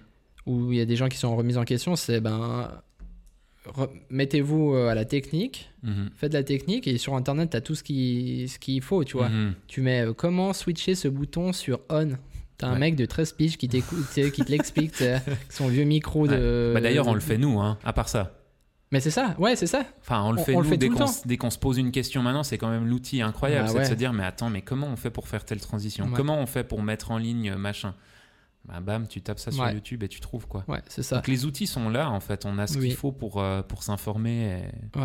Ou 0.45 0.71
il 0.71 0.77
y 0.77 0.81
a 0.81 0.85
des 0.85 0.95
gens 0.95 1.07
qui 1.09 1.17
sont 1.17 1.27
en 1.27 1.35
remise 1.35 1.57
en 1.57 1.63
question, 1.65 1.95
c'est 1.95 2.19
ben. 2.21 2.71
Mettez-vous 4.09 4.73
euh, 4.73 4.87
à 4.89 4.95
la 4.95 5.05
technique, 5.05 5.69
Mhm. 5.83 6.09
faites 6.15 6.31
de 6.31 6.37
la 6.37 6.43
technique 6.43 6.87
et 6.87 6.97
sur 6.97 7.13
internet, 7.13 7.51
tu 7.51 7.57
as 7.57 7.61
tout 7.61 7.75
ce 7.75 7.83
qu'il 7.83 8.49
ce 8.49 8.57
qu'il 8.57 8.81
faut, 8.81 9.03
tu 9.03 9.17
vois. 9.17 9.29
Mhm. 9.29 9.53
Tu 9.67 9.81
mets 9.81 10.07
euh, 10.07 10.13
comment 10.13 10.53
switcher 10.53 10.95
ce 10.95 11.07
bouton 11.07 11.53
sur 11.53 11.79
on? 11.89 12.11
T'as 12.57 12.67
un 12.67 12.77
mec 12.79 12.95
de 12.95 13.05
13 13.05 13.33
piges 13.33 13.57
qui 13.57 13.69
t'écoute, 13.69 14.05
qui 14.13 14.43
te 14.43 14.51
l'explique, 14.51 14.93
son 15.49 15.67
vieux 15.67 15.83
micro 15.85 16.27
de. 16.27 16.71
Bah, 16.73 16.81
D'ailleurs, 16.81 17.07
on 17.07 17.13
le 17.13 17.19
fait 17.21 17.37
nous, 17.37 17.59
hein, 17.61 17.77
à 17.85 17.93
part 17.93 18.09
ça. 18.09 18.35
Mais 18.91 18.99
c'est 18.99 19.11
ça, 19.11 19.35
ouais, 19.37 19.55
c'est 19.55 19.67
ça. 19.67 19.85
Enfin, 20.01 20.23
on 20.25 20.31
le 20.31 20.39
fait 20.41 20.53
on 20.55 20.57
nous 20.57 20.63
le 20.63 20.69
fait 20.69 20.77
dès 20.77 20.89
qu'on 20.89 21.05
dès 21.25 21.49
se 21.51 21.59
pose 21.59 21.77
une 21.77 21.91
question 21.91 22.23
maintenant, 22.23 22.43
c'est 22.43 22.57
quand 22.57 22.69
même 22.71 22.87
l'outil 22.87 23.21
incroyable, 23.21 23.67
Bah 23.67 23.73
c'est 23.73 23.79
de 23.81 23.85
se 23.85 23.93
dire 23.93 24.13
mais 24.13 24.23
attends, 24.23 24.49
mais 24.49 24.61
comment 24.63 24.87
on 24.87 24.95
fait 24.95 25.11
pour 25.11 25.27
faire 25.27 25.45
telle 25.45 25.61
transition? 25.61 26.09
Comment 26.13 26.39
on 26.39 26.47
fait 26.47 26.63
pour 26.63 26.81
mettre 26.81 27.11
en 27.11 27.17
ligne 27.19 27.53
machin? 27.53 27.93
Bah 28.67 28.79
bam, 28.81 29.07
tu 29.07 29.21
tapes 29.21 29.39
ça 29.39 29.51
sur 29.51 29.63
Ouais. 29.63 29.73
YouTube 29.73 30.03
et 30.03 30.07
tu 30.07 30.19
trouves 30.19 30.47
quoi. 30.47 30.63
Ouais, 30.67 30.81
c'est 30.87 31.01
ça. 31.01 31.15
Donc 31.15 31.27
les 31.27 31.45
outils 31.45 31.65
sont 31.67 31.89
là 31.89 32.09
en 32.11 32.19
fait, 32.19 32.45
on 32.45 32.57
a 32.59 32.67
ce 32.67 32.77
Oui. 32.77 32.87
qu'il 32.89 32.95
faut 32.95 33.11
pour 33.11 33.41
euh, 33.41 33.61
pour 33.63 33.81
s'informer. 33.83 34.61
et- 34.95 34.99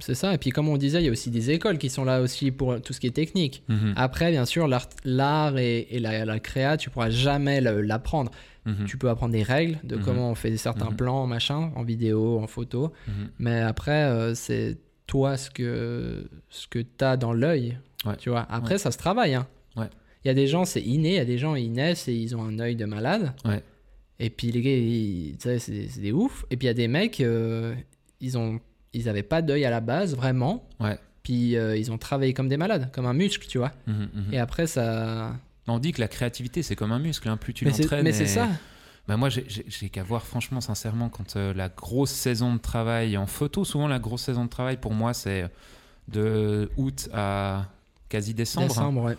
C'est 0.00 0.14
ça. 0.14 0.34
Et 0.34 0.38
puis, 0.38 0.50
comme 0.50 0.68
on 0.68 0.76
disait, 0.76 1.00
il 1.00 1.06
y 1.06 1.08
a 1.08 1.10
aussi 1.12 1.30
des 1.30 1.50
écoles 1.50 1.78
qui 1.78 1.88
sont 1.88 2.04
là 2.04 2.20
aussi 2.20 2.50
pour 2.50 2.78
tout 2.82 2.92
ce 2.92 3.00
qui 3.00 3.06
est 3.06 3.10
technique. 3.12 3.62
Mhm. 3.68 3.94
Après, 3.96 4.30
bien 4.30 4.44
sûr, 4.44 4.68
l'art 4.68 4.86
l'art 5.04 5.56
et, 5.56 5.86
et 5.90 5.98
la, 5.98 6.26
la 6.26 6.40
créa, 6.40 6.76
tu 6.76 6.90
pourras 6.90 7.08
jamais 7.08 7.62
l'apprendre. 7.62 8.30
Mhm. 8.66 8.84
Tu 8.84 8.98
peux 8.98 9.08
apprendre 9.08 9.32
des 9.32 9.42
règles 9.42 9.78
de 9.82 9.96
Mhm. 9.96 10.02
comment 10.04 10.30
on 10.30 10.34
fait 10.34 10.54
certains 10.58 10.92
plans, 10.92 11.26
machin, 11.26 11.72
en 11.74 11.84
vidéo, 11.84 12.38
en 12.38 12.46
photo. 12.48 12.92
Mais 13.38 13.60
après, 13.62 14.02
euh, 14.04 14.34
c'est 14.34 14.76
toi 15.06 15.38
ce 15.38 15.48
que, 15.50 16.28
ce 16.50 16.66
que 16.66 16.80
tu 16.80 17.02
as 17.04 17.16
dans 17.16 17.32
l'œil. 17.32 17.78
Ouais. 18.04 18.16
Tu 18.18 18.28
vois. 18.28 18.46
Après, 18.50 18.74
Ouais. 18.74 18.78
ça 18.78 18.90
se 18.90 18.98
travaille. 18.98 19.32
hein. 19.34 19.46
Il 20.24 20.28
y 20.28 20.30
a 20.30 20.34
des 20.34 20.46
gens, 20.46 20.64
c'est 20.64 20.82
inné. 20.82 21.10
Il 21.10 21.16
y 21.16 21.18
a 21.18 21.24
des 21.24 21.38
gens, 21.38 21.54
ils 21.54 21.72
naissent 21.72 22.08
et 22.08 22.14
ils 22.14 22.36
ont 22.36 22.42
un 22.42 22.58
œil 22.58 22.76
de 22.76 22.84
malade. 22.84 23.32
Ouais. 23.44 23.62
Et 24.18 24.30
puis, 24.30 24.52
les 24.52 24.62
gars, 24.62 25.38
c'est 25.40 25.58
c'est 25.58 26.00
des 26.00 26.12
oufs. 26.12 26.44
Et 26.50 26.56
puis, 26.56 26.66
il 26.66 26.68
y 26.68 26.70
a 26.70 26.74
des 26.74 26.88
mecs, 26.88 27.20
euh, 27.20 27.74
ils 28.20 28.38
ont 28.38 28.60
ils 28.92 29.08
avaient 29.08 29.22
pas 29.22 29.42
d'œil 29.42 29.64
à 29.64 29.70
la 29.70 29.80
base, 29.80 30.14
vraiment. 30.14 30.68
Ouais. 30.78 30.98
Puis, 31.22 31.56
euh, 31.56 31.76
ils 31.76 31.90
ont 31.90 31.98
travaillé 31.98 32.34
comme 32.34 32.48
des 32.48 32.56
malades, 32.56 32.90
comme 32.92 33.06
un 33.06 33.14
muscle, 33.14 33.46
tu 33.46 33.58
vois. 33.58 33.72
Mhm, 33.86 34.08
mhm. 34.12 34.34
Et 34.34 34.38
après, 34.38 34.66
ça. 34.66 35.34
On 35.68 35.78
dit 35.78 35.92
que 35.92 36.00
la 36.00 36.08
créativité 36.08 36.62
c'est 36.62 36.74
comme 36.74 36.90
un 36.92 36.98
muscle, 36.98 37.28
hein, 37.28 37.36
plus 37.36 37.54
tu 37.54 37.64
mais 37.64 37.72
c'est 37.72 37.82
l'entraînes. 37.82 38.04
mais 38.04 38.12
c'est 38.12 38.24
et- 38.24 38.26
ça. 38.26 38.48
Bah 39.08 39.16
moi, 39.16 39.28
j'ai 39.30 39.88
qu'à 39.88 40.04
voir, 40.04 40.24
franchement, 40.24 40.60
sincèrement, 40.60 41.08
quand 41.08 41.34
euh, 41.34 41.52
la 41.54 41.68
grosse 41.68 42.12
saison 42.12 42.54
de 42.54 42.60
travail 42.60 43.16
en 43.16 43.26
photo, 43.26 43.64
souvent 43.64 43.88
la 43.88 43.98
grosse 43.98 44.22
saison 44.22 44.44
de 44.44 44.50
travail 44.50 44.76
pour 44.76 44.92
moi, 44.94 45.12
c'est 45.12 45.50
de 46.06 46.70
août 46.76 47.08
à 47.12 47.66
quasi 48.08 48.32
décembre, 48.32 48.66
hein, 48.66 48.68
Décembre, 48.68 49.02
ouais. 49.02 49.16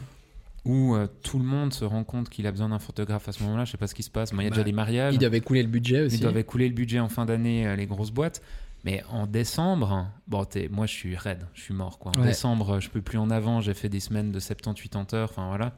Où 0.65 0.95
euh, 0.95 1.07
tout 1.23 1.37
le 1.39 1.45
monde 1.45 1.73
se 1.73 1.83
rend 1.85 2.03
compte 2.03 2.29
qu'il 2.29 2.47
a 2.47 2.51
besoin 2.51 2.69
d'un 2.69 2.79
photographe 2.79 3.27
à 3.27 3.31
ce 3.31 3.43
moment-là. 3.43 3.65
Je 3.65 3.71
sais 3.71 3.77
pas 3.77 3.87
ce 3.87 3.95
qui 3.95 4.03
se 4.03 4.09
passe. 4.09 4.31
Moi, 4.33 4.43
il 4.43 4.45
y 4.45 4.47
a 4.47 4.49
Bah, 4.51 4.55
déjà 4.57 4.63
des 4.63 4.71
mariages. 4.71 5.13
Ils 5.15 5.19
devaient 5.19 5.41
couler 5.41 5.61
le 5.63 5.69
budget 5.69 6.01
aussi. 6.01 6.15
Ils 6.15 6.21
doivent 6.21 6.37
écouler 6.37 6.67
le 6.69 6.73
budget 6.73 6.99
en 6.99 7.09
fin 7.09 7.25
d'année, 7.25 7.67
euh, 7.67 7.75
les 7.75 7.85
grosses 7.85 8.11
boîtes. 8.11 8.41
Mais 8.85 9.01
en 9.09 9.27
décembre, 9.27 10.07
bon, 10.27 10.43
t'es- 10.43 10.67
moi 10.69 10.85
je 10.85 10.91
suis 10.91 11.15
raide, 11.15 11.45
je 11.53 11.61
suis 11.61 11.73
mort. 11.73 11.99
Quoi. 11.99 12.11
En 12.17 12.21
Ouais. 12.21 12.27
décembre, 12.27 12.79
je 12.81 12.89
peux 12.89 13.01
plus 13.01 13.17
en 13.17 13.29
avant. 13.29 13.61
J'ai 13.61 13.73
fait 13.73 13.87
des 13.89 13.99
semaines 14.01 14.31
de 14.31 14.39
70-80 14.39 15.13
heures. 15.15 15.29
Enfin 15.31 15.47
voilà. 15.47 15.73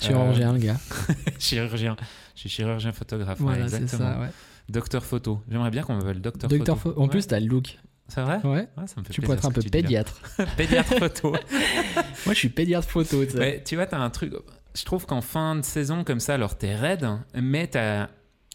Chirurgien, 0.00 0.52
le 0.52 0.58
gars. 0.58 0.76
chirurgien. 1.38 1.96
Je 2.34 2.40
suis 2.40 2.48
chirurgien 2.48 2.92
photographe. 2.92 3.38
ouais, 3.40 3.44
Voilà, 3.46 3.68
c'est 3.68 3.76
exactement. 3.82 4.14
ça, 4.14 4.20
ouais. 4.20 4.28
Docteur 4.68 5.04
photo. 5.04 5.40
J'aimerais 5.50 5.70
bien 5.70 5.82
qu'on 5.82 5.94
m'appelle 5.96 6.20
docteur 6.20 6.48
Docteur 6.48 6.78
photo. 6.78 6.94
pho- 6.94 7.00
En 7.00 7.04
Ouais. 7.04 7.10
plus, 7.10 7.26
t'as 7.26 7.40
le 7.40 7.46
look. 7.46 7.78
C'est 8.10 8.20
vrai? 8.20 8.40
Ouais. 8.44 8.68
Ouais, 8.76 8.86
ça 8.86 9.00
me 9.00 9.04
fait 9.04 9.12
Tu 9.12 9.20
pourrais 9.20 9.36
être 9.36 9.46
un 9.46 9.52
peu 9.52 9.62
tu 9.62 9.70
pédiatre. 9.70 10.20
pédiatre 10.56 10.94
photo. 10.98 11.32
Moi, 12.26 12.34
je 12.34 12.38
suis 12.38 12.48
pédiatre 12.48 12.88
photo, 12.88 13.24
tu. 13.24 13.36
Mais 13.36 13.62
tu 13.64 13.76
vois, 13.76 13.86
t'as 13.86 13.98
un 13.98 14.10
truc. 14.10 14.32
Je 14.74 14.84
trouve 14.84 15.06
qu'en 15.06 15.20
fin 15.20 15.56
de 15.56 15.62
saison, 15.62 16.04
comme 16.04 16.20
ça, 16.20 16.34
alors 16.34 16.56
t'es 16.58 16.74
raide, 16.74 17.08
mais 17.34 17.66
t'as. 17.66 18.08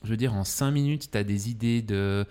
Je 0.04 0.10
veux 0.10 0.18
dire, 0.18 0.36
en 0.36 0.44
5 0.44 0.72
minutes, 0.72 1.10
t'as 1.12 1.24
des 1.24 1.50
idées 1.50 1.82
de. 1.82 2.26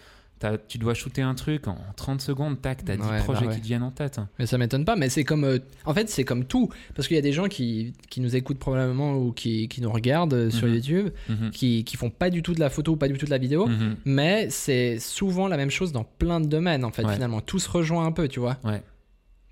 Tu 0.68 0.78
dois 0.78 0.94
shooter 0.94 1.22
un 1.22 1.34
truc 1.34 1.66
en 1.68 1.76
30 1.96 2.20
secondes, 2.20 2.60
tac, 2.60 2.84
t'as 2.84 2.96
10 2.96 3.02
Ouais, 3.02 3.18
projets 3.18 3.40
bah 3.42 3.46
ouais. 3.48 3.54
qui 3.54 3.60
te 3.60 3.66
viennent 3.66 3.82
en 3.82 3.90
tête. 3.90 4.20
Mais 4.38 4.46
ça 4.46 4.58
m'étonne 4.58 4.84
pas, 4.84 4.96
mais 4.96 5.08
c'est 5.08 5.24
comme. 5.24 5.44
euh, 5.44 5.58
en 5.84 5.94
fait, 5.94 6.08
c'est 6.08 6.24
comme 6.24 6.44
tout. 6.44 6.68
Parce 6.94 7.08
qu'il 7.08 7.14
y 7.16 7.18
a 7.18 7.22
des 7.22 7.32
gens 7.32 7.46
qui, 7.46 7.92
qui 8.10 8.20
nous 8.20 8.36
écoutent 8.36 8.58
probablement 8.58 9.14
ou 9.16 9.32
qui, 9.32 9.68
qui 9.68 9.80
nous 9.80 9.90
regardent 9.90 10.34
euh, 10.34 10.50
sur 10.50 10.66
Mhm. 10.68 10.74
YouTube, 10.74 11.08
Mhm. 11.28 11.50
qui, 11.50 11.84
qui 11.84 11.96
font 11.96 12.10
pas 12.10 12.30
du 12.30 12.42
tout 12.42 12.54
de 12.54 12.60
la 12.60 12.70
photo 12.70 12.92
ou 12.92 12.96
pas 12.96 13.08
du 13.08 13.18
tout 13.18 13.26
de 13.26 13.30
la 13.30 13.38
vidéo. 13.38 13.66
Mhm. 13.66 13.96
Mais 14.04 14.48
c'est 14.50 14.98
souvent 14.98 15.48
la 15.48 15.56
même 15.56 15.70
chose 15.70 15.92
dans 15.92 16.04
plein 16.04 16.40
de 16.40 16.46
domaines, 16.46 16.84
en 16.84 16.90
fait, 16.90 17.04
Ouais. 17.04 17.14
finalement. 17.14 17.40
Tout 17.40 17.58
se 17.58 17.68
rejoint 17.68 18.04
un 18.06 18.12
peu, 18.12 18.28
tu 18.28 18.40
vois. 18.40 18.58
Ouais. 18.64 18.82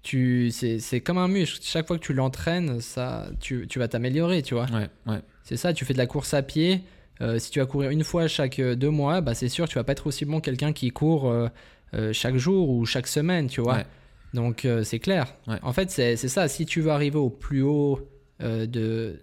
Tu, 0.02 0.50
c'est, 0.50 0.80
c'est 0.80 1.00
comme 1.00 1.18
un 1.18 1.28
muscle. 1.28 1.60
Chaque 1.62 1.86
fois 1.86 1.96
que 1.96 2.02
tu 2.04 2.12
l'entraînes, 2.12 2.80
ça, 2.80 3.28
tu, 3.40 3.66
tu 3.68 3.78
vas 3.78 3.86
t'améliorer, 3.86 4.42
tu 4.42 4.54
vois. 4.54 4.66
Ouais, 4.72 4.88
ouais. 5.06 5.20
C'est 5.44 5.56
ça, 5.56 5.72
tu 5.72 5.84
fais 5.84 5.92
de 5.92 5.98
la 5.98 6.06
course 6.06 6.34
à 6.34 6.42
pied. 6.42 6.82
Euh, 7.22 7.38
si 7.38 7.50
tu 7.50 7.60
vas 7.60 7.66
courir 7.66 7.90
une 7.90 8.04
fois 8.04 8.26
chaque 8.28 8.58
euh, 8.58 8.74
deux 8.74 8.90
mois, 8.90 9.20
bah 9.22 9.34
c'est 9.34 9.48
sûr, 9.48 9.68
tu 9.68 9.76
vas 9.76 9.84
pas 9.84 9.92
être 9.92 10.06
aussi 10.06 10.24
bon 10.24 10.40
que 10.40 10.44
quelqu'un 10.46 10.72
qui 10.72 10.90
court 10.90 11.30
euh, 11.30 11.48
chaque 12.12 12.36
jour 12.36 12.68
ou 12.68 12.84
chaque 12.84 13.06
semaine, 13.06 13.46
tu 13.48 13.60
vois. 13.60 13.76
Ouais. 13.76 13.86
Donc 14.34 14.66
c'est 14.82 14.98
clair. 14.98 15.34
Ouais. 15.46 15.58
En 15.62 15.72
fait, 15.74 15.90
c'est 15.90 16.16
c'est 16.16 16.28
ça. 16.28 16.48
Si 16.48 16.64
tu 16.66 16.80
veux 16.80 16.90
arriver 16.90 17.18
au 17.18 17.28
plus 17.30 17.62
haut 17.62 18.00
de. 18.40 19.20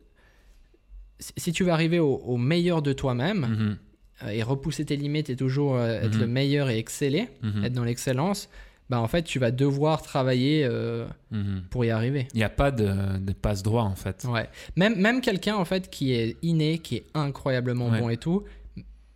Si 1.19 1.51
tu 1.51 1.63
veux 1.63 1.71
arriver 1.71 1.99
au, 1.99 2.15
au 2.15 2.37
meilleur 2.37 2.81
de 2.81 2.93
toi-même 2.93 3.39
Mhm. 3.49 3.77
euh, 4.23 4.29
et 4.29 4.43
repousser 4.43 4.85
tes 4.85 4.95
limites 4.95 5.29
et 5.29 5.35
toujours 5.35 5.79
être 5.81 6.13
Mhm. 6.15 6.21
le 6.21 6.27
meilleur 6.27 6.69
et 6.69 6.77
exceller, 6.77 7.27
Mhm. 7.43 7.65
être 7.65 7.73
dans 7.73 7.83
l'excellence, 7.83 8.49
bah 8.89 8.99
en 8.99 9.07
fait, 9.07 9.23
tu 9.23 9.37
vas 9.39 9.51
devoir 9.51 10.01
travailler 10.01 10.63
euh, 10.65 11.05
Mhm. 11.31 11.63
pour 11.69 11.85
y 11.85 11.89
arriver. 11.91 12.27
Il 12.33 12.37
n'y 12.37 12.43
a 12.43 12.49
pas 12.49 12.71
de, 12.71 13.17
de 13.19 13.33
passe 13.33 13.61
droit 13.63 13.83
en 13.83 13.95
fait. 13.95 14.25
Ouais. 14.27 14.49
Même, 14.75 14.95
même 14.99 15.21
quelqu'un 15.21 15.55
en 15.55 15.65
fait 15.65 15.89
qui 15.89 16.13
est 16.13 16.37
inné, 16.41 16.79
qui 16.79 16.95
est 16.97 17.05
incroyablement 17.13 17.89
Ouais. 17.89 17.99
bon 17.99 18.09
et 18.09 18.17
tout. 18.17 18.43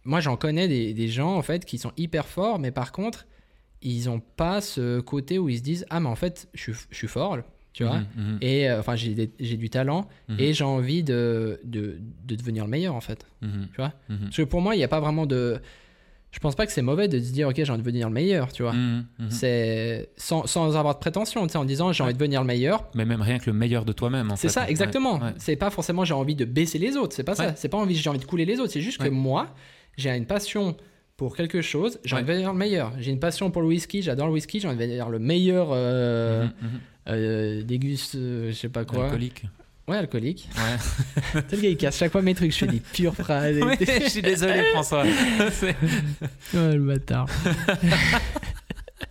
Moi, 0.06 0.20
j'en 0.20 0.36
connais 0.36 0.68
des, 0.68 0.94
des 0.94 1.08
gens 1.08 1.36
en 1.36 1.42
fait 1.42 1.66
qui 1.66 1.78
sont 1.78 1.92
hyper 1.98 2.28
forts, 2.28 2.60
mais 2.60 2.72
par 2.72 2.92
contre, 2.92 3.26
ils 3.82 4.10
ont 4.10 4.20
pas 4.20 4.62
ce 4.62 5.00
côté 5.00 5.40
où 5.40 5.50
ils 5.50 5.58
se 5.58 5.64
disent 5.64 5.86
ah 5.90 6.00
mais 6.00 6.10
en 6.10 6.16
fait, 6.16 6.48
je 6.54 6.62
suis, 6.62 6.74
je 6.92 6.96
suis 6.96 7.08
fort, 7.08 7.38
tu 7.74 7.84
vois. 7.84 8.00
Mhm. 8.00 8.06
Mhm. 8.34 8.38
Et 8.42 8.70
euh, 8.70 8.80
enfin, 8.80 8.96
j'ai 8.96 9.32
j'ai 9.40 9.58
du 9.58 9.70
talent 9.70 10.08
et 10.38 10.54
j'ai 10.54 10.64
envie 10.64 11.04
de, 11.04 11.60
de, 11.64 11.98
de 12.26 12.36
devenir 12.36 12.66
le 12.66 12.70
meilleur 12.70 12.94
en 12.96 13.02
fait. 13.02 13.26
Tu 13.42 13.48
vois. 13.78 13.94
Parce 14.08 14.38
que 14.38 14.44
pour 14.44 14.62
moi, 14.62 14.76
il 14.76 14.78
n'y 14.78 14.84
a 14.84 14.88
pas 14.90 15.00
vraiment 15.00 15.26
de. 15.26 15.60
Je 16.34 16.40
pense 16.40 16.56
pas 16.56 16.66
que 16.66 16.72
c'est 16.72 16.82
mauvais 16.82 17.08
de 17.08 17.20
se 17.20 17.32
dire 17.32 17.48
ok, 17.48 17.54
j'ai 17.56 17.70
envie 17.72 17.84
de 17.84 17.86
devenir 17.86 18.08
le 18.10 18.14
meilleur, 18.14 18.52
tu 18.52 18.64
vois. 18.64 18.74
Mhm. 18.74 19.06
Mhm. 19.20 19.30
C'est 19.30 20.10
sans, 20.18 20.48
sans 20.48 20.76
avoir 20.76 20.96
de 20.96 21.00
prétention, 21.00 21.44
en 21.44 21.64
disant 21.66 21.92
j'ai 21.94 22.04
envie 22.04 22.14
de 22.14 22.18
devenir 22.18 22.42
le 22.42 22.48
meilleur, 22.48 22.90
Mais 22.96 23.06
même 23.06 23.22
rien 23.22 23.38
que 23.38 23.46
le 23.52 23.54
meilleur 23.56 23.86
de 23.86 23.94
toi-même 23.94 24.32
en 24.32 24.36
c'est 24.36 24.50
ça, 24.50 24.64
Ouais, 24.64 24.72
exactement. 24.72 25.20
ouais. 25.20 25.34
C'est 25.38 25.56
pas 25.56 25.70
forcément 25.70 26.04
j'ai 26.06 26.16
envie 26.16 26.36
de 26.36 26.44
baisser 26.46 26.80
les 26.80 26.98
autres, 26.98 27.16
c'est 27.16 27.24
pas 27.24 27.36
ça. 27.36 27.48
Ouais. 27.48 27.54
C'est 27.56 27.70
pas 27.70 27.78
envie 27.78 27.96
j'ai 27.96 28.10
envie 28.10 28.20
de 28.20 28.26
couler 28.26 28.46
les 28.46 28.60
autres, 28.60 28.72
c'est 28.72 28.82
juste 28.82 29.00
Ouais. 29.00 29.10
que 29.10 29.14
moi, 29.14 29.54
j'ai 29.96 30.10
une 30.10 30.26
passion 30.26 30.76
pour 31.18 31.36
quelque 31.36 31.62
chose, 31.62 32.00
j'ai 32.04 32.16
envie 32.16 32.24
Ouais. 32.24 32.28
de 32.30 32.34
devenir 32.34 32.52
le 32.54 32.58
meilleur. 32.58 32.92
J'ai 33.00 33.12
une 33.12 33.20
passion 33.20 33.52
pour 33.52 33.62
le 33.62 33.68
whisky, 33.68 34.02
j'adore 34.02 34.26
le 34.28 34.34
whisky, 34.34 34.60
j'ai 34.60 34.68
envie 34.68 34.78
de 34.78 34.82
devenir 34.82 35.10
le 35.10 35.20
meilleur, 35.20 35.68
euh. 35.72 36.46
Mhm. 36.46 36.70
euh, 37.10 37.62
déguste, 37.64 38.16
euh, 38.16 38.48
je 38.50 38.54
sais 38.54 38.70
pas 38.70 38.86
quoi. 38.86 39.06
Alcoolique. 39.06 39.44
Ouais, 39.88 39.98
alcoolique. 39.98 40.48
Ouais. 40.56 41.42
T'es 41.50 41.56
le 41.58 41.62
gars, 41.62 41.70
il 41.70 41.78
casse 41.78 41.98
chaque 41.98 42.12
fois 42.12 42.22
mes 42.22 42.34
trucs. 42.34 42.52
Je 42.54 42.58
fais 42.60 42.68
des 42.68 42.80
pures 42.80 43.14
phrases. 43.16 43.58
Ouais, 43.62 43.78
je 43.80 44.10
suis 44.10 44.22
désolé, 44.22 44.64
François. 44.74 45.04
Ouais, 45.04 45.76
le 46.54 46.80
bâtard. 46.80 47.28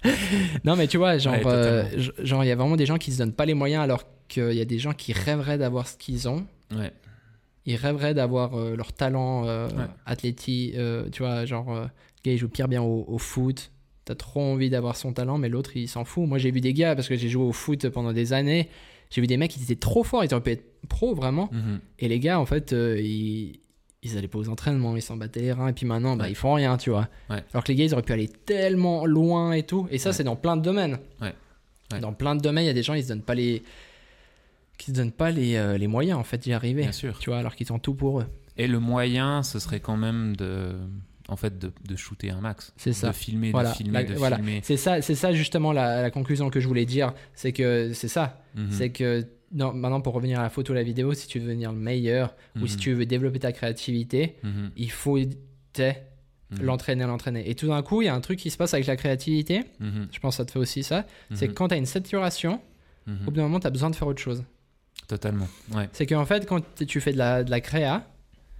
non, 0.64 0.76
mais 0.76 0.86
tu 0.86 0.96
vois, 0.96 1.18
genre, 1.18 1.34
Ouais, 1.34 1.42
euh, 1.46 1.84
genre, 2.22 2.44
il 2.44 2.48
y 2.48 2.50
a 2.50 2.56
vraiment 2.56 2.76
des 2.76 2.86
gens 2.86 2.96
qui 2.98 3.12
se 3.12 3.18
donnent 3.18 3.32
pas 3.34 3.44
les 3.46 3.54
moyens 3.54 3.82
alors 3.84 4.04
qu'il 4.28 4.52
y 4.54 4.60
a 4.60 4.64
des 4.64 4.78
gens 4.78 4.92
qui 4.92 5.12
rêveraient 5.12 5.58
d'avoir 5.58 5.86
ce 5.86 5.96
qu'ils 5.96 6.28
ont. 6.28 6.46
Ouais. 6.74 6.92
Ils 7.66 7.76
rêveraient 7.76 8.14
d'avoir 8.14 8.58
euh, 8.58 8.74
leur 8.74 8.92
talent 8.92 9.46
euh, 9.46 9.68
Ouais. 9.68 9.84
athlétique. 10.06 10.74
euh, 10.76 11.08
tu 11.12 11.22
vois, 11.22 11.44
genre, 11.44 11.72
le 11.74 11.82
gars, 12.24 12.32
il 12.32 12.38
joue 12.38 12.48
pire 12.48 12.68
bien 12.68 12.82
au, 12.82 13.04
au 13.06 13.18
foot. 13.18 13.70
T'as 14.04 14.14
trop 14.16 14.40
envie 14.40 14.70
d'avoir 14.70 14.96
son 14.96 15.12
talent, 15.12 15.38
mais 15.38 15.48
l'autre, 15.48 15.76
il 15.76 15.86
s'en 15.88 16.04
fout. 16.04 16.26
Moi, 16.26 16.38
j'ai 16.38 16.50
vu 16.50 16.60
des 16.60 16.72
gars, 16.72 16.96
parce 16.96 17.06
que 17.08 17.14
j'ai 17.16 17.28
joué 17.28 17.44
au 17.44 17.52
foot 17.52 17.88
pendant 17.90 18.12
des 18.12 18.32
années, 18.32 18.68
j'ai 19.12 19.20
vu 19.20 19.26
des 19.28 19.36
mecs 19.36 19.50
qui 19.52 19.62
étaient 19.62 19.76
trop 19.76 20.02
forts, 20.02 20.24
ils 20.24 20.32
auraient 20.34 20.42
pu 20.42 20.50
être 20.50 20.64
pro, 20.88 21.14
vraiment. 21.14 21.48
Mhm. 21.52 21.78
Et 22.00 22.08
les 22.08 22.18
gars, 22.18 22.40
en 22.40 22.46
fait, 22.46 22.72
euh, 22.72 22.98
ils, 23.00 23.60
ils 24.02 24.18
allaient 24.18 24.26
pas 24.26 24.38
aux 24.38 24.48
entraînements, 24.48 24.96
ils 24.96 25.02
s'en 25.02 25.16
battaient 25.16 25.42
les 25.42 25.52
reins, 25.52 25.68
et 25.68 25.72
puis 25.72 25.86
maintenant, 25.86 26.16
bah, 26.16 26.24
Ouais. 26.24 26.30
ils 26.30 26.34
font 26.34 26.54
rien, 26.54 26.76
tu 26.76 26.90
vois. 26.90 27.08
Ouais. 27.30 27.44
Alors 27.52 27.62
que 27.62 27.68
les 27.68 27.76
gars, 27.76 27.84
ils 27.84 27.92
auraient 27.92 28.02
pu 28.02 28.12
aller 28.12 28.26
tellement 28.28 29.06
loin 29.06 29.52
et 29.52 29.62
tout. 29.62 29.86
Et 29.92 29.98
ça, 29.98 30.08
Ouais. 30.10 30.12
c'est 30.14 30.24
dans 30.24 30.34
plein 30.34 30.56
de 30.56 30.62
domaines. 30.62 30.98
Dans 32.00 32.12
plein 32.14 32.34
de 32.34 32.40
domaines, 32.40 32.64
il 32.64 32.68
y 32.68 32.70
a 32.70 32.74
des 32.74 32.82
gens, 32.82 32.94
ils 32.94 33.04
se 33.04 33.08
donnent 33.08 33.22
pas 33.22 33.34
les. 33.34 33.62
qui 34.78 34.90
se 34.90 34.96
donnent 34.96 35.12
pas 35.12 35.30
les, 35.30 35.54
euh, 35.56 35.76
les 35.78 35.86
moyens, 35.86 36.18
en 36.18 36.24
fait, 36.24 36.38
d'y 36.38 36.52
arriver. 36.52 36.82
Bien 36.82 36.90
sûr. 36.92 37.18
Tu 37.20 37.28
vois, 37.30 37.38
alors 37.38 37.54
qu'ils 37.54 37.70
ont 37.72 37.78
tout 37.78 37.94
pour 37.94 38.20
eux. 38.20 38.26
Et 38.56 38.66
le 38.66 38.80
moyen, 38.80 39.42
ce 39.44 39.58
serait 39.60 39.78
quand 39.80 39.96
même 39.98 40.34
de, 40.36 40.74
en 41.32 41.36
fait, 41.36 41.58
de, 41.58 41.72
de 41.88 41.96
shooter 41.96 42.30
un 42.30 42.40
max. 42.40 42.72
C'est 42.76 42.92
ça. 42.92 43.08
De 43.08 43.12
filmer, 43.14 43.50
Voilà, 43.50 43.70
de 43.70 43.74
filmer, 43.76 43.92
la- 43.92 44.04
de 44.04 44.14
voilà. 44.14 44.36
filmer. 44.36 44.60
C'est 44.62 44.76
ça, 44.76 45.02
c'est 45.02 45.14
ça 45.14 45.32
justement 45.32 45.72
la, 45.72 46.02
la 46.02 46.10
conclusion 46.10 46.50
que 46.50 46.60
je 46.60 46.68
voulais 46.68 46.84
dire. 46.86 47.12
C'est 47.34 47.52
que 47.52 47.92
c'est 47.94 48.08
ça. 48.08 48.42
Mhm. 48.54 48.70
C'est 48.70 48.90
que 48.90 49.26
non, 49.54 49.72
maintenant, 49.74 50.00
pour 50.00 50.14
revenir 50.14 50.40
à 50.40 50.42
la 50.42 50.48
photo, 50.50 50.72
la 50.72 50.82
vidéo, 50.82 51.12
si 51.14 51.26
tu 51.28 51.38
veux 51.38 51.44
devenir 51.46 51.72
le 51.72 51.78
meilleur 51.78 52.34
ou 52.60 52.66
si 52.66 52.74
Mhm. 52.76 52.80
tu 52.80 52.92
veux 52.94 53.06
développer 53.06 53.38
ta 53.38 53.52
créativité, 53.52 54.36
Mhm. 54.42 54.70
il 54.76 54.90
faut 54.90 55.18
l'entraîner, 56.60 57.04
l'entraîner. 57.06 57.48
Et 57.48 57.54
tout 57.54 57.66
d'un 57.68 57.82
coup, 57.82 58.02
il 58.02 58.06
y 58.06 58.08
a 58.08 58.14
un 58.14 58.20
truc 58.20 58.38
qui 58.38 58.50
se 58.50 58.56
passe 58.56 58.74
avec 58.74 58.86
la 58.86 58.96
créativité. 58.96 59.62
Je 59.80 60.18
pense 60.20 60.34
que 60.34 60.36
ça 60.38 60.44
te 60.44 60.50
fait 60.52 60.58
aussi 60.58 60.82
ça. 60.82 61.06
C'est 61.34 61.48
que 61.48 61.52
quand 61.52 61.68
tu 61.68 61.74
as 61.74 61.78
une 61.78 61.86
saturation, 61.86 62.60
au 63.08 63.24
bout 63.24 63.30
d'un 63.32 63.42
moment, 63.42 63.60
tu 63.60 63.66
as 63.66 63.70
besoin 63.70 63.90
de 63.90 63.96
faire 63.96 64.08
autre 64.08 64.20
chose. 64.22 64.44
Totalement. 65.08 65.48
Ouais. 65.74 65.88
C'est 65.92 66.06
qu'en 66.06 66.24
fait, 66.24 66.46
quand 66.46 66.62
tu 66.86 67.00
fais 67.00 67.12
de 67.12 67.18
la, 67.18 67.42
de 67.44 67.50
la 67.50 67.60
créa, 67.60 68.06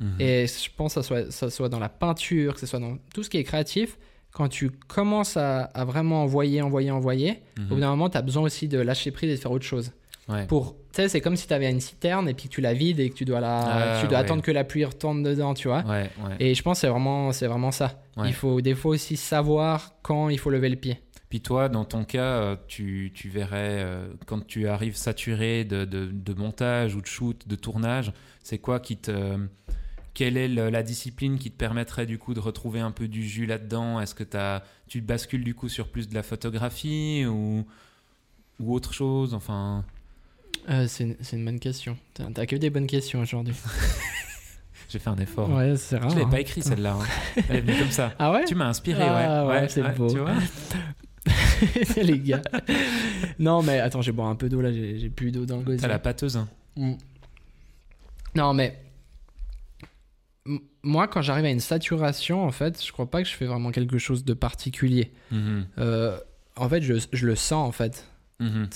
Mhm. 0.03 0.20
et 0.20 0.46
je 0.46 0.68
pense 0.76 0.94
que 0.94 1.00
ça 1.00 1.07
soit, 1.07 1.30
ça 1.30 1.48
soit 1.50 1.68
dans 1.68 1.78
la 1.78 1.88
peinture, 1.88 2.55
que 2.55 2.61
ce 2.61 2.66
soit 2.66 2.80
dans 2.80 2.98
tout 3.14 3.22
ce 3.22 3.30
qui 3.30 3.38
est 3.38 3.44
créatif, 3.44 3.96
quand 4.32 4.48
tu 4.48 4.70
commences 4.70 5.36
à, 5.36 5.64
à 5.64 5.84
vraiment 5.84 6.22
envoyer, 6.22 6.61
envoyer, 6.62 6.90
envoyer, 6.90 7.40
Mhm. 7.59 7.66
au 7.66 7.74
bout 7.74 7.80
d'un 7.80 7.90
moment, 7.90 8.09
tu 8.11 8.16
as 8.18 8.22
besoin 8.22 8.42
aussi 8.42 8.66
de 8.68 8.78
lâcher 8.78 9.11
prise 9.11 9.30
et 9.30 9.36
de 9.36 9.40
faire 9.40 9.53
autre 9.53 9.64
chose. 9.66 9.92
Ouais. 10.28 10.46
Pour, 10.46 10.74
tu 10.74 10.78
sais, 11.03 11.09
c'est 11.09 11.20
comme 11.20 11.36
si 11.36 11.46
tu 11.48 11.53
avais 11.53 11.68
une 11.70 11.80
citerne 11.80 12.28
et 12.28 12.34
puis 12.34 12.48
que 12.48 12.55
tu 12.55 12.61
la 12.61 12.72
vides 12.74 13.00
et 13.00 13.11
que 13.11 13.14
tu 13.14 13.24
dois, 13.24 13.40
la, 13.40 13.59
Ah, 13.59 14.00
tu 14.00 14.07
dois 14.07 14.18
ouais. 14.18 14.24
attendre 14.24 14.40
que 14.42 14.53
la 14.53 14.62
pluie 14.64 14.84
retombe 14.84 15.22
dedans, 15.24 15.53
tu 15.53 15.66
vois. 15.68 15.84
Ouais. 15.84 16.09
Et 16.38 16.55
je 16.55 16.62
pense 16.62 16.78
que 16.78 16.80
c'est 16.82 16.88
vraiment, 16.88 17.32
c'est 17.32 17.48
vraiment 17.48 17.72
ça. 17.72 18.00
Il 18.24 18.32
faut 18.32 18.61
des 18.61 18.74
fois 18.74 18.92
aussi 18.92 19.16
savoir 19.16 19.92
quand 20.03 20.28
il 20.28 20.38
faut 20.38 20.50
lever 20.50 20.68
le 20.68 20.76
pied. 20.76 20.98
Puis 21.28 21.40
toi, 21.40 21.68
dans 21.68 21.84
ton 21.86 22.05
cas, 22.05 22.20
euh, 22.42 22.57
tu, 22.68 23.11
tu 23.14 23.30
verrais, 23.30 23.82
euh, 23.82 24.07
quand 24.26 24.46
tu 24.46 24.68
arrives 24.68 24.96
saturé 24.96 25.64
de, 25.64 25.84
de, 25.86 26.07
de 26.12 26.34
montage 26.34 26.94
ou 26.94 27.00
de 27.00 27.07
shoot, 27.07 27.48
de 27.48 27.57
tournage, 27.57 28.12
c'est 28.42 28.59
quoi 28.59 28.80
qui 28.80 28.98
te... 28.98 29.38
Quelle 30.15 30.37
est 30.37 30.49
le- 30.49 30.69
la 30.69 30.83
discipline 30.83 31.39
qui 31.39 31.51
te 31.51 31.57
permettrait 31.57 32.05
du 32.07 32.19
coup 32.19 32.35
de 32.35 32.41
retrouver 32.41 32.81
un 32.81 32.91
peu 32.91 33.09
du 33.09 33.27
jus 33.27 33.47
là-dedans? 33.47 34.01
Est-ce 34.01 34.15
que 34.15 34.25
t'as- 34.25 34.63
tu 34.89 35.01
bascules 35.01 35.43
du 35.45 35.55
coup 35.55 35.69
sur 35.71 35.89
plus 35.89 36.09
de 36.09 36.15
la 36.15 36.23
photographie 36.23 37.25
ou, 37.27 37.67
ou 38.61 38.75
autre 38.75 38.93
chose? 38.93 39.33
Enfin, 39.35 39.85
Euh, 40.69 40.87
c'est 40.87 41.17
une, 41.33 41.45
bonne 41.45 41.59
question. 41.59 41.97
T'as 42.15 42.47
que 42.47 42.57
des 42.57 42.69
bonnes 42.71 42.87
questions 42.87 43.21
aujourd'hui. 43.21 43.55
j'ai 44.89 44.99
fait 44.99 45.09
un 45.11 45.17
effort. 45.17 45.49
Ouais, 45.51 45.77
c'est 45.77 45.97
rare. 45.97 46.11
Je 46.11 46.17
l'ai 46.17 46.23
hein. 46.25 46.29
pas 46.29 46.41
écrit 46.41 46.63
celle-là. 46.63 46.99
hein. 47.01 47.43
Elle 47.49 47.57
est 47.57 47.61
venue 47.63 47.79
comme 47.79 47.91
ça. 47.91 48.13
Ah 48.19 48.31
ouais? 48.33 48.45
Tu 48.45 48.55
m'as 48.55 48.69
inspiré, 48.69 49.03
Ah, 49.03 49.47
ouais. 49.47 49.53
ouais, 49.63 49.69
c'est 49.69 49.83
beau. 49.97 50.09
Tu 50.13 50.19
vois 50.19 50.35
Les 52.03 52.19
gars. 52.19 52.43
non, 53.39 53.63
mais 53.63 53.79
attends, 53.81 54.03
j'ai 54.03 54.13
boire 54.13 54.29
un 54.29 54.35
peu 54.37 54.49
d'eau 54.49 54.61
là, 54.61 54.73
j'ai 54.73 54.99
j'ai 54.99 55.09
plus 55.09 55.31
d'eau 55.33 55.47
dans 55.47 55.57
le 55.59 55.63
gosier. 55.63 55.81
T'as 55.81 55.89
la 55.89 55.99
pâteuse. 55.99 56.37
hein. 56.37 56.49
Mm. 56.77 56.93
Non, 58.35 58.53
mais. 58.55 58.79
Moi, 60.82 61.07
quand 61.07 61.22
j'arrive 61.22 61.45
à 61.45 61.51
une 61.51 61.61
saturation, 61.61 62.45
en 62.45 62.51
fait, 62.51 62.84
je 62.84 62.90
crois 62.93 63.09
pas 63.09 63.22
que 63.22 63.28
je 63.28 63.34
fais 63.34 63.47
vraiment 63.47 63.70
quelque 63.70 63.99
chose 63.99 64.24
de 64.24 64.34
particulier. 64.34 65.12
Mhm. 65.30 65.66
Euh, 65.78 66.18
en 66.57 66.68
fait, 66.68 66.82
je, 66.82 66.95
je 67.12 67.26
le 67.26 67.36
sens, 67.36 67.68
en 67.68 67.72
fait. 67.72 68.07
Mhm. 68.40 68.68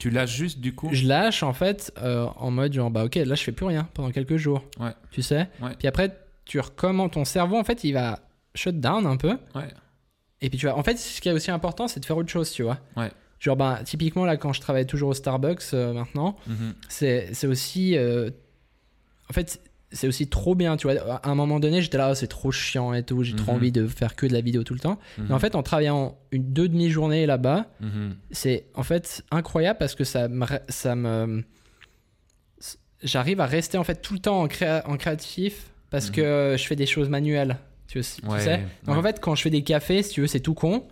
Tu 0.00 0.10
lâches 0.10 0.34
juste 0.34 0.58
du 0.58 0.74
coup? 0.74 0.88
Je 0.92 1.06
lâche, 1.06 1.44
en 1.44 1.52
fait, 1.52 1.92
euh, 2.02 2.26
en 2.36 2.50
mode 2.50 2.72
genre, 2.72 2.90
bah 2.90 3.04
ok, 3.04 3.14
là, 3.14 3.36
je 3.36 3.42
fais 3.44 3.52
plus 3.52 3.66
rien 3.66 3.88
pendant 3.94 4.10
quelques 4.10 4.36
jours. 4.36 4.64
Ouais. 4.80 4.90
Tu 5.12 5.22
sais? 5.22 5.48
Ouais. 5.60 5.70
Puis 5.78 5.86
après, 5.86 6.18
tu 6.44 6.58
recommences, 6.58 7.12
ton 7.12 7.24
cerveau, 7.24 7.56
en 7.56 7.62
fait, 7.64 7.84
il 7.84 7.92
va 7.92 8.18
shut 8.56 8.80
down 8.80 9.06
un 9.06 9.16
peu. 9.16 9.36
Ouais. 9.54 9.68
Et 10.40 10.50
puis 10.50 10.58
tu 10.58 10.66
vois, 10.66 10.76
en 10.76 10.82
fait, 10.82 10.96
ce 10.98 11.20
qui 11.20 11.28
est 11.28 11.32
aussi 11.32 11.52
important, 11.52 11.86
c'est 11.86 12.00
de 12.00 12.04
faire 12.04 12.16
autre 12.16 12.30
chose, 12.30 12.50
tu 12.50 12.64
vois? 12.64 12.80
Ouais. 12.96 13.12
Genre, 13.38 13.56
ben, 13.56 13.78
typiquement, 13.84 14.24
là, 14.24 14.36
quand 14.36 14.52
je 14.52 14.60
travaille 14.60 14.86
toujours 14.86 15.10
au 15.10 15.14
Starbucks 15.14 15.62
euh, 15.72 15.92
maintenant, 15.92 16.36
Mhm. 16.48 16.74
c'est 16.88 17.28
c'est 17.32 17.46
aussi. 17.46 17.96
en 19.30 19.32
fait, 19.32 19.60
c'est 19.92 20.06
aussi 20.08 20.26
trop 20.28 20.54
bien, 20.54 20.76
tu 20.76 20.88
vois. 20.90 21.00
À 21.24 21.28
un 21.30 21.34
moment 21.34 21.60
donné, 21.60 21.82
j'étais 21.82 21.98
là, 21.98 22.10
oh, 22.12 22.14
c'est 22.14 22.26
trop 22.26 22.50
chiant 22.50 22.92
et 22.94 23.02
tout, 23.02 23.22
j'ai 23.22 23.34
trop 23.36 23.52
Mhm. 23.52 23.56
envie 23.58 23.72
de 23.72 23.86
faire 23.86 24.16
que 24.16 24.26
de 24.26 24.32
la 24.32 24.40
vidéo 24.40 24.64
tout 24.64 24.74
le 24.74 24.80
temps. 24.80 24.98
Mhm. 25.18 25.26
Mais 25.28 25.34
en 25.34 25.38
fait, 25.38 25.54
en 25.54 25.62
travaillant 25.62 26.16
une 26.30 26.52
deux 26.52 26.68
demi-journées 26.68 27.26
là-bas, 27.26 27.66
Mhm. 27.80 28.16
c'est 28.30 28.66
en 28.74 28.82
fait 28.82 29.22
incroyable 29.30 29.78
parce 29.78 29.94
que 29.94 30.04
ça 30.04 30.28
me. 30.28 30.46
Ça 30.68 30.94
me 30.94 31.44
J'arrive 33.02 33.40
à 33.40 33.46
rester 33.46 33.78
en 33.78 33.84
fait 33.84 34.00
tout 34.00 34.14
le 34.14 34.20
temps 34.20 34.40
en, 34.42 34.46
créa- 34.46 34.84
en 34.88 34.96
créatif 34.96 35.70
parce 35.90 36.08
que 36.10 36.54
je 36.56 36.64
fais 36.64 36.76
des 36.76 36.86
choses 36.86 37.08
manuelles. 37.08 37.56
Tu, 37.88 38.00
tu 38.00 38.26
Ouais, 38.26 38.38
sais 38.40 38.58
Donc 38.84 38.94
ouais. 38.94 39.00
en 39.00 39.02
fait, 39.02 39.18
quand 39.20 39.34
je 39.34 39.42
fais 39.42 39.50
des 39.50 39.62
cafés, 39.64 40.02
si 40.04 40.10
tu 40.14 40.20
veux, 40.20 40.26
c'est 40.28 40.38
tout 40.40 40.54
con. 40.54 40.84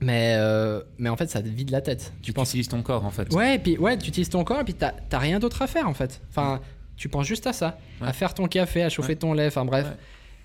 Mais, 0.00 0.34
euh, 0.38 0.80
mais 0.98 1.08
en 1.08 1.16
fait, 1.16 1.28
ça 1.28 1.42
te 1.42 1.48
vide 1.48 1.70
la 1.70 1.80
tête. 1.80 2.12
Tu 2.22 2.32
penses 2.32 2.50
utilises 2.50 2.68
ton 2.68 2.82
corps 2.82 3.04
en 3.06 3.10
fait. 3.10 3.32
Ouais, 3.34 3.56
et 3.56 3.58
puis 3.58 3.78
ouais, 3.78 3.96
tu 3.98 4.08
utilises 4.08 4.28
ton 4.28 4.44
corps 4.44 4.60
et 4.60 4.64
puis 4.64 4.74
t'as 4.74 4.92
t'as 5.08 5.18
rien 5.18 5.38
d'autre 5.40 5.62
à 5.62 5.66
faire 5.66 5.88
en 5.88 5.94
fait. 5.94 6.20
Enfin, 6.28 6.60
tu 6.98 7.08
penses 7.08 7.26
juste 7.26 7.46
à 7.46 7.52
ça, 7.52 7.78
Ouais. 8.00 8.08
à 8.08 8.12
faire 8.12 8.34
ton 8.34 8.46
café, 8.48 8.82
à 8.82 8.88
chauffer 8.88 9.12
Ouais. 9.12 9.16
ton 9.16 9.32
lait, 9.32 9.46
enfin 9.46 9.64
bref. 9.64 9.86
Ouais. 9.86 9.96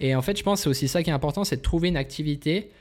Et 0.08 0.16
en 0.16 0.22
fait, 0.22 0.38
je 0.38 0.43
pense 0.43 0.60
que 0.60 0.64
c'est 0.64 0.70
aussi 0.70 0.88
ça 0.88 1.04
qui 1.04 1.10
est 1.10 1.14
important, 1.14 1.43
c'est 1.43 1.58
de 1.58 1.62
trouver 1.62 1.89
une 1.89 1.97
activité 1.97 2.72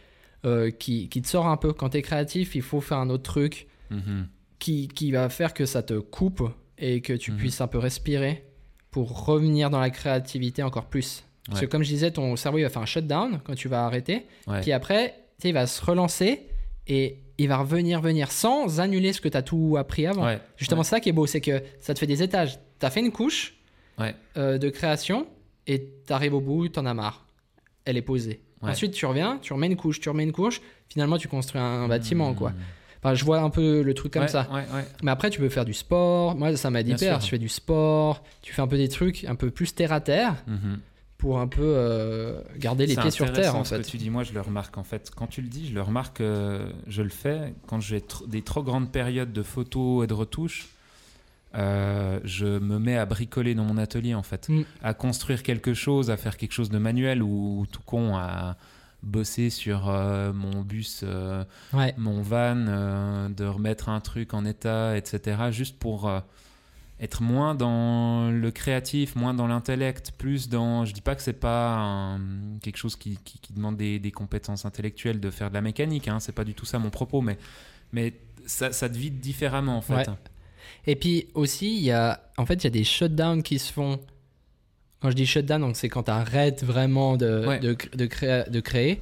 euh, 0.45 0.71
qui, 0.71 1.09
qui 1.09 1.23
te 1.23 1.29
sort 1.29 1.47
un 1.47 1.57
peu. 1.57 1.73
Quand 1.73 1.91
t'es 1.91 2.03
créatif, 2.03 2.55
il 2.57 2.63
faut 2.63 2.81
faire 2.81 2.99
un 2.99 3.11
autre 3.11 3.23
truc 3.23 3.69
Mhm. 3.91 4.27
qui, 4.59 4.89
qui 4.89 5.13
va 5.13 5.29
faire 5.29 5.55
que 5.55 5.67
ça 5.67 5.83
te 5.85 5.95
coupe 5.95 6.43
et 6.79 7.01
que 7.01 7.13
tu 7.13 7.31
Mhm. 7.31 7.37
puisses 7.37 7.61
un 7.61 7.69
peu 7.69 7.79
respirer 7.79 8.45
pour 8.91 9.25
revenir 9.27 9.71
dans 9.71 9.79
la 9.81 9.91
créativité 9.91 10.63
encore 10.65 10.87
plus. 10.87 11.25
Parce 11.47 11.61
que 11.61 11.67
comme 11.67 11.83
je 11.85 11.89
disais, 11.89 12.11
ton 12.11 12.35
cerveau 12.37 12.59
il 12.59 12.63
va 12.63 12.71
faire 12.71 12.83
un 12.83 12.87
shutdown 12.87 13.41
quand 13.45 13.55
tu 13.55 13.69
vas 13.69 13.85
arrêter. 13.85 14.27
Puis 14.63 14.73
après, 14.73 15.15
tu 15.39 15.43
sais, 15.43 15.49
il 15.51 15.55
va 15.55 15.67
se 15.67 15.85
relancer 15.85 16.49
et 16.89 17.19
il 17.39 17.49
va 17.49 17.57
revenir, 17.59 18.01
venir 18.01 18.31
sans 18.33 18.81
annuler 18.81 19.13
ce 19.13 19.21
que 19.21 19.29
tu 19.29 19.37
as 19.37 19.43
tout 19.43 19.77
appris 19.79 20.07
avant. 20.07 20.29
Justement, 20.57 20.83
ça 20.83 20.99
qui 21.01 21.09
est 21.09 21.13
beau, 21.13 21.27
c'est 21.27 21.41
que 21.41 21.63
ça 21.81 21.95
te 21.95 21.99
fait 22.01 22.07
des 22.07 22.23
étages. 22.23 22.59
Tu 22.81 22.87
as 22.87 22.91
fait 22.91 23.01
une 23.01 23.13
couche 23.13 23.55
Ouais. 23.99 24.15
euh, 24.37 24.59
de 24.59 24.69
création 24.71 25.27
et 25.67 25.89
tu 26.07 26.13
arrives 26.13 26.35
au 26.35 26.41
bout, 26.41 26.69
tu 26.69 26.79
en 26.79 26.87
as 26.87 26.95
marre. 26.95 27.25
Elle 27.85 27.97
est 27.97 28.03
posée. 28.03 28.41
Ouais. 28.63 28.71
Ensuite, 28.71 28.93
tu 28.93 29.07
reviens, 29.07 29.39
tu 29.43 29.53
remets 29.53 29.67
une 29.67 29.77
couche, 29.77 30.01
tu 30.01 30.09
remets 30.09 30.23
une 30.25 30.33
couche. 30.33 30.61
Finalement, 30.89 31.19
tu 31.19 31.29
construis 31.29 31.61
un, 31.61 31.89
bâtiment, 31.89 32.31
Mhm. 32.31 32.37
quoi. 32.37 32.53
Enfin, 33.03 33.15
je 33.15 33.25
vois 33.25 33.41
un 33.41 33.51
peu 33.51 33.83
le 33.83 33.95
truc 33.95 34.13
comme 34.13 34.23
Ouais, 34.23 34.29
ça. 34.29 34.49
Ouais, 34.53 34.61
ouais. 34.73 34.85
Mais 35.03 35.11
après, 35.11 35.31
tu 35.31 35.41
peux 35.41 35.49
faire 35.49 35.65
du 35.65 35.75
sport. 35.75 36.37
Moi, 36.37 36.57
ça 36.57 36.71
m'a 36.71 36.83
dit 36.85 36.95
père. 36.95 37.21
Je 37.21 37.27
fais 37.27 37.39
du 37.39 37.49
sport. 37.49 38.23
Tu 38.43 38.53
fais 38.53 38.63
un 38.63 38.69
peu 38.69 38.77
des 38.77 38.89
trucs 38.89 39.25
un 39.25 39.35
peu 39.35 39.51
plus 39.51 39.75
terre 39.75 39.93
à 39.93 40.01
terre 40.01 40.37
Mhm. 40.47 40.79
pour 41.19 41.41
un 41.41 41.49
peu 41.49 41.63
euh, 41.65 42.41
garder 42.59 42.87
les 42.87 42.95
pieds 42.95 43.11
sur 43.11 43.33
terre, 43.33 43.57
en 43.57 43.65
ce 43.65 43.75
fait. 43.75 43.83
que 43.83 43.87
tu 43.89 43.97
dis, 43.97 44.11
moi 44.11 44.23
je 44.23 44.33
le 44.33 44.41
remarque 44.41 44.79
en 44.79 44.85
fait. 44.85 45.11
Quand 45.17 45.27
tu 45.27 45.41
le 45.43 45.49
dis, 45.49 45.69
je 45.69 45.75
le 45.75 45.83
remarque, 45.83 46.21
euh, 46.21 46.71
je 46.87 47.03
le 47.03 47.09
fais 47.09 47.55
quand 47.67 47.81
j'ai 47.81 47.99
tr- 48.01 48.29
des 48.29 48.43
trop 48.43 48.63
grandes 48.63 48.93
périodes 48.93 49.33
de 49.33 49.43
photos 49.43 50.05
et 50.05 50.07
de 50.07 50.15
retouches. 50.15 50.69
Euh, 51.55 52.21
je 52.25 52.47
me 52.59 52.79
mets 52.79 52.97
à 52.97 53.07
bricoler 53.07 53.55
dans 53.55 53.65
mon 53.65 53.77
atelier 53.79 54.15
en 54.15 54.23
fait, 54.23 54.49
Mm. 54.49 54.63
à 54.83 54.95
construire 54.95 55.43
quelque 55.43 55.75
chose, 55.75 56.11
à 56.11 56.17
faire 56.17 56.37
quelque 56.37 56.53
chose 56.53 56.71
de 56.71 56.79
manuel 56.79 57.23
ou 57.23 57.67
tout 57.71 57.83
con 57.85 58.17
à 58.17 58.57
bosser 59.03 59.51
sur 59.51 59.89
euh, 59.91 60.33
mon 60.33 60.63
bus, 60.63 61.01
euh, 61.03 61.45
Ouais. 61.73 61.93
mon 61.99 62.23
van, 62.23 63.29
de 63.31 63.45
remettre 63.45 63.89
un 63.89 64.01
truc 64.01 64.33
en 64.35 64.45
état, 64.45 64.97
etc. 64.97 65.51
Juste 65.51 65.79
pour 65.79 66.09
être 67.01 67.21
moins 67.21 67.57
dans 67.57 68.31
le 68.31 68.51
créatif, 68.53 69.17
moins 69.17 69.35
dans 69.35 69.49
l'intellect, 69.49 70.13
plus 70.17 70.49
dans. 70.49 70.85
Je 70.85 70.95
dis 70.95 71.01
pas 71.01 71.17
que 71.17 71.23
c'est 71.23 71.33
pas 71.33 71.75
un- 71.77 72.21
quelque 72.63 72.77
chose 72.77 72.95
qui, 72.95 73.19
qui- 73.25 73.41
qui 73.41 73.53
demande 73.53 73.77
des, 73.77 73.99
des 73.99 74.13
compétences 74.13 74.65
intellectuelles 74.65 75.19
de 75.19 75.31
faire 75.31 75.49
de 75.49 75.55
la 75.55 75.63
mécanique, 75.63 76.07
hein, 76.07 76.21
c'est 76.21 76.31
pas 76.33 76.45
du 76.45 76.55
tout 76.55 76.65
ça 76.65 76.79
mon 76.79 76.91
propos, 76.91 77.21
mais, 77.21 77.39
mais 77.93 78.15
ça, 78.47 78.71
ça 78.71 78.89
te 78.89 78.97
vide 78.97 79.19
différemment 79.19 79.77
en 79.79 79.81
fait. 79.83 79.95
Ouais. 80.09 80.15
Et 80.87 80.97
puis 80.97 81.29
aussi, 81.35 81.75
il 81.77 81.83
y 81.83 81.91
a, 81.91 82.21
en 82.37 82.47
fait, 82.47 82.55
il 82.55 82.65
y 82.65 82.67
a 82.67 82.71
des 82.71 82.85
shutdowns 82.85 83.43
qui 83.43 83.59
se 83.59 83.73
font. 83.73 83.99
Quand 85.01 85.11
je 85.11 85.17
dis 85.17 85.27
shutdown, 85.27 85.61
donc 85.61 85.77
c'est 85.77 85.89
quand 85.89 86.05
tu 86.05 86.11
arrêtes 86.11 86.63
vraiment 86.65 87.17
de, 87.17 87.45
Ouais. 87.47 87.59
de, 87.61 87.77
de 87.97 88.07
créer, 88.07 88.45
de 88.49 88.61
créer. 88.61 89.01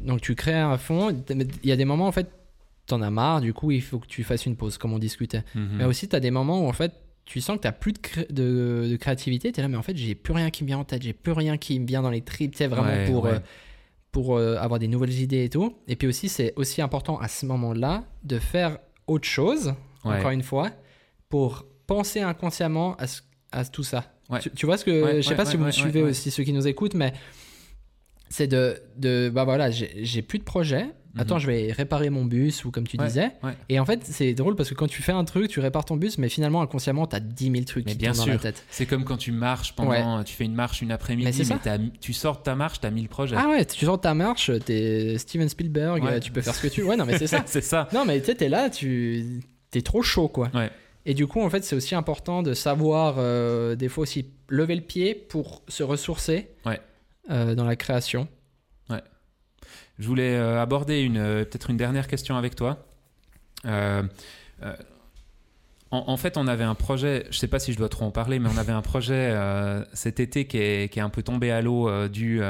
Donc 0.00 0.20
tu 0.20 0.34
crées 0.34 0.54
à 0.58 0.76
fond. 0.78 1.10
Il 1.30 1.48
y 1.68 1.72
a 1.72 1.76
des 1.76 1.84
moments, 1.84 2.06
en 2.08 2.12
fait, 2.12 2.28
t'en 2.86 3.00
as 3.02 3.10
marre, 3.10 3.40
du 3.40 3.52
coup, 3.54 3.70
il 3.70 3.82
faut 3.82 3.98
que 3.98 4.06
tu 4.06 4.24
fasses 4.24 4.46
une 4.46 4.56
pause, 4.56 4.76
comme 4.78 4.92
on 4.92 4.98
discutait. 4.98 5.42
Mhm. 5.54 5.68
Mais 5.78 5.84
aussi, 5.84 6.08
tu 6.08 6.16
as 6.16 6.20
des 6.20 6.30
moments 6.30 6.64
où 6.64 6.68
en 6.68 6.72
fait, 6.72 6.92
tu 7.24 7.40
sens 7.40 7.58
que 7.60 7.68
tu 7.68 7.74
plus 7.78 7.92
de, 7.92 7.98
cré- 7.98 8.26
de, 8.32 8.88
de 8.90 8.96
créativité. 8.96 9.52
Tu 9.52 9.60
es 9.60 9.62
là, 9.62 9.68
mais 9.68 9.76
en 9.76 9.82
fait, 9.82 9.96
j'ai 9.96 10.14
plus 10.14 10.32
rien 10.32 10.50
qui 10.50 10.64
me 10.64 10.68
vient 10.68 10.78
en 10.78 10.84
tête, 10.84 11.02
j'ai 11.02 11.12
plus 11.12 11.32
rien 11.32 11.58
qui 11.58 11.78
me 11.78 11.86
vient 11.86 12.02
dans 12.02 12.10
les 12.10 12.22
tripes, 12.22 12.52
tu 12.52 12.58
sais, 12.58 12.66
vraiment 12.66 12.88
Ouais, 12.88 13.04
pour, 13.06 13.24
ouais. 13.24 13.32
euh, 13.34 13.40
pour 14.10 14.36
euh, 14.36 14.56
avoir 14.56 14.80
des 14.80 14.88
nouvelles 14.88 15.12
idées 15.20 15.44
et 15.44 15.48
tout. 15.50 15.76
Et 15.86 15.94
puis 15.96 16.08
aussi, 16.08 16.28
c'est 16.30 16.54
aussi 16.56 16.80
important 16.82 17.18
à 17.20 17.28
ce 17.28 17.44
moment-là 17.46 18.04
de 18.24 18.38
faire 18.38 18.78
autre 19.06 19.28
chose, 19.28 19.74
Ouais. 20.08 20.18
encore 20.18 20.30
une 20.30 20.42
fois, 20.42 20.70
pour 21.28 21.66
penser 21.86 22.20
inconsciemment 22.20 22.96
à, 22.96 23.06
ce- 23.06 23.22
à 23.52 23.64
tout 23.64 23.82
ça. 23.84 24.04
Ouais. 24.30 24.40
Tu, 24.40 24.50
tu 24.50 24.66
vois 24.66 24.76
ce 24.76 24.84
que. 24.84 25.02
Ouais, 25.04 25.22
je 25.22 25.28
sais 25.28 25.34
pas 25.36 25.44
si 25.46 25.56
vous 25.56 25.64
me 25.64 25.70
suivez 25.70 26.02
aussi, 26.02 26.30
ceux 26.30 26.42
qui 26.44 26.52
nous 26.52 26.66
écoutent, 26.68 26.94
mais 26.94 27.12
c'est 28.28 28.46
de, 28.46 28.76
de. 28.96 29.30
Bah 29.32 29.44
voilà, 29.44 29.70
j'ai 29.70 30.22
plus 30.22 30.38
de 30.38 30.44
projet. 30.44 30.86
Attends, 31.16 31.36
Mhm. 31.36 31.40
je 31.40 31.46
vais 31.48 31.72
réparer 31.72 32.10
mon 32.10 32.24
bus, 32.26 32.64
ou 32.64 32.70
comme 32.70 32.86
tu 32.86 32.96
disais. 32.98 33.30
Et 33.70 33.80
en 33.80 33.84
fait, 33.86 34.04
c'est 34.04 34.34
drôle 34.34 34.54
parce 34.54 34.68
que 34.68 34.74
quand 34.74 34.86
tu 34.86 35.02
fais 35.02 35.10
un 35.10 35.24
truc, 35.24 35.48
tu 35.48 35.58
répares 35.58 35.86
ton 35.86 35.96
bus, 35.96 36.18
mais 36.18 36.28
finalement, 36.28 36.60
inconsciemment, 36.62 37.06
t'as 37.06 37.18
10 37.18 37.50
000 37.50 37.64
trucs 37.64 37.86
Mais 37.86 37.92
qui 37.92 37.98
bien 37.98 38.12
tournent 38.12 38.26
dans 38.26 38.32
la 38.34 38.38
sûr. 38.38 38.42
tête. 38.42 38.64
C'est 38.70 38.86
comme 38.86 39.04
quand 39.04 39.16
tu 39.16 39.32
marches 39.32 39.74
pendant, 39.74 40.22
tu 40.22 40.34
fais 40.34 40.44
une 40.44 40.54
marche 40.54 40.80
une 40.82 40.92
après-midi, 40.92 41.42
mais, 41.64 41.90
tu 42.00 42.12
sors 42.12 42.38
de 42.38 42.42
ta 42.42 42.54
marche, 42.54 42.78
t'as 42.80 42.90
1000 42.90 43.08
projets. 43.08 43.34
Ah 43.36 43.48
ouais, 43.48 43.64
tu 43.64 43.84
sors 43.84 43.96
de 43.96 44.02
ta 44.02 44.14
marche, 44.14 44.50
t'es 44.64 45.16
Steven 45.18 45.48
Spielberg, 45.48 46.20
tu 46.20 46.30
peux 46.30 46.42
faire 46.42 46.54
ce 46.54 46.62
que 46.62 46.68
tu 46.68 46.82
veux. 46.82 46.88
Ouais, 46.88 46.96
non, 46.96 47.06
mais 47.06 47.18
c'est 47.18 47.26
ça. 47.26 47.42
c'est 47.46 47.62
ça. 47.62 47.88
Non, 47.92 48.04
mais 48.04 48.20
tu 48.20 48.26
sais, 48.26 48.34
t'es 48.36 48.48
là, 48.50 48.68
tu 48.70 49.40
t'es 49.70 49.82
trop 49.82 50.02
chaud, 50.02 50.28
quoi. 50.28 50.50
Ouais. 50.54 50.70
Et 51.06 51.14
du 51.14 51.26
coup, 51.26 51.40
en 51.40 51.48
fait, 51.48 51.64
c'est 51.64 51.74
aussi 51.76 51.94
important 51.94 52.42
de 52.42 52.52
savoir, 52.54 53.14
euh, 53.18 53.74
des 53.76 53.88
fois 53.88 54.02
aussi, 54.02 54.26
lever 54.48 54.74
le 54.74 54.82
pied 54.82 55.14
pour 55.14 55.62
se 55.68 55.82
ressourcer 55.82 56.48
Ouais. 56.66 56.80
euh, 57.30 57.54
dans 57.54 57.64
la 57.64 57.76
création. 57.76 58.28
Je 60.00 60.06
voulais 60.06 60.36
euh, 60.36 60.62
aborder 60.62 61.00
une 61.00 61.14
peut-être 61.44 61.70
une 61.70 61.76
dernière 61.76 62.06
question 62.06 62.36
avec 62.36 62.54
toi. 62.54 62.86
En, 63.64 64.06
en 65.90 66.16
fait, 66.18 66.36
on 66.36 66.46
avait 66.46 66.64
un 66.64 66.74
projet, 66.74 67.26
je 67.30 67.38
sais 67.38 67.48
pas 67.48 67.58
si 67.58 67.72
je 67.72 67.78
dois 67.78 67.88
trop 67.88 68.04
en 68.04 68.10
parler, 68.10 68.38
mais 68.38 68.48
on 68.54 68.58
avait 68.58 68.72
un 68.72 68.82
projet 68.82 69.34
cet 69.94 70.20
été 70.20 70.46
qui 70.46 70.58
est, 70.58 70.92
qui 70.92 70.98
est 70.98 71.02
un 71.02 71.08
peu 71.08 71.22
tombé 71.22 71.50
à 71.50 71.62
l'eau 71.62 71.90
dû 72.08 72.40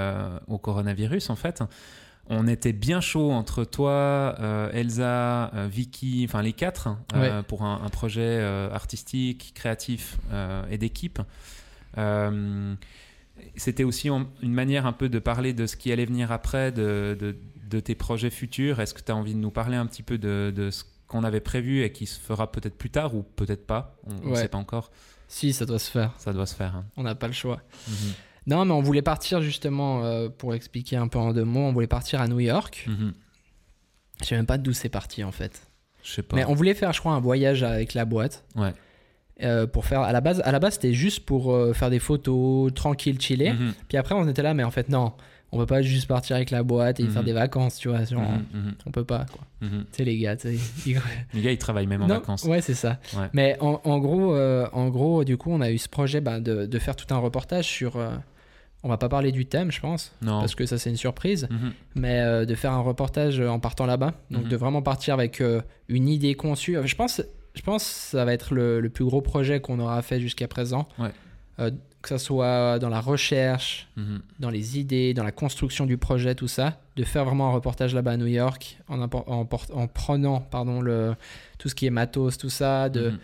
au 0.49 0.59
coronavirus, 0.59 1.31
en 1.31 1.37
fait. 1.37 1.63
On 2.31 2.47
était 2.47 2.73
bien 2.75 3.01
chaud 3.01 3.31
entre 3.33 3.65
toi, 3.65 4.35
euh, 4.39 4.71
Elsa, 4.73 5.51
euh, 5.55 5.67
Vicky, 5.71 6.27
enfin 6.29 6.43
les 6.43 6.53
quatre, 6.53 6.89
euh, 7.15 7.43
pour 7.43 7.63
un, 7.63 7.81
un 7.83 7.89
projet 7.89 8.41
artistique, 8.73 9.53
créatif 9.55 10.19
et 10.71 10.77
d'équipe. 10.79 11.21
C'était 13.57 13.85
aussi 13.85 14.11
en- 14.11 14.27
une 14.43 14.53
manière 14.53 14.85
un 14.87 14.93
peu 14.93 15.09
de 15.09 15.19
parler 15.19 15.53
de 15.53 15.67
ce 15.67 15.77
qui 15.77 15.93
allait 15.93 16.05
venir 16.07 16.33
après, 16.33 16.73
de, 16.73 17.17
de- 17.19 17.37
de 17.71 17.81
tes 17.81 17.95
projets 17.95 18.31
futurs. 18.31 18.81
Est-ce 18.81 18.95
que 18.95 19.03
tu 19.03 19.13
as 19.13 19.17
envie 19.17 19.35
de 19.35 19.39
nous 19.39 19.51
parler 19.51 19.77
un 19.77 19.87
petit 19.87 20.03
peu 20.03 20.19
de, 20.19 20.53
de 20.55 20.71
ce 20.71 20.85
qu'on 21.07 21.23
avait 21.23 21.41
prévu 21.41 21.83
et 21.83 21.93
qui 21.93 22.07
se 22.07 22.19
fera 22.19 22.51
peut-être 22.51 22.77
plus 22.77 22.91
tard 22.91 23.15
ou 23.15 23.23
peut-être 23.23 23.67
pas? 23.67 23.97
On 24.07 24.31
ne 24.31 24.35
sait 24.37 24.49
pas 24.49 24.59
encore. 24.59 24.91
Si, 25.29 25.53
ça 25.53 25.67
doit 25.67 25.79
se 25.79 25.91
faire. 25.91 26.15
Ça 26.19 26.33
doit 26.33 26.47
se 26.47 26.55
faire. 26.55 26.75
hein. 26.77 26.85
On 26.97 27.03
n'a 27.05 27.15
pas 27.15 27.27
le 27.27 27.33
choix. 27.33 27.61
Mhm. 27.87 27.95
Non, 28.49 28.65
mais 28.65 28.73
on 28.73 28.81
voulait 28.81 29.03
partir 29.03 29.41
justement, 29.43 30.05
euh, 30.05 30.29
pour 30.29 30.55
expliquer 30.55 30.97
un 30.97 31.07
peu 31.07 31.19
en 31.19 31.33
deux 31.33 31.45
mots, 31.45 31.61
on 31.61 31.73
voulait 31.73 31.87
partir 31.87 32.21
à 32.21 32.27
New 32.29 32.41
York. 32.41 32.85
Mhm. 32.89 33.13
Je 34.23 34.27
sais 34.27 34.35
même 34.37 34.47
pas 34.47 34.59
d'où 34.59 34.73
c'est 34.73 34.89
parti 34.89 35.23
en 35.23 35.31
fait. 35.33 35.63
Je 36.03 36.11
sais 36.13 36.23
pas. 36.23 36.35
Mais 36.37 36.45
on 36.47 36.55
voulait 36.55 36.75
faire, 36.75 36.93
je 36.93 37.01
crois, 37.01 37.13
un 37.13 37.21
voyage 37.21 37.63
avec 37.63 37.95
la 37.95 38.05
boîte. 38.05 38.45
Ouais. 38.57 38.73
euh, 39.45 39.69
pour 39.69 39.87
faire 39.87 40.01
à 40.01 40.11
la 40.11 40.21
base 40.21 40.41
à 40.45 40.51
la 40.51 40.59
base 40.59 40.75
c'était 40.75 40.93
juste 40.93 41.21
pour 41.25 41.55
euh, 41.55 41.73
faire 41.73 41.91
des 41.91 42.01
photos 42.01 42.75
tranquille 42.75 43.21
chiller 43.21 43.53
Mhm. 43.53 43.73
puis 43.87 43.97
après 43.97 44.17
on 44.17 44.27
était 44.27 44.43
là 44.43 44.53
mais 44.53 44.65
en 44.65 44.73
fait 44.73 44.89
non 44.89 45.13
on 45.53 45.59
peut 45.59 45.67
pas 45.67 45.81
juste 45.81 46.09
partir 46.09 46.35
avec 46.35 46.51
la 46.51 46.65
boîte 46.65 46.99
et 46.99 47.05
Mhm. 47.05 47.11
faire 47.13 47.23
des 47.23 47.33
vacances 47.33 47.77
tu 47.79 47.89
vois 47.89 48.03
genre, 48.03 48.21
Mhm, 48.21 48.45
mhm, 48.53 48.75
on 48.87 48.91
peut 48.91 49.05
pas 49.05 49.27
quoi 49.31 49.43
mhm. 49.61 49.85
tu 49.93 49.97
sais 49.99 50.05
les 50.05 50.19
gars 50.19 50.35
tu 50.35 50.49
sais, 50.49 50.55
ils- 50.91 51.01
Les 51.35 51.41
gars, 51.43 51.53
ils 51.53 51.57
travaillent 51.59 51.87
même 51.87 52.03
en 52.03 52.09
Non, 52.09 52.15
vacances. 52.17 52.43
ouais 52.47 52.61
c'est 52.61 52.75
ça 52.75 52.99
Ouais. 53.17 53.29
mais 53.33 53.57
en, 53.61 53.81
en 53.85 53.99
gros 54.01 54.35
euh, 54.35 54.67
en 54.73 54.89
gros 54.89 55.23
du 55.23 55.37
coup 55.37 55.53
on 55.53 55.61
a 55.61 55.71
eu 55.71 55.79
ce 55.79 55.89
projet 55.89 56.21
bah, 56.21 56.41
de, 56.41 56.67
de 56.67 56.79
faire 56.81 56.97
tout 56.97 57.07
un 57.15 57.19
reportage 57.19 57.67
sur 57.67 57.95
euh, 57.95 58.11
on 58.85 58.89
va 58.89 58.97
pas 58.97 59.09
parler 59.09 59.33
du 59.33 59.45
thème 59.47 59.71
je 59.73 59.81
pense 59.81 60.13
Non. 60.23 60.41
parce 60.41 60.55
que 60.55 60.65
ça 60.67 60.79
c'est 60.79 60.91
une 60.91 60.97
surprise 60.97 61.49
Mhm. 61.51 61.73
mais 61.97 62.21
euh, 62.21 62.45
de 62.45 62.55
faire 62.55 62.73
un 62.73 62.81
reportage 62.81 63.41
en 63.41 63.59
partant 63.61 63.87
là-bas. 63.87 64.15
Donc 64.31 64.45
Mhm. 64.45 64.49
de 64.51 64.57
vraiment 64.57 64.83
partir 64.83 65.15
avec 65.15 65.41
euh, 65.41 65.61
une 65.89 66.09
idée 66.09 66.35
conçue. 66.35 66.77
Je 66.85 66.95
pense, 66.95 67.21
je 67.55 67.63
pense 67.63 67.83
que 67.85 67.91
ça 68.17 68.25
va 68.25 68.33
être 68.33 68.55
le, 68.55 68.81
le 68.81 68.89
plus 68.89 69.05
gros 69.05 69.21
projet 69.21 69.61
qu'on 69.61 69.79
aura 69.81 70.01
fait 70.03 70.21
jusqu'à 70.21 70.47
présent. 70.49 70.87
Ouais. 70.99 71.11
Euh, 71.61 71.71
que 72.01 72.11
ce 72.11 72.19
soit 72.19 72.79
dans 72.79 72.89
la 72.91 73.01
recherche, 73.01 73.89
Mhm. 73.97 74.21
dans 74.39 74.51
les 74.51 74.79
idées, 74.79 75.13
dans 75.15 75.25
la 75.25 75.33
construction 75.33 75.85
du 75.85 75.99
projet, 75.99 76.37
tout 76.37 76.47
ça. 76.47 76.79
De 76.95 77.03
faire 77.03 77.25
vraiment 77.25 77.49
un 77.49 77.53
reportage 77.53 77.93
là-bas 77.93 78.13
à 78.13 78.17
New 78.17 78.27
York 78.29 78.79
en, 78.89 79.01
en, 79.03 79.87
prenant 79.89 80.41
pardon, 80.41 80.81
le, 80.81 81.17
tout 81.59 81.69
ce 81.69 81.75
qui 81.75 81.87
est 81.87 81.91
matos, 81.91 82.39
tout 82.39 82.51
ça. 82.51 82.89
De, 82.89 83.15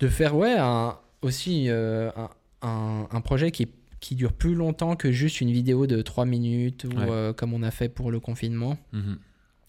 de 0.00 0.08
faire 0.08 0.34
ouais, 0.34 0.56
un, 0.58 0.96
aussi 1.20 1.66
euh, 1.68 2.10
un, 2.16 2.30
un- 2.68 3.06
un 3.10 3.20
projet 3.20 3.50
qui, 3.50 3.68
qui 4.02 4.14
dure 4.16 4.32
plus 4.34 4.54
longtemps 4.54 4.96
que 4.96 5.10
juste 5.12 5.40
une 5.40 5.50
vidéo 5.50 5.86
de 5.86 6.02
3 6.02 6.26
minutes 6.26 6.84
ou 6.84 6.88
Ouais. 6.98 7.06
euh, 7.08 7.32
comme 7.32 7.54
on 7.54 7.62
a 7.62 7.70
fait 7.70 7.88
pour 7.88 8.10
le 8.10 8.20
confinement 8.20 8.76
Mhm. 8.92 9.16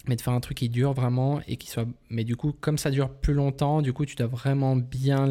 mais 0.07 0.15
de 0.17 0.21
faire 0.21 0.33
un 0.33 0.39
truc 0.41 0.57
qui 0.57 0.67
dure 0.69 0.91
vraiment 0.93 1.39
et 1.47 1.55
qui 1.55 1.69
soit 1.69 1.85
mais 2.09 2.23
du 2.25 2.35
coup 2.35 2.51
comme 2.59 2.77
ça 2.77 2.89
dure 2.91 3.09
plus 3.09 3.33
longtemps 3.33 3.81
du 3.81 3.93
coup 3.93 4.05
tu 4.05 4.15
dois 4.15 4.27
vraiment 4.27 4.75
bien 4.75 5.29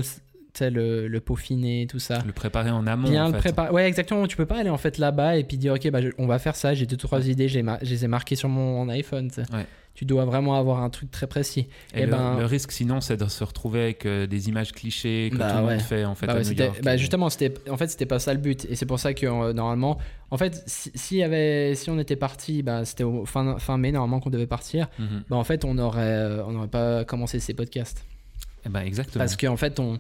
le, 0.61 1.09
le, 1.09 1.21
peaufiner 1.21 1.87
tout 1.91 1.99
ça 1.99 2.23
Le 2.27 2.33
préparer 2.33 2.71
en 2.71 2.87
amont. 2.87 3.09
bien 3.09 3.25
en 3.25 3.29
le 3.29 3.33
fait. 3.35 3.39
préparer 3.41 3.71
ouais 3.73 3.89
exactement 3.89 4.27
tu 4.27 4.37
peux 4.37 4.47
pas 4.47 4.59
aller 4.59 4.71
en 4.71 4.77
fait 4.79 4.99
là-bas 4.99 5.37
et 5.37 5.45
puis 5.45 5.57
dire 5.59 5.73
ok 5.75 5.91
bah, 5.91 6.01
je- 6.03 6.11
on 6.19 6.27
va 6.27 6.39
faire 6.39 6.55
ça 6.57 6.73
j'ai 6.75 6.87
deux 6.87 6.97
trois 6.99 7.27
idées 7.29 7.49
je 7.49 7.59
les, 7.59 8.05
ai 8.05 8.09
marquées 8.09 8.37
sur 8.37 8.49
mon 8.51 8.89
iPhone. 8.89 9.31
Ouais. 9.53 9.67
Tu 9.95 10.05
dois 10.07 10.25
vraiment 10.25 10.55
avoir 10.57 10.83
un 10.83 10.89
truc 10.91 11.11
très 11.11 11.27
précis 11.27 11.61
Et 11.95 12.01
Eh 12.01 12.07
le, 12.07 12.13
ben- 12.13 12.39
le 12.39 12.47
risque, 12.47 12.73
sinon, 12.73 13.01
c'est 13.03 13.17
de 13.19 13.27
se 13.29 13.45
retrouver 13.45 13.83
avec 13.83 14.07
euh, 14.07 14.27
des 14.27 14.49
images 14.49 14.73
clichés 14.73 15.29
que 15.33 15.37
Bah 15.37 15.51
tout 15.51 15.59
le 15.59 15.65
ouais. 15.65 15.73
monde 15.75 15.83
fait 15.83 16.05
en 16.07 16.15
fait 16.15 16.27
Bah 16.27 16.33
à 16.33 16.37
ouais, 16.37 16.43
New 16.43 16.49
c'était- 16.49 16.65
York. 16.65 16.81
bah 16.83 16.95
Et- 16.95 16.99
justement, 16.99 17.29
c'était 17.29 17.53
en 17.71 17.77
fait 17.77 17.89
c'était 17.89 18.07
pas 18.07 18.19
ça 18.19 18.33
le 18.33 18.41
but 18.41 18.65
et 18.71 18.75
c'est 18.77 18.87
pour 18.87 18.99
ça 18.99 19.13
que 19.13 19.27
euh, 19.27 19.53
normalement, 19.53 19.99
en 20.31 20.39
fait, 20.39 20.63
si, 20.67 21.17
y 21.19 21.23
avait, 21.23 21.75
si 21.75 21.91
on 21.91 21.99
était 21.99 22.17
parti, 22.17 22.63
bah 22.63 22.85
c'était 22.87 23.05
au 23.05 23.27
fin, 23.27 23.59
fin 23.59 23.77
mai 23.77 23.93
normalement 23.93 24.21
qu'on 24.21 24.31
devait 24.31 24.47
partir. 24.47 24.89
Bah 25.29 25.37
en 25.37 25.45
fait, 25.45 25.65
on 25.65 25.77
aurait 25.79 26.01
euh, 26.03 26.45
on 26.47 26.53
n'aurait 26.53 26.69
pas 26.69 27.05
commencé 27.05 27.39
ces 27.39 27.53
podcasts 27.53 28.05
Eh 28.65 28.71
ben, 28.71 28.81
exactement. 28.81 29.23
parce 29.23 29.37
qu'en 29.37 29.57
fait 29.59 29.79
on 29.79 29.99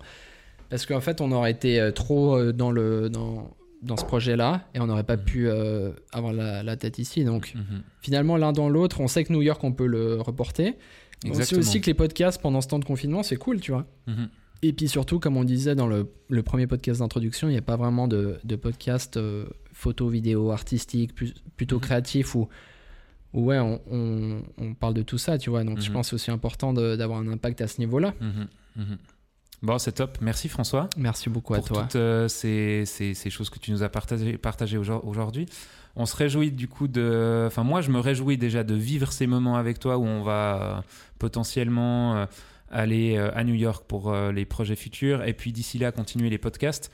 parce 0.70 0.86
qu'en 0.86 1.00
fait 1.02 1.20
on 1.20 1.30
aurait 1.32 1.50
été 1.50 1.90
trop 1.94 2.50
dans 2.52 2.70
le 2.70 3.10
dans 3.10 3.50
dans 3.82 3.96
ce 3.96 4.04
projet-là 4.04 4.68
et 4.74 4.80
on 4.80 4.86
n'aurait 4.86 5.04
pas 5.04 5.16
Mhm. 5.16 5.24
pu 5.24 5.48
euh, 5.48 5.90
avoir 6.12 6.32
la, 6.32 6.62
la 6.62 6.76
tête 6.76 6.98
ici. 6.98 7.24
Donc 7.24 7.54
Mhm. 7.54 7.82
finalement 8.00 8.36
l'un 8.36 8.52
dans 8.52 8.68
l'autre, 8.68 9.00
on 9.00 9.08
sait 9.08 9.24
que 9.24 9.32
New 9.32 9.42
York 9.42 9.62
on 9.64 9.72
peut 9.72 9.86
le 9.86 10.20
reporter. 10.20 10.74
On 11.24 11.34
sait 11.34 11.56
aussi 11.56 11.80
que 11.80 11.86
les 11.86 11.94
podcasts 11.94 12.40
pendant 12.40 12.60
ce 12.60 12.68
temps 12.68 12.78
de 12.78 12.84
confinement 12.84 13.22
c'est 13.22 13.36
cool, 13.36 13.60
tu 13.60 13.72
vois. 13.72 13.86
Mhm. 14.06 14.28
Et 14.64 14.72
puis 14.72 14.86
surtout, 14.88 15.18
comme 15.18 15.36
on 15.36 15.42
disait 15.44 15.74
dans 15.74 15.88
le, 15.88 16.06
le 16.28 16.42
premier 16.44 16.68
podcast 16.68 17.00
d'introduction, 17.00 17.48
il 17.48 17.52
n'y 17.52 17.58
a 17.58 17.62
pas 17.62 17.76
vraiment 17.76 18.06
de, 18.06 18.38
de 18.44 18.54
podcast 18.56 19.16
euh, 19.16 19.46
photo, 19.72 20.08
vidéo, 20.08 20.52
artistique, 20.52 21.14
plus- 21.16 21.34
plutôt 21.56 21.80
créatif 21.80 22.36
où, 22.36 22.48
où 23.32 23.46
ouais, 23.46 23.58
on, 23.58 23.80
on- 23.90 24.42
on 24.58 24.74
parle 24.74 24.94
de 24.94 25.02
tout 25.02 25.18
ça, 25.18 25.36
tu 25.38 25.50
vois. 25.50 25.64
Donc 25.64 25.80
je 25.80 25.90
pense 25.90 26.06
que 26.06 26.10
c'est 26.10 26.14
aussi 26.14 26.30
important 26.30 26.72
d'avoir 26.72 27.18
un 27.18 27.26
impact 27.26 27.60
à 27.60 27.66
ce 27.66 27.80
niveau-là. 27.80 28.14
Bon, 29.62 29.78
c'est 29.78 29.92
top. 29.92 30.18
Merci 30.20 30.48
François 30.48 30.88
Merci 30.96 31.30
beaucoup 31.30 31.54
à 31.54 31.58
pour 31.58 31.68
toi. 31.68 31.82
toutes 31.82 31.96
euh, 31.96 32.26
ces, 32.28 32.84
ces- 32.84 33.14
ces 33.14 33.30
choses 33.30 33.48
que 33.48 33.58
tu 33.60 33.70
nous 33.70 33.82
as 33.82 33.88
partagées 33.88 34.36
partagées 34.36 34.76
aujourd- 34.78 35.06
aujourd'hui. 35.06 35.46
On 35.94 36.06
se 36.06 36.16
réjouit 36.16 36.50
du 36.50 36.68
coup 36.68 36.88
de... 36.88 37.44
Enfin, 37.46 37.62
moi, 37.62 37.80
je 37.82 37.90
me 37.90 38.00
réjouis 38.00 38.38
déjà 38.38 38.64
de 38.64 38.74
vivre 38.74 39.12
ces 39.12 39.26
moments 39.26 39.56
avec 39.56 39.78
toi 39.78 39.98
où 39.98 40.04
on 40.04 40.22
va 40.22 40.78
euh, 40.78 40.80
potentiellement 41.18 42.16
euh, 42.16 42.26
aller 42.70 43.16
euh, 43.16 43.30
à 43.34 43.44
New 43.44 43.54
York 43.54 43.84
pour 43.86 44.12
les 44.14 44.44
projets 44.46 44.74
futurs 44.76 45.22
et 45.24 45.34
puis 45.34 45.52
d'ici 45.52 45.78
là, 45.78 45.92
continuer 45.92 46.28
les 46.30 46.38
podcasts. 46.38 46.90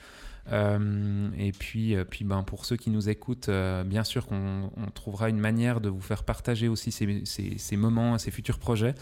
Euh, 0.52 1.28
et 1.38 1.52
puis, 1.52 1.94
euh, 1.94 2.04
puis 2.04 2.24
ben, 2.24 2.42
pour 2.42 2.64
ceux 2.64 2.76
qui 2.76 2.90
nous 2.90 3.08
écoutent, 3.08 3.48
euh, 3.50 3.84
bien 3.84 4.02
sûr 4.04 4.26
qu'on 4.26 4.70
on 4.76 4.90
trouvera 4.92 5.28
une 5.28 5.38
manière 5.38 5.80
de 5.80 5.88
vous 5.88 6.00
faire 6.00 6.24
partager 6.24 6.68
aussi 6.68 6.90
ces, 6.90 7.22
ces- 7.24 7.56
ces 7.58 7.76
moments, 7.76 8.18
ces 8.18 8.30
futurs 8.30 8.58
projets. 8.58 8.94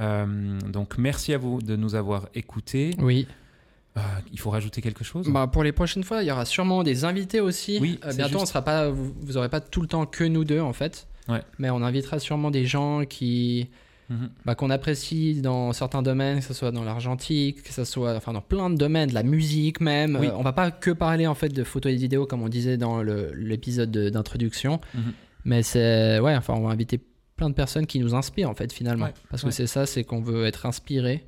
Euh, 0.00 0.58
donc 0.72 0.96
merci 0.98 1.32
à 1.34 1.38
vous 1.38 1.60
de 1.60 1.76
nous 1.76 1.94
avoir 1.94 2.28
écoutés. 2.34 2.94
Oui. 2.98 3.26
Euh, 3.96 4.00
il 4.32 4.38
faut 4.40 4.48
rajouter 4.50 4.80
quelque 4.80 5.04
chose 5.04 5.28
Bah, 5.28 5.46
pour 5.46 5.62
les 5.64 5.72
prochaines 5.72 6.02
fois, 6.04 6.22
il 6.22 6.28
y 6.28 6.30
aura 6.32 6.46
sûrement 6.46 6.82
des 6.82 7.04
invités 7.04 7.40
aussi. 7.40 7.78
Oui, 7.80 7.98
Euh, 8.04 8.12
bientôt, 8.14 8.30
juste. 8.32 8.42
on 8.42 8.46
sera 8.46 8.62
pas, 8.62 8.88
vous, 8.88 9.12
vous 9.20 9.36
aurez 9.36 9.50
pas 9.50 9.60
tout 9.60 9.82
le 9.82 9.86
temps 9.86 10.06
que 10.06 10.24
nous 10.24 10.44
deux 10.44 10.60
en 10.60 10.72
fait. 10.72 11.06
Ouais. 11.28 11.42
Mais 11.58 11.68
on 11.68 11.82
invitera 11.82 12.18
sûrement 12.18 12.50
des 12.50 12.64
gens 12.64 13.04
qui, 13.04 13.68
Mhm. 14.08 14.30
bah, 14.46 14.54
qu'on 14.54 14.70
apprécie 14.70 15.42
dans 15.42 15.72
certains 15.74 16.00
domaines, 16.02 16.38
que 16.40 16.44
ce 16.44 16.54
soit 16.54 16.70
dans 16.70 16.84
l'argentique, 16.84 17.62
que 17.62 17.72
ce 17.72 17.84
soit 17.84 18.16
enfin, 18.16 18.32
dans 18.32 18.40
plein 18.40 18.70
de 18.70 18.76
domaines, 18.76 19.10
de 19.10 19.14
la 19.14 19.22
musique 19.22 19.80
même. 19.82 20.16
Oui. 20.18 20.26
Euh, 20.28 20.32
on 20.36 20.42
va 20.42 20.52
pas 20.54 20.70
que 20.70 20.90
parler 20.90 21.26
en 21.26 21.34
fait 21.34 21.50
de 21.50 21.62
photos 21.62 21.92
et 21.92 21.96
de 21.96 22.00
vidéos 22.00 22.24
comme 22.26 22.42
on 22.42 22.48
disait 22.48 22.78
dans 22.78 23.02
l'épisode 23.02 23.90
de- 23.90 24.08
d'introduction, 24.08 24.80
Mhm. 24.94 25.12
mais 25.44 25.62
c'est 25.62 26.18
ouais, 26.18 26.34
enfin 26.34 26.54
on 26.56 26.62
va 26.66 26.70
inviter 26.72 26.98
plein 27.36 27.48
de 27.50 27.54
personnes 27.54 27.86
qui 27.86 27.98
nous 27.98 28.14
inspirent 28.14 28.50
en 28.50 28.54
fait 28.54 28.72
finalement, 28.72 29.06
Ouais, 29.06 29.14
parce 29.30 29.42
ouais. 29.42 29.48
que 29.50 29.54
c'est 29.54 29.66
ça, 29.66 29.86
c'est 29.86 30.04
qu'on 30.04 30.20
veut 30.20 30.44
être 30.46 30.66
inspiré. 30.66 31.24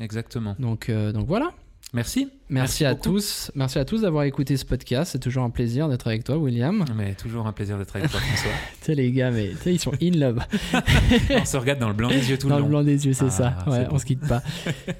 Exactement. 0.00 0.56
Donc 0.58 0.88
euh, 0.88 1.12
donc 1.12 1.26
voilà. 1.26 1.50
Merci. 1.92 2.28
Merci, 2.48 2.84
à 2.84 2.94
beaucoup. 2.94 3.14
tous. 3.14 3.50
Merci 3.56 3.80
à 3.80 3.84
tous 3.84 4.02
d'avoir 4.02 4.22
écouté 4.22 4.56
ce 4.56 4.64
podcast. 4.64 5.10
C'est 5.10 5.18
toujours 5.18 5.42
un 5.42 5.50
plaisir 5.50 5.88
d'être 5.88 6.06
avec 6.06 6.22
toi, 6.22 6.36
William. 6.36 6.84
Mais 6.94 7.14
toujours 7.16 7.48
un 7.48 7.52
plaisir 7.52 7.78
d'être 7.78 7.96
avec 7.96 8.08
toi, 8.08 8.20
François. 8.20 8.50
Tu 8.80 8.84
sais, 8.86 8.94
les 8.94 9.10
gars, 9.10 9.32
mais 9.32 9.50
ils 9.66 9.80
sont 9.80 9.90
in 10.00 10.12
love. 10.12 10.38
On 11.30 11.44
se 11.44 11.56
regarde 11.56 11.80
dans 11.80 11.88
le 11.88 11.94
blanc 11.94 12.08
des 12.08 12.30
yeux 12.30 12.38
tout 12.38 12.48
Dans 12.48 12.56
le 12.58 12.60
le 12.60 12.64
long. 12.66 12.70
blanc 12.78 12.84
des 12.84 13.06
yeux, 13.06 13.12
c'est 13.12 13.24
Ah, 13.24 13.30
ça. 13.30 13.64
Ouais, 13.66 13.86
on 13.90 13.98
se 13.98 14.04
quitte 14.04 14.24
pas. 14.24 14.40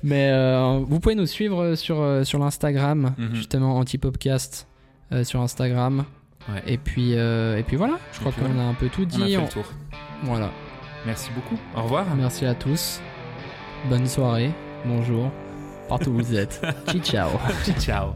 mais 0.03 0.31
euh, 0.33 0.81
vous 0.85 0.99
pouvez 0.99 1.15
nous 1.15 1.27
suivre 1.27 1.77
sur, 1.77 2.01
euh, 2.01 2.25
sur 2.25 2.41
l'Instagram, 2.41 3.15
Mhm. 3.17 3.35
justement, 3.37 3.77
Antipopcast 3.79 4.67
euh, 5.13 5.23
sur 5.23 5.41
Instagram. 5.43 6.05
Ouais. 6.53 6.63
Et 6.67 6.79
puis, 6.79 7.15
euh, 7.17 7.59
et 7.59 7.63
puis 7.63 7.77
voilà, 7.77 7.99
je 8.13 8.21
crois 8.21 8.33
qu'on 8.33 8.43
voilà. 8.47 8.63
a 8.63 8.65
un 8.67 8.75
peu 8.75 8.89
tout 8.89 9.07
On 9.13 9.23
a 9.23 9.25
dit. 9.27 9.33
fait 9.33 9.39
On- 9.39 9.45
le 9.45 9.49
tour. 9.49 9.73
Voilà. 10.23 10.51
Merci 11.07 11.31
beaucoup. 11.35 11.59
Au 11.77 11.83
revoir. 11.83 12.05
Merci 12.17 12.45
à 12.47 12.55
tous. 12.55 13.01
Bonne 13.89 14.07
soirée. 14.07 14.51
Bonjour. 14.85 15.31
Partout 15.89 16.11
où 16.11 16.15
vous 16.15 16.35
êtes. 16.35 16.61
Ciao. 17.03 17.31
Ciao. 17.79 18.15